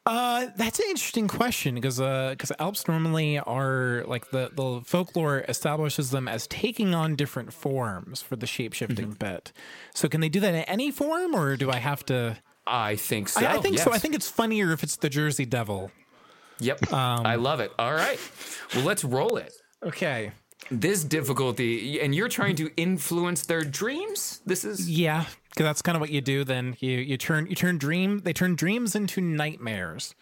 [0.06, 6.12] Uh, that's an interesting question because because Alps normally are like the the folklore establishes
[6.12, 9.52] them as taking on different forms for the shape shifting bit.
[9.94, 12.38] So can they do that in any form, or do I have to?
[12.68, 13.44] I think so.
[13.44, 13.92] I, I think so.
[13.92, 15.90] I think it's funnier if it's the Jersey Devil.
[16.60, 16.92] Yep.
[16.92, 17.72] Um, I love it.
[17.78, 18.18] All right.
[18.74, 19.52] Well, let's roll it.
[19.84, 20.32] Okay.
[20.70, 24.40] This difficulty, and you're trying to influence their dreams.
[24.46, 25.26] This is Yeah,
[25.56, 26.44] because that's kind of what you do.
[26.44, 30.14] Then you you turn you turn dream they turn dreams into nightmares.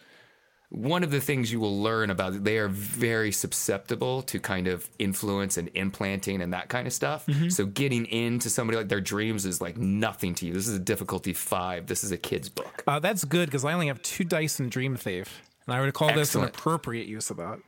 [0.69, 2.43] one of the things you will learn about.
[2.43, 7.25] They are very susceptible to kind of influence and implanting and that kind of stuff.
[7.27, 7.49] Mm-hmm.
[7.49, 10.53] So getting into somebody like their dreams is like nothing to you.
[10.53, 11.87] This is a difficulty five.
[11.87, 12.83] This is a kid's book.
[12.87, 15.93] Uh, that's good because I only have two dice in Dream Thief, and I would
[15.93, 17.59] call this an appropriate use of that.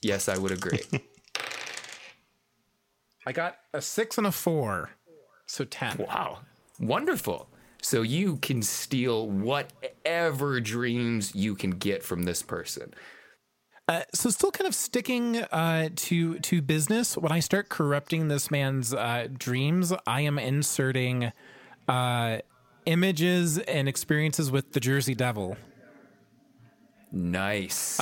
[0.00, 0.80] Yes, I would agree.
[3.26, 4.90] I got a six and a four,
[5.46, 5.96] so ten.
[5.98, 6.40] Wow.
[6.80, 7.48] Wonderful.
[7.82, 12.94] So you can steal whatever dreams you can get from this person.
[13.86, 17.18] Uh, so still kind of sticking uh, to to business.
[17.18, 21.30] When I start corrupting this man's uh, dreams, I am inserting
[21.86, 22.38] uh,
[22.86, 25.58] images and experiences with the Jersey Devil.
[27.12, 28.00] Nice.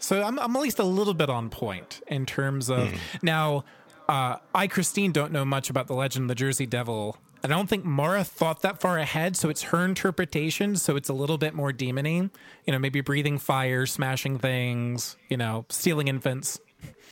[0.00, 3.64] So I'm, I'm at least a little bit on point in terms of now.
[4.08, 7.16] Uh, I, Christine, don't know much about the legend of the Jersey Devil.
[7.44, 10.76] I don't think Mara thought that far ahead, so it's her interpretation.
[10.76, 12.30] So it's a little bit more demony.
[12.66, 15.16] You know, maybe breathing fire, smashing things.
[15.28, 16.60] You know, stealing infants.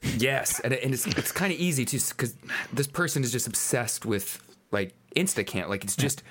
[0.02, 2.34] Yes, and, and it's it's kind of easy to because
[2.72, 4.40] this person is just obsessed with
[4.70, 5.68] like Instacant.
[5.68, 6.22] Like it's just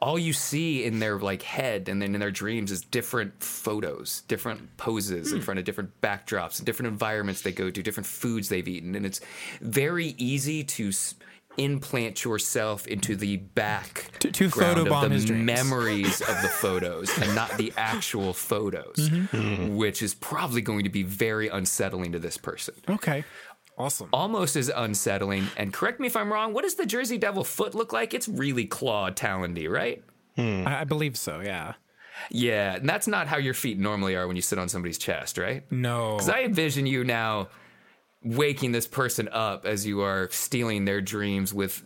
[0.00, 4.22] all you see in their like head and then in their dreams is different photos,
[4.28, 5.44] different poses in hmm.
[5.44, 9.04] front of different backdrops, and different environments they go to, different foods they've eaten, and
[9.04, 9.20] it's
[9.60, 10.92] very easy to.
[11.52, 16.48] S- Implant yourself into the back To- to ground photobomb of the memories of the
[16.60, 19.76] photos and not the actual photos, Mm-hmm.
[19.76, 23.24] which is probably going to be very unsettling to this person Okay.
[23.78, 24.08] Awesome.
[24.12, 25.46] almost as unsettling.
[25.56, 26.52] And correct me if I'm wrong.
[26.52, 28.12] What does the Jersey Devil foot look like?
[28.12, 30.02] It's really clawed, talendy, right?
[30.36, 31.74] I, I believe so, yeah.
[32.30, 35.38] Yeah, and that's not how your feet normally are when you sit on somebody's chest,
[35.38, 35.70] right?
[35.72, 36.16] No.
[36.16, 37.48] Because I envision you now
[38.22, 41.82] waking this person up as you are stealing their dreams with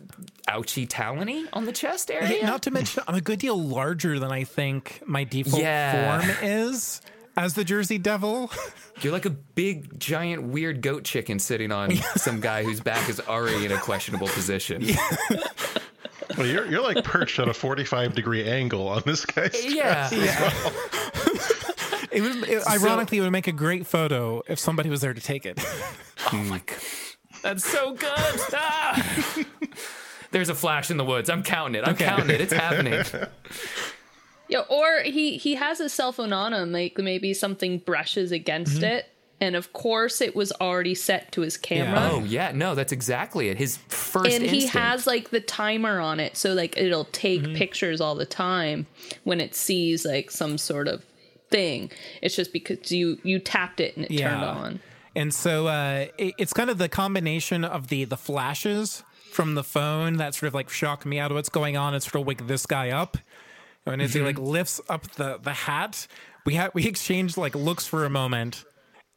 [0.47, 2.39] ouchy talony on the chest area.
[2.41, 6.19] Yeah, not to mention, I'm a good deal larger than I think my default Yeah.
[6.19, 7.01] form is
[7.37, 8.51] as the Jersey Devil.
[9.01, 13.19] You're like a big, giant, weird goat chicken sitting on some guy whose back is
[13.21, 14.85] already in a questionable position.
[16.37, 20.09] Well, you're, you're like perched at a 45 degree angle on this guy's Yeah.
[22.11, 25.21] It would, it, ironically, it would make a great photo if somebody was there to
[25.21, 25.59] take it.
[26.33, 26.77] Oh my god.
[27.43, 28.09] That's so good.
[28.53, 29.35] Ah!
[30.31, 31.29] There's a flash in the woods.
[31.29, 31.87] I'm counting it.
[31.87, 32.41] I'm counting it.
[32.41, 33.03] It's happening.
[34.47, 38.83] Yeah, or he he has his cell phone on him, like maybe something brushes against
[38.83, 39.07] it,
[39.41, 42.11] and of course it was already set to his camera.
[42.11, 43.57] Oh yeah, no, that's exactly it.
[43.57, 44.75] His first and he instinct.
[44.77, 47.55] has like the timer on it, so like it'll take Mm-hmm.
[47.55, 48.85] pictures all the time
[49.23, 51.03] when it sees like some sort of
[51.49, 51.91] thing.
[52.21, 54.79] It's just because you you tapped it and it turned on.
[55.15, 59.63] And so uh, it, it's kind of the combination of the the flashes from the
[59.63, 62.25] phone that sort of like shock me out of what's going on and sort of
[62.27, 63.17] wake this guy up.
[63.85, 66.07] And as he like lifts up the the hat,
[66.45, 68.65] we had we exchanged like looks for a moment.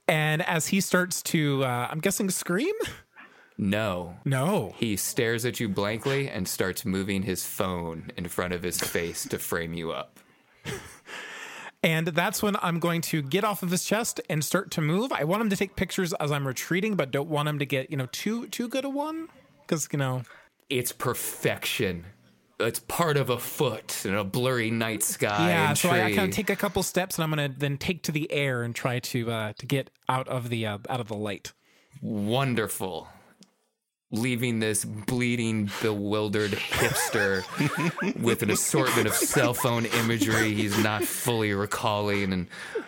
[0.07, 2.75] And as he starts to, uh, I'm guessing, scream.
[3.59, 4.17] no.
[4.25, 8.81] No, He stares at you blankly and starts moving his phone in front of his
[8.81, 10.19] face to frame you up.
[11.83, 15.13] And that's when I'm going to get off of his chest and start to move.
[15.13, 17.91] I want him to take pictures as I'm retreating, but don't want him to get,
[17.91, 19.29] you know, too too good a one.
[19.63, 20.23] Because, you know,
[20.69, 22.07] It's perfection.
[22.59, 25.49] It's part of a foot in a blurry night sky.
[25.51, 27.79] yeah, and so I, I kind of take a couple steps and I'm gonna then
[27.79, 30.99] take to the air and try to uh to get out of the uh, out
[30.99, 31.53] of the light.
[32.03, 33.09] wonderful.
[34.11, 37.45] Leaving this bleeding, bewildered hipster
[38.23, 42.47] with an assortment of cell phone imagery he's not fully recalling and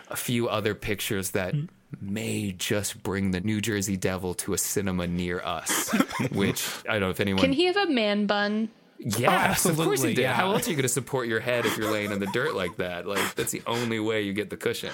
[0.09, 1.65] a few other pictures that hmm.
[2.01, 5.91] may just bring the New Jersey Devil to a cinema near us.
[6.31, 7.43] Which I don't know if anyone.
[7.43, 8.69] Can he have a man bun?
[8.97, 10.21] Yes, of course he absolutely, did.
[10.23, 10.33] yeah.
[10.33, 12.55] How else are you going to support your head if you're laying in the dirt
[12.55, 13.07] like that?
[13.07, 14.91] Like that's the only way you get the cushion.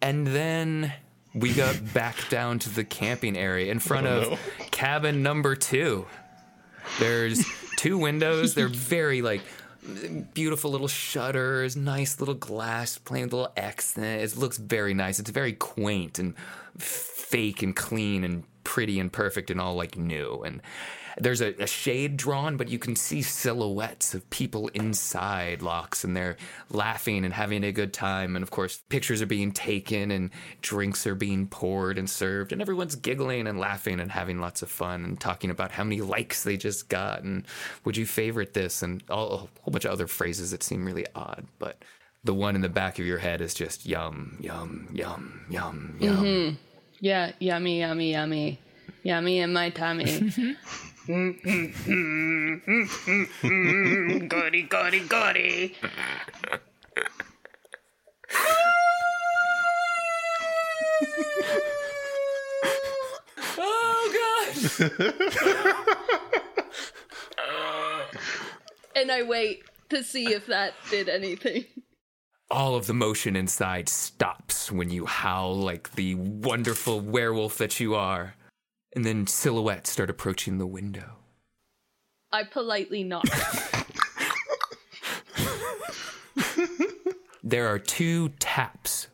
[0.00, 0.92] And then
[1.34, 4.40] we got back down to the camping area in front oh, of
[4.70, 6.06] cabin number two.
[6.98, 7.44] There's
[7.76, 8.54] two windows.
[8.54, 9.42] They're very like
[10.34, 13.96] beautiful little shutters, nice little glass, plain little X.
[13.96, 14.02] it.
[14.02, 15.18] It looks very nice.
[15.18, 16.34] It's very quaint and
[16.78, 20.42] fake and clean and pretty and perfect and all like new.
[20.44, 20.60] And
[21.18, 26.16] there's a, a shade drawn, but you can see silhouettes of people inside Lox and
[26.16, 26.36] they're
[26.70, 28.36] laughing and having a good time.
[28.36, 30.30] And of course, pictures are being taken and
[30.60, 34.70] drinks are being poured and served, and everyone's giggling and laughing and having lots of
[34.70, 37.46] fun and talking about how many likes they just got and
[37.84, 41.06] would you favorite this and all, a whole bunch of other phrases that seem really
[41.14, 41.46] odd.
[41.58, 41.82] But
[42.24, 46.16] the one in the back of your head is just yum, yum, yum, yum, yum.
[46.16, 46.54] Mm-hmm.
[47.00, 48.60] Yeah, yummy, yummy, yummy.
[49.02, 50.32] Yummy in my tummy.
[51.06, 51.72] goody,
[54.62, 55.76] goody, goody.
[63.58, 64.62] Oh, God.
[68.94, 71.64] And I wait to see if that did anything.
[72.50, 77.94] all of the motion inside stops when you howl like the wonderful werewolf that you
[77.94, 78.34] are.
[78.94, 81.16] And then silhouettes start approaching the window.
[82.30, 83.24] I politely knock.
[87.42, 89.08] There are two taps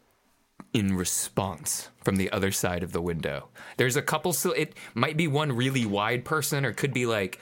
[0.74, 3.48] in response from the other side of the window.
[3.78, 7.06] There's a couple, so it might be one really wide person, or it could be
[7.06, 7.40] like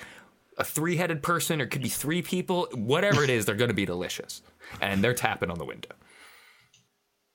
[0.58, 2.68] a three headed person, or it could be three people.
[2.72, 4.42] Whatever it is, they're going to be delicious.
[4.80, 5.90] And they're tapping on the window.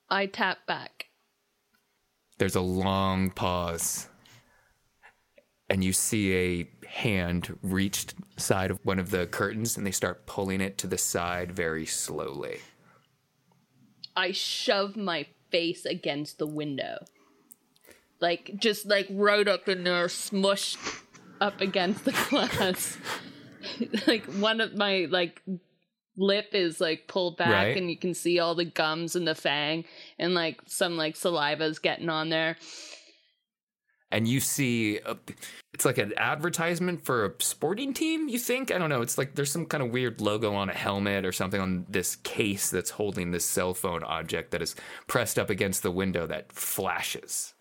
[0.08, 1.06] I tap back.
[2.38, 4.08] There's a long pause.
[5.72, 10.26] And you see a hand reached side of one of the curtains and they start
[10.26, 12.58] pulling it to the side very slowly.
[14.14, 16.98] I shove my face against the window.
[18.20, 20.76] Like, just like right up in there, smushed
[21.40, 22.98] up against the glass.
[24.06, 25.40] like, one of my, like,
[26.18, 27.76] lip is like pulled back Right.
[27.78, 29.86] and you can see all the gums and the fang
[30.18, 32.58] and like some like saliva's getting on there.
[34.12, 35.16] And you see a,
[35.72, 38.70] it's like an advertisement for a sporting team, you think?
[38.70, 39.00] I don't know.
[39.00, 42.16] It's like there's some kind of weird logo on a helmet or something on this
[42.16, 44.76] case that's holding this cell phone object that is
[45.06, 47.54] pressed up against the window that flashes.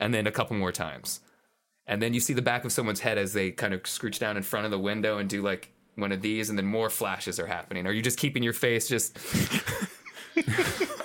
[0.00, 1.20] And then a couple more times.
[1.86, 4.38] And then you see the back of someone's head as they kind of scooch down
[4.38, 7.38] in front of the window and do like one of these, and then more flashes
[7.38, 7.86] are happening.
[7.86, 9.18] Are you just keeping your face just.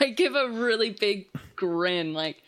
[0.00, 2.42] I give a really big grin, like,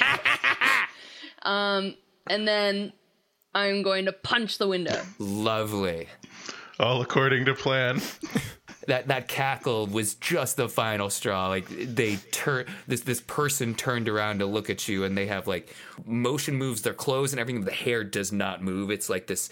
[1.42, 1.94] um,
[2.28, 2.92] and then
[3.54, 5.02] I'm going to punch the window.
[5.18, 6.08] Lovely.
[6.78, 8.00] All according to plan.
[8.86, 11.48] that that cackle was just the final straw.
[11.48, 15.46] Like they turn this this person turned around to look at you, and they have
[15.46, 15.74] like
[16.06, 17.64] motion moves their clothes and everything.
[17.64, 18.90] The hair does not move.
[18.90, 19.50] It's like this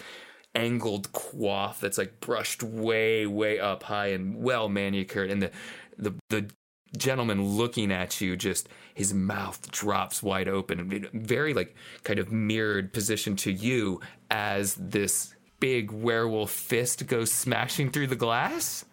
[0.54, 5.50] angled coif that's like brushed way way up high and well manicured, and the
[5.98, 6.50] the the
[6.97, 11.74] gentleman looking at you just his mouth drops wide open very like
[12.05, 14.01] kind of mirrored position to you
[14.31, 18.85] as this big werewolf fist goes smashing through the glass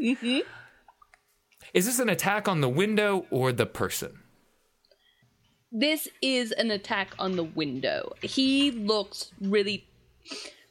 [0.00, 0.40] mm-hmm.
[1.72, 4.20] is this an attack on the window or the person?
[5.72, 8.14] This is an attack on the window.
[8.22, 9.86] He looks really.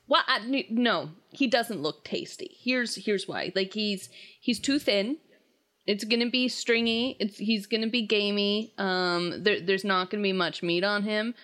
[0.08, 2.56] Well, I, no, he doesn't look tasty.
[2.60, 3.52] Here's here's why.
[3.56, 5.18] Like he's he's too thin.
[5.88, 7.16] It's gonna be stringy.
[7.20, 8.74] It's he's gonna be gamey.
[8.78, 11.36] Um, there, there's not gonna be much meat on him.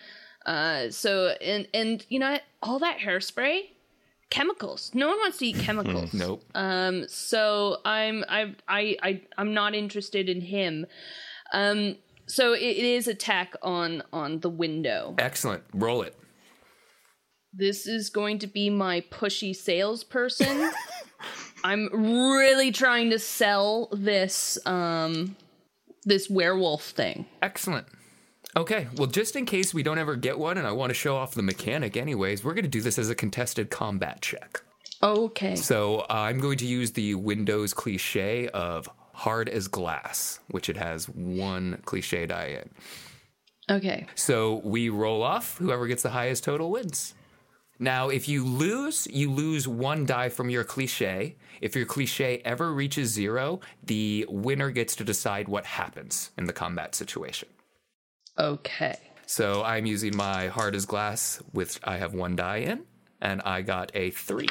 [0.45, 3.69] Uh, so and and you know all that hairspray,
[4.29, 4.91] chemicals.
[4.93, 6.13] No one wants to eat chemicals.
[6.13, 6.43] Nope.
[6.55, 10.87] Um, so I'm I I I I'm not interested in him.
[11.53, 15.13] Um, so it, it is attack on on the window.
[15.19, 15.63] Excellent.
[15.73, 16.15] Roll it.
[17.53, 20.71] This is going to be my pushy salesperson.
[21.63, 21.89] I'm
[22.41, 25.35] really trying to sell this um
[26.03, 27.25] this werewolf thing.
[27.41, 27.87] Excellent.
[28.55, 31.15] Okay, well, just in case we don't ever get one and I want to show
[31.15, 34.61] off the mechanic anyways, we're going to do this as a contested combat check.
[35.01, 35.55] Okay.
[35.55, 40.77] So uh, I'm going to use the Windows cliche of hard as glass, which it
[40.77, 43.75] has one cliche die in.
[43.75, 44.05] Okay.
[44.15, 45.57] So we roll off.
[45.57, 47.13] Whoever gets the highest total wins.
[47.81, 51.35] Now, if you lose, you lose one die from your cliche.
[51.61, 56.53] If your cliche ever reaches zero, the winner gets to decide what happens in the
[56.53, 57.49] combat situation.
[58.37, 58.99] Okay.
[59.25, 62.83] So I'm using my hard as glass, which I have one die in,
[63.19, 64.49] and I got a three.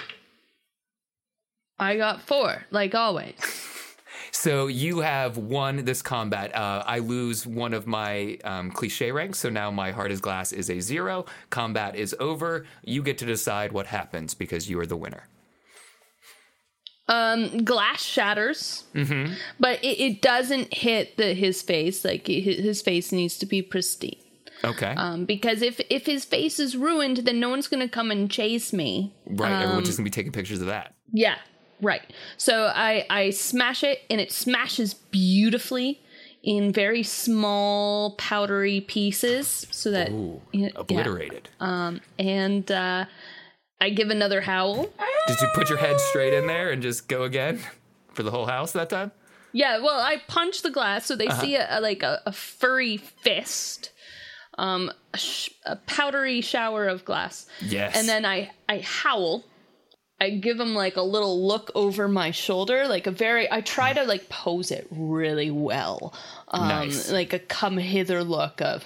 [1.78, 3.34] I got 4, like always.
[4.32, 6.54] So you have won this combat.
[6.54, 10.52] Uh, I lose one of my um, cliche ranks, so now my heart is glass
[10.52, 11.26] is a zero.
[11.50, 12.64] Combat is over.
[12.84, 15.24] You get to decide what happens because you are the winner.
[17.08, 18.84] Um, glass shatters,
[19.58, 22.04] but it, it doesn't hit the his face.
[22.04, 24.16] Like his face needs to be pristine.
[24.62, 24.94] Okay.
[24.96, 28.72] Um, because if if his face is ruined, then no one's gonna come and chase
[28.72, 29.12] me.
[29.26, 29.50] right.
[29.52, 30.94] um, Everyone's just gonna be taking pictures of that.
[31.12, 31.34] Yeah,
[31.80, 32.02] right.
[32.36, 36.00] So I I smash it and it smashes beautifully
[36.42, 40.72] in very small powdery pieces so that Ooh, yeah, yeah.
[40.76, 41.48] obliterated.
[41.60, 43.04] and uh,
[43.80, 44.88] I give another howl.
[45.26, 47.60] Did you put your head straight in there and just go again
[48.14, 49.12] for the whole house that time?
[49.52, 52.96] Yeah, well, I punch the glass so they see a, a like a, a furry
[52.96, 53.90] fist,
[54.58, 57.46] um, a, sh- a powdery shower of glass.
[57.60, 57.96] Yes.
[57.98, 59.44] and then I I howl.
[60.20, 63.50] I give him like a little look over my shoulder, like a very.
[63.50, 66.12] I try to like pose it really well,
[66.48, 67.10] um, Nice.
[67.10, 68.84] like a come hither look of,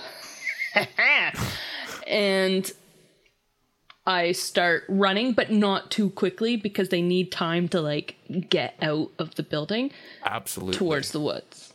[2.06, 2.70] and
[4.06, 8.16] I start running, but not too quickly because they need time to like
[8.48, 9.90] get out of the building
[10.24, 10.76] Absolutely.
[10.76, 11.73] towards the woods.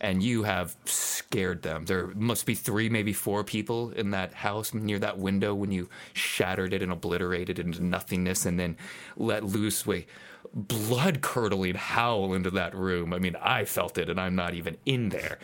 [0.00, 1.86] And you have scared them.
[1.86, 5.88] There must be three, maybe four people in that house near that window when you
[6.12, 8.76] shattered it and obliterated it into nothingness and then
[9.16, 10.06] let loose a
[10.52, 13.14] blood curdling howl into that room.
[13.14, 15.38] I mean, I felt it and I'm not even in there.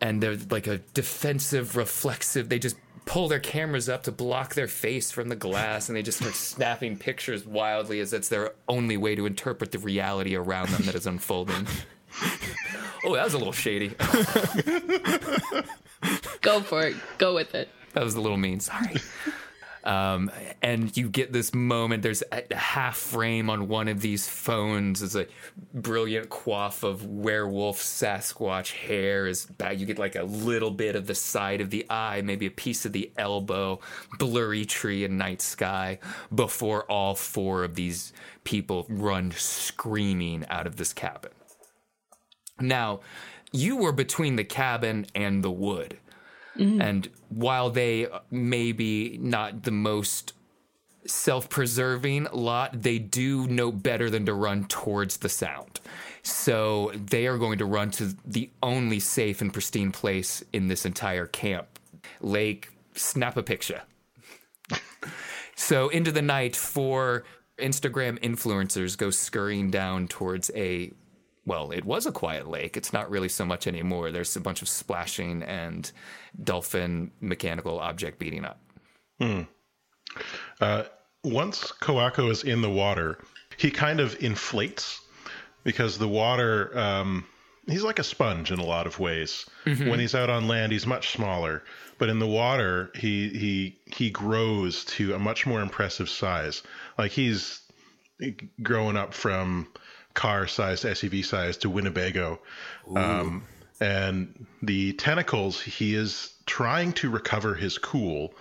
[0.00, 4.66] And they're like a defensive, reflexive, they just pull their cameras up to block their
[4.68, 8.96] face from the glass and they just start snapping pictures wildly as it's their only
[8.96, 11.66] way to interpret the reality around them that is unfolding.
[13.04, 13.88] Oh, that was a little shady.
[16.40, 16.96] Go for it.
[17.18, 17.68] Go with it.
[17.92, 18.58] That was a little mean.
[18.60, 18.96] Sorry.
[19.84, 20.32] Um,
[20.62, 22.02] and you get this moment.
[22.02, 25.00] There's a half frame on one of these phones.
[25.00, 25.28] It's a
[25.72, 29.28] brilliant coif of werewolf Sasquatch hair.
[29.28, 29.78] Is back.
[29.78, 32.84] You get like a little bit of the side of the eye, maybe a piece
[32.84, 33.78] of the elbow,
[34.18, 36.00] blurry tree and night sky.
[36.34, 38.12] Before all four of these
[38.42, 41.30] people run screaming out of this cabin.
[42.60, 43.00] Now,
[43.52, 45.98] you were between the cabin and the wood.
[46.56, 46.80] Mm-hmm.
[46.80, 50.32] And while they uh, may be not the most
[51.06, 55.80] self preserving lot, they do know better than to run towards the sound.
[56.22, 60.84] So they are going to run to the only safe and pristine place in this
[60.84, 61.66] entire camp
[62.20, 63.82] Lake Snap a Picture.
[65.54, 67.24] so into the night, four
[67.58, 70.92] Instagram influencers go scurrying down towards a
[71.46, 72.76] well, it was a quiet lake.
[72.76, 74.10] It's not really so much anymore.
[74.10, 75.90] There's a bunch of splashing and
[76.42, 78.60] dolphin mechanical object beating up.
[79.20, 79.42] Hmm.
[80.60, 80.84] Uh,
[81.22, 83.18] once Koako is in the water,
[83.56, 85.00] he kind of inflates
[85.64, 86.76] because the water.
[86.76, 87.26] Um,
[87.68, 89.46] he's like a sponge in a lot of ways.
[89.64, 89.88] Mm-hmm.
[89.88, 91.62] When he's out on land, he's much smaller,
[91.98, 96.62] but in the water, he he he grows to a much more impressive size.
[96.98, 97.60] Like he's
[98.62, 99.68] growing up from
[100.16, 102.40] car size to SUV size to Winnebago.
[102.96, 103.44] Um,
[103.80, 108.34] and the tentacles, he is trying to recover his cool,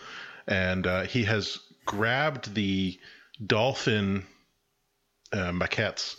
[0.48, 2.98] and uh, he has grabbed the
[3.46, 4.26] dolphin
[5.34, 6.18] uh, maquettes.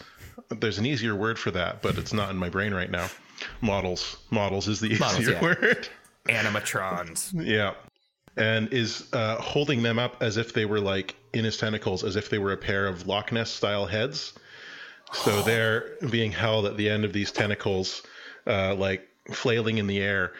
[0.51, 3.09] There's an easier word for that, but it's not in my brain right now.
[3.61, 5.43] Models, models is the Models, easier yeah.
[5.43, 5.89] word.
[6.29, 7.33] Animatrons.
[7.45, 7.75] Yeah.
[8.39, 12.17] And is uh, holding them up as if they were like in his tentacles, as
[12.17, 14.35] if they were a pair of Loch Ness style heads.
[15.13, 18.03] So they're being held at the end of these tentacles,
[18.47, 20.33] uh, like flailing in the air.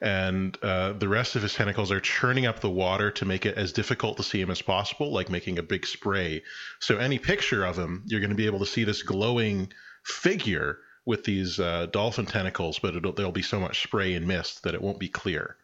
[0.00, 3.56] And uh, the rest of his tentacles are churning up the water to make it
[3.56, 6.42] as difficult to see him as possible, like making a big spray.
[6.78, 9.72] So any picture of him, you're going to be able to see this glowing
[10.04, 14.74] figure with these uh, dolphin tentacles, but there'll be so much spray and mist that
[14.74, 15.56] it won't be clear.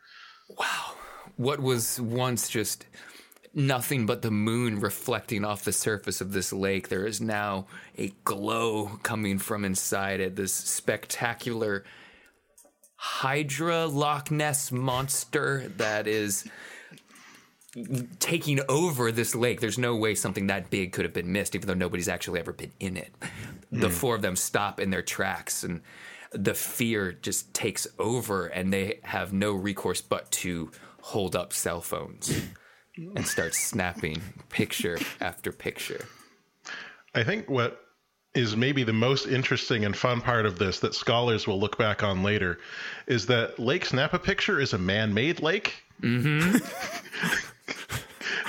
[0.59, 0.95] Wow,
[1.37, 2.87] what was once just
[3.55, 7.67] nothing but the moon reflecting off the surface of this lake, there is now
[7.99, 10.37] a glow coming from inside it.
[10.37, 11.85] This spectacular
[12.97, 16.49] Hydra Loch Ness monster that is
[18.19, 19.61] taking over this lake.
[19.61, 22.53] There's no way something that big could have been missed, even though nobody's actually ever
[22.53, 23.15] been in it.
[23.73, 23.95] The hmm.
[23.95, 25.81] four of them stop in their tracks, and
[26.33, 30.71] the fear just takes over, and they have no recourse but to
[31.01, 32.51] hold up cell phones
[32.97, 36.07] and starts snapping picture after picture.
[37.15, 37.81] I think what
[38.35, 42.03] is maybe the most interesting and fun part of this that scholars will look back
[42.03, 42.59] on later
[43.07, 45.83] is that Lake Snap-a-Picture is a man-made lake.
[46.01, 46.59] Mm-hmm.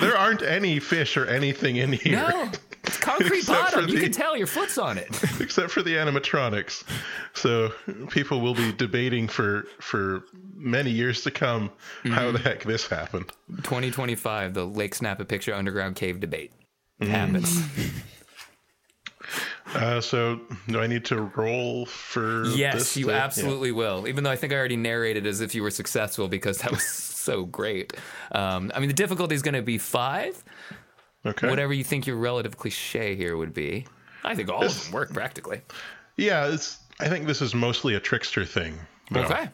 [0.00, 2.50] there aren't any fish or anything in here No,
[3.02, 3.88] concrete bottom.
[3.88, 5.08] You can tell your foot's on it.
[5.40, 6.84] except for the animatronics.
[7.34, 7.72] So
[8.10, 10.24] people will be debating for for
[10.56, 11.70] many years to come
[12.04, 13.30] how the heck this happened.
[13.58, 16.52] 2025, the Lake Snap a Picture Underground Cave debate
[17.00, 17.60] happens.
[19.74, 20.38] Uh, so
[20.68, 23.18] do I need to roll for Yes, this you to- yeah.
[23.24, 24.06] absolutely will.
[24.06, 26.82] Even though I think I already narrated as if you were successful because that was
[26.86, 27.94] so great.
[28.32, 30.42] Um, I mean, the difficulty is going to be five.
[31.24, 31.48] Okay.
[31.48, 33.86] Whatever you think your relative cliche here would be.
[34.24, 35.60] I think all of them work practically.
[36.16, 36.78] Yeah, it's.
[37.00, 38.78] I think this is mostly a trickster thing.
[39.10, 39.22] though.
[39.22, 39.48] Okay.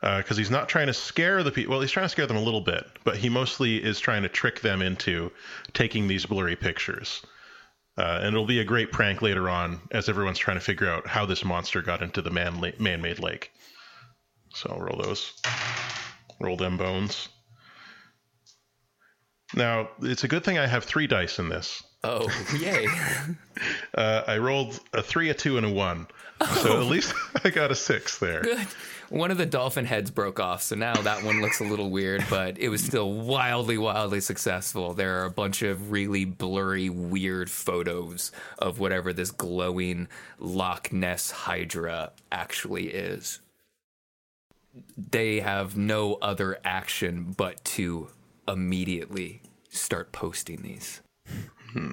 [0.00, 1.72] because he's not trying to scare the people.
[1.72, 4.28] Well, he's trying to scare them a little bit, but he mostly is trying to
[4.28, 5.32] trick them into
[5.72, 7.24] taking these blurry pictures.
[7.96, 11.04] Uh, and it'll be a great prank later on as everyone's trying to figure out
[11.08, 13.50] how this monster got into the man la- man-made lake.
[14.54, 15.32] So I'll roll those.
[16.40, 17.28] Roll them bones.
[19.54, 21.82] Now it's a good thing I have three dice in this.
[22.04, 22.86] Oh, yay.
[23.92, 26.06] Uh, I rolled a three, a two, and a one.
[26.40, 26.60] Oh.
[26.62, 27.12] So at least
[27.44, 28.42] I got a six there.
[28.42, 28.68] Good.
[29.08, 32.24] One of the dolphin heads broke off, so now that one looks a little weird,
[32.30, 34.94] but it was still wildly, wildly successful.
[34.94, 40.06] There are a bunch of really blurry, weird photos of whatever this glowing
[40.38, 43.40] Loch Ness Hydra actually is.
[44.96, 48.10] They have no other action but to
[48.48, 51.00] immediately start posting these.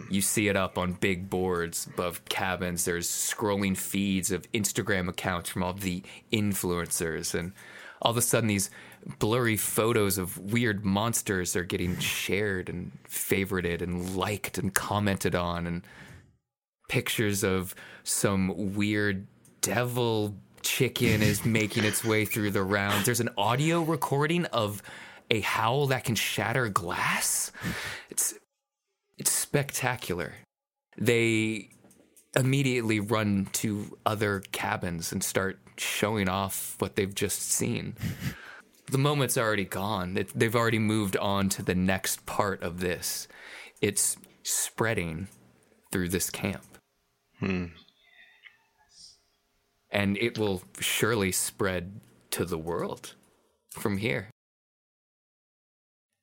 [0.09, 2.85] You see it up on big boards above cabins.
[2.85, 6.01] There's scrolling feeds of Instagram accounts from all the
[6.31, 7.37] influencers.
[7.37, 7.51] And
[8.01, 8.69] all of a sudden, these
[9.19, 15.67] blurry photos of weird monsters are getting shared and favorited and liked and commented on.
[15.67, 15.83] And
[16.87, 19.27] pictures of some weird
[19.59, 23.05] devil chicken is making its way through the rounds.
[23.05, 24.81] There's an audio recording of
[25.29, 27.51] a howl that can shatter glass.
[28.09, 28.33] It's
[29.17, 30.33] it's spectacular.
[30.97, 31.69] They
[32.35, 37.95] immediately run to other cabins and start showing off what they've just seen.
[38.87, 40.17] The moment's already gone.
[40.17, 43.27] It, they've already moved on to the next part of this.
[43.81, 45.27] It's spreading
[45.91, 46.65] through this camp.
[47.39, 47.65] Hmm.
[49.89, 53.15] And it will surely spread to the world
[53.71, 54.29] from here.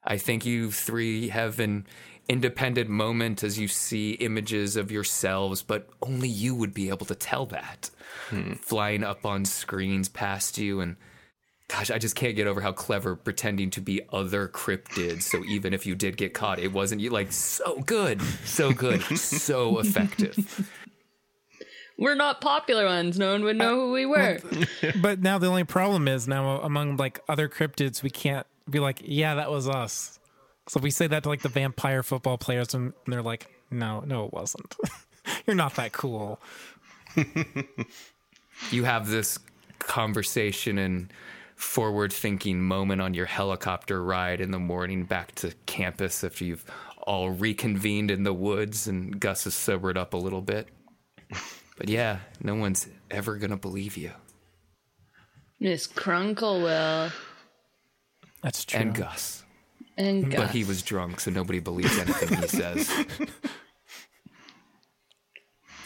[0.05, 1.87] I think you three have an
[2.29, 7.15] independent moment as you see images of yourselves, but only you would be able to
[7.15, 7.91] tell that.
[8.29, 8.55] Hmm.
[8.55, 10.97] Flying up on screens past you, and
[11.69, 15.23] gosh, I just can't get over how clever pretending to be other cryptids.
[15.23, 17.11] So even if you did get caught, it wasn't you.
[17.11, 20.71] Like, so good, so good, so effective.
[21.99, 23.19] We're not popular ones.
[23.19, 24.39] No one would know who we were.
[25.01, 29.01] But now the only problem is now among like other cryptids, we can't be like,
[29.05, 30.19] yeah, that was us.
[30.69, 34.27] So we say that to like the vampire football players, and they're like, no, no,
[34.27, 34.77] it wasn't.
[35.47, 36.41] You're not that cool.
[38.71, 39.39] you have this
[39.79, 41.13] conversation and
[41.57, 46.65] forward thinking moment on your helicopter ride in the morning back to campus after you've
[47.03, 50.69] all reconvened in the woods and Gus has sobered up a little bit.
[51.77, 54.13] But yeah, no one's ever gonna believe you.
[55.59, 57.11] Miss Crunkle will.
[58.43, 58.81] That's true.
[58.81, 59.45] And Gus.
[59.97, 62.91] And But he was drunk, so nobody believes anything he says.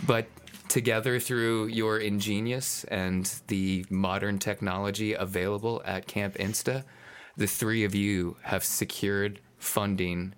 [0.06, 0.26] But
[0.68, 6.84] together through your ingenious and the modern technology available at Camp Insta,
[7.36, 10.34] the three of you have secured funding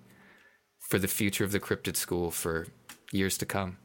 [0.79, 2.67] for the future of the cryptid school for
[3.11, 3.77] years to come.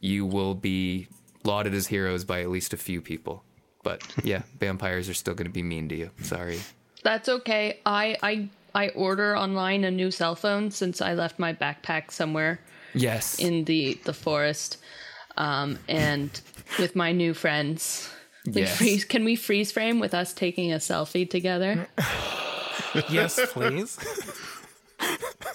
[0.00, 1.08] You will be
[1.44, 3.44] lauded as heroes by at least a few people.
[3.82, 6.10] But yeah, vampires are still going to be mean to you.
[6.22, 6.60] Sorry.
[7.04, 7.80] That's okay.
[7.86, 12.58] I I I order online a new cell phone since I left my backpack somewhere
[12.94, 13.38] Yes.
[13.38, 14.78] in the the forest,
[15.36, 16.28] um, and
[16.80, 18.10] with my new friends.
[18.46, 18.76] Like Yes.
[18.78, 21.86] freeze, can we freeze frame with us taking a selfie together?
[23.08, 23.98] yes, please.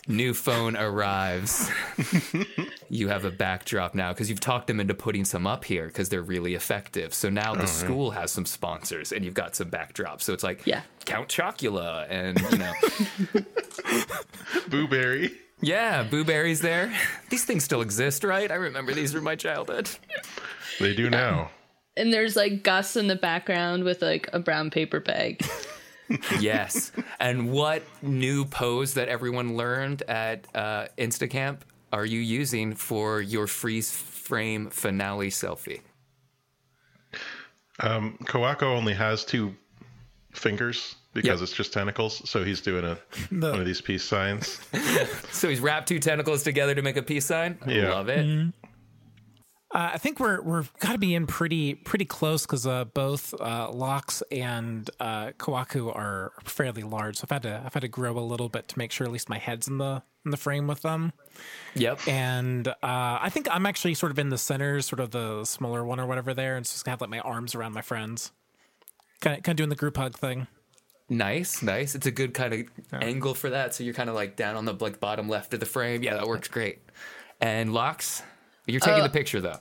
[0.10, 1.70] New phone arrives.
[2.90, 6.10] you have a backdrop now because you've talked them into putting some up here because
[6.10, 7.14] they're really effective.
[7.14, 10.22] So now the oh, school has some sponsors and you've got some backdrops.
[10.24, 10.82] So it's like Yeah.
[11.06, 12.74] Count Chocula and you know,
[14.70, 15.32] Booberry.
[15.62, 16.92] yeah, Booberry's there.
[17.30, 18.52] These things still exist, right?
[18.52, 19.90] I remember these from my childhood.
[20.80, 21.52] They do now.
[21.96, 25.46] And there's like Gus in the background with like a brown paper bag.
[26.40, 26.92] Yes.
[27.20, 31.60] And what new pose that everyone learned at uh, Instacamp
[31.92, 35.82] are you using for your freeze frame finale selfie?
[37.80, 39.56] Um, Koako only has two
[40.34, 41.44] fingers because Yep.
[41.44, 42.98] it's just tentacles, so he's doing a
[43.32, 44.60] The- one of these peace signs.
[45.32, 47.58] So he's wrapped two tentacles together to make a peace sign.
[47.66, 47.90] I Yeah.
[47.94, 48.54] love it.
[49.72, 53.40] Uh, I think we're we're got to be in pretty pretty close because uh, both
[53.40, 57.18] uh, Lox and uh, Koako are fairly large.
[57.18, 59.14] So I've had to I've had to grow a little bit to make sure at
[59.14, 61.14] least my head's in the in the frame with them.
[61.76, 62.08] Yep.
[62.08, 65.86] And uh, I think I'm actually sort of in the center, sort of the smaller
[65.86, 68.32] one or whatever there, and just gonna have like my arms around my friends,
[69.22, 70.48] kind of kind of doing the group hug thing.
[71.10, 71.94] Nice, nice.
[71.94, 73.76] It's a good kind of angle for that.
[73.76, 76.02] So you're kind of like down on the like bottom left of the frame.
[76.02, 76.80] Yeah, that works great.
[77.42, 78.22] And Lox,
[78.70, 79.60] you're taking the picture though.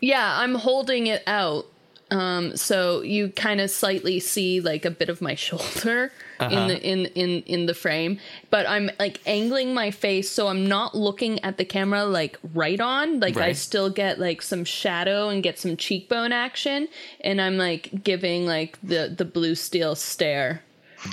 [0.00, 1.66] Yeah, I'm holding it out.
[2.08, 6.80] Um, so you kind of slightly see like a bit of my shoulder in the
[6.80, 11.42] in in in the frame, but I'm like angling my face so I'm not looking
[11.42, 13.18] at the camera like right on.
[13.18, 16.86] Like I still get like some shadow and get some cheekbone action,
[17.22, 20.62] and I'm like giving like the the blue steel stare.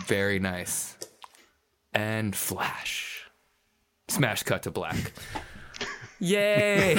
[0.05, 0.95] Very nice.
[1.93, 3.25] And flash.
[4.07, 5.13] Smash cut to black.
[6.23, 6.95] Yay!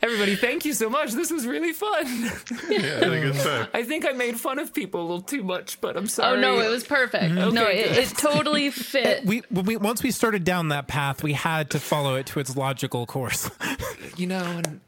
[0.00, 1.12] Everybody, thank you so much.
[1.12, 2.06] This was really fun.
[2.68, 3.68] Yeah, had a good time.
[3.72, 6.36] I think I made fun of people a little too much, but I'm sorry.
[6.38, 7.24] Oh no, it was perfect.
[7.34, 7.54] Mm-hmm.
[7.54, 9.24] no, Okay, it, it totally fit.
[9.26, 12.56] We, we once we started down that path, we had to follow it to its
[12.56, 13.50] logical course.
[14.16, 14.80] you know, and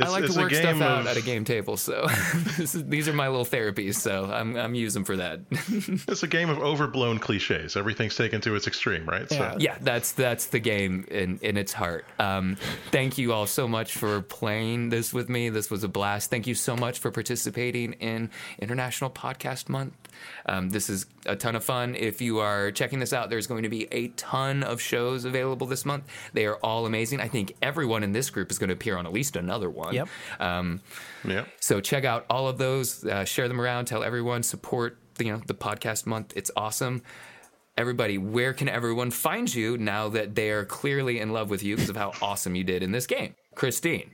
[0.00, 2.06] I like to work stuff game out of- at a game table, so
[2.56, 3.96] this is, these are my little therapies.
[3.96, 5.40] So I'm I'm using for that.
[6.08, 7.76] It's a game of overblown cliches.
[7.76, 9.26] Everything's taken to its extreme, right?
[9.30, 9.52] Yeah.
[9.52, 12.04] So yeah, that's that's the game in in its heart.
[12.18, 12.56] Um,
[12.90, 15.48] thank you all so much for playing this with me.
[15.50, 16.30] This was a blast.
[16.30, 19.94] Thank you so much for participating in International Podcast Month.
[20.46, 21.94] Um, this is a ton of fun.
[21.94, 25.66] If you are checking this out, there's going to be a ton of shows available
[25.66, 26.04] this month.
[26.32, 27.20] They are all amazing.
[27.20, 29.94] I think everyone in this group is going to appear on at least another one.
[29.94, 30.08] Yep.
[30.40, 30.80] Um,
[31.24, 31.44] yeah.
[31.60, 35.32] so check out all of those, uh, share them around, tell everyone, support the, you
[35.32, 36.32] know the podcast month.
[36.36, 37.02] It's awesome.
[37.76, 41.76] Everybody, where can everyone find you now that they are clearly in love with you
[41.76, 43.34] because of how awesome you did in this game?
[43.54, 44.10] Christine.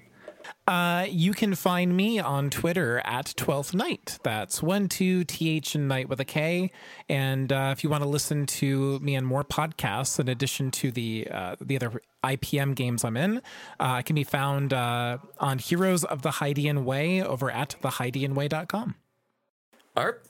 [0.69, 4.19] Uh, you can find me on Twitter at Twelfth Night.
[4.23, 6.71] That's one two th and night with a K.
[7.09, 10.91] And uh, if you want to listen to me and more podcasts, in addition to
[10.91, 13.41] the uh, the other IPM games I'm in, uh,
[13.81, 18.95] I can be found uh, on Heroes of the Hydian Way over at thehydeianway.com.
[19.97, 20.29] ARP.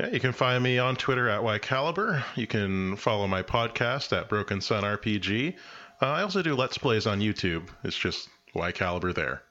[0.00, 2.24] Yeah, you can find me on Twitter at YCaliber.
[2.36, 5.56] You can follow my podcast at Broken Sun RPG.
[6.00, 7.68] Uh, I also do Let's Plays on YouTube.
[7.84, 9.42] It's just YCaliber there.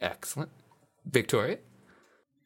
[0.00, 0.50] Excellent.
[1.04, 1.58] Victoria.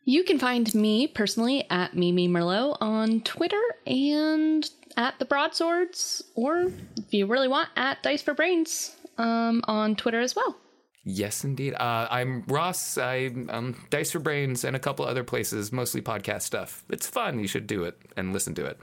[0.05, 6.71] You can find me personally at Mimi Merlot on Twitter and at the Broadswords, or
[6.97, 10.57] if you really want, at Dice for Brains um, on Twitter as well.
[11.05, 11.75] Yes, indeed.
[11.75, 12.97] Uh, I'm Ross.
[12.97, 16.83] I'm um, Dice for Brains and a couple other places, mostly podcast stuff.
[16.89, 17.39] It's fun.
[17.39, 18.79] You should do it and listen to it.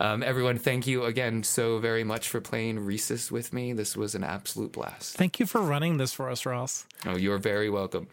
[0.00, 3.72] Um, everyone, thank you again so very much for playing Risus with me.
[3.72, 5.16] This was an absolute blast.
[5.16, 6.86] Thank you for running this for us, Ross.
[7.06, 8.08] Oh, you're very welcome.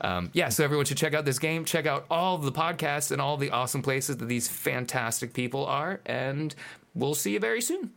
[0.00, 3.20] Um, yeah, so everyone should check out this game, check out all the podcasts and
[3.20, 6.54] all the awesome places that these fantastic people are, and
[6.94, 7.92] we'll see you very soon.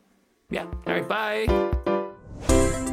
[0.50, 0.66] Yeah.
[0.88, 1.08] All right.
[1.08, 2.90] Bye.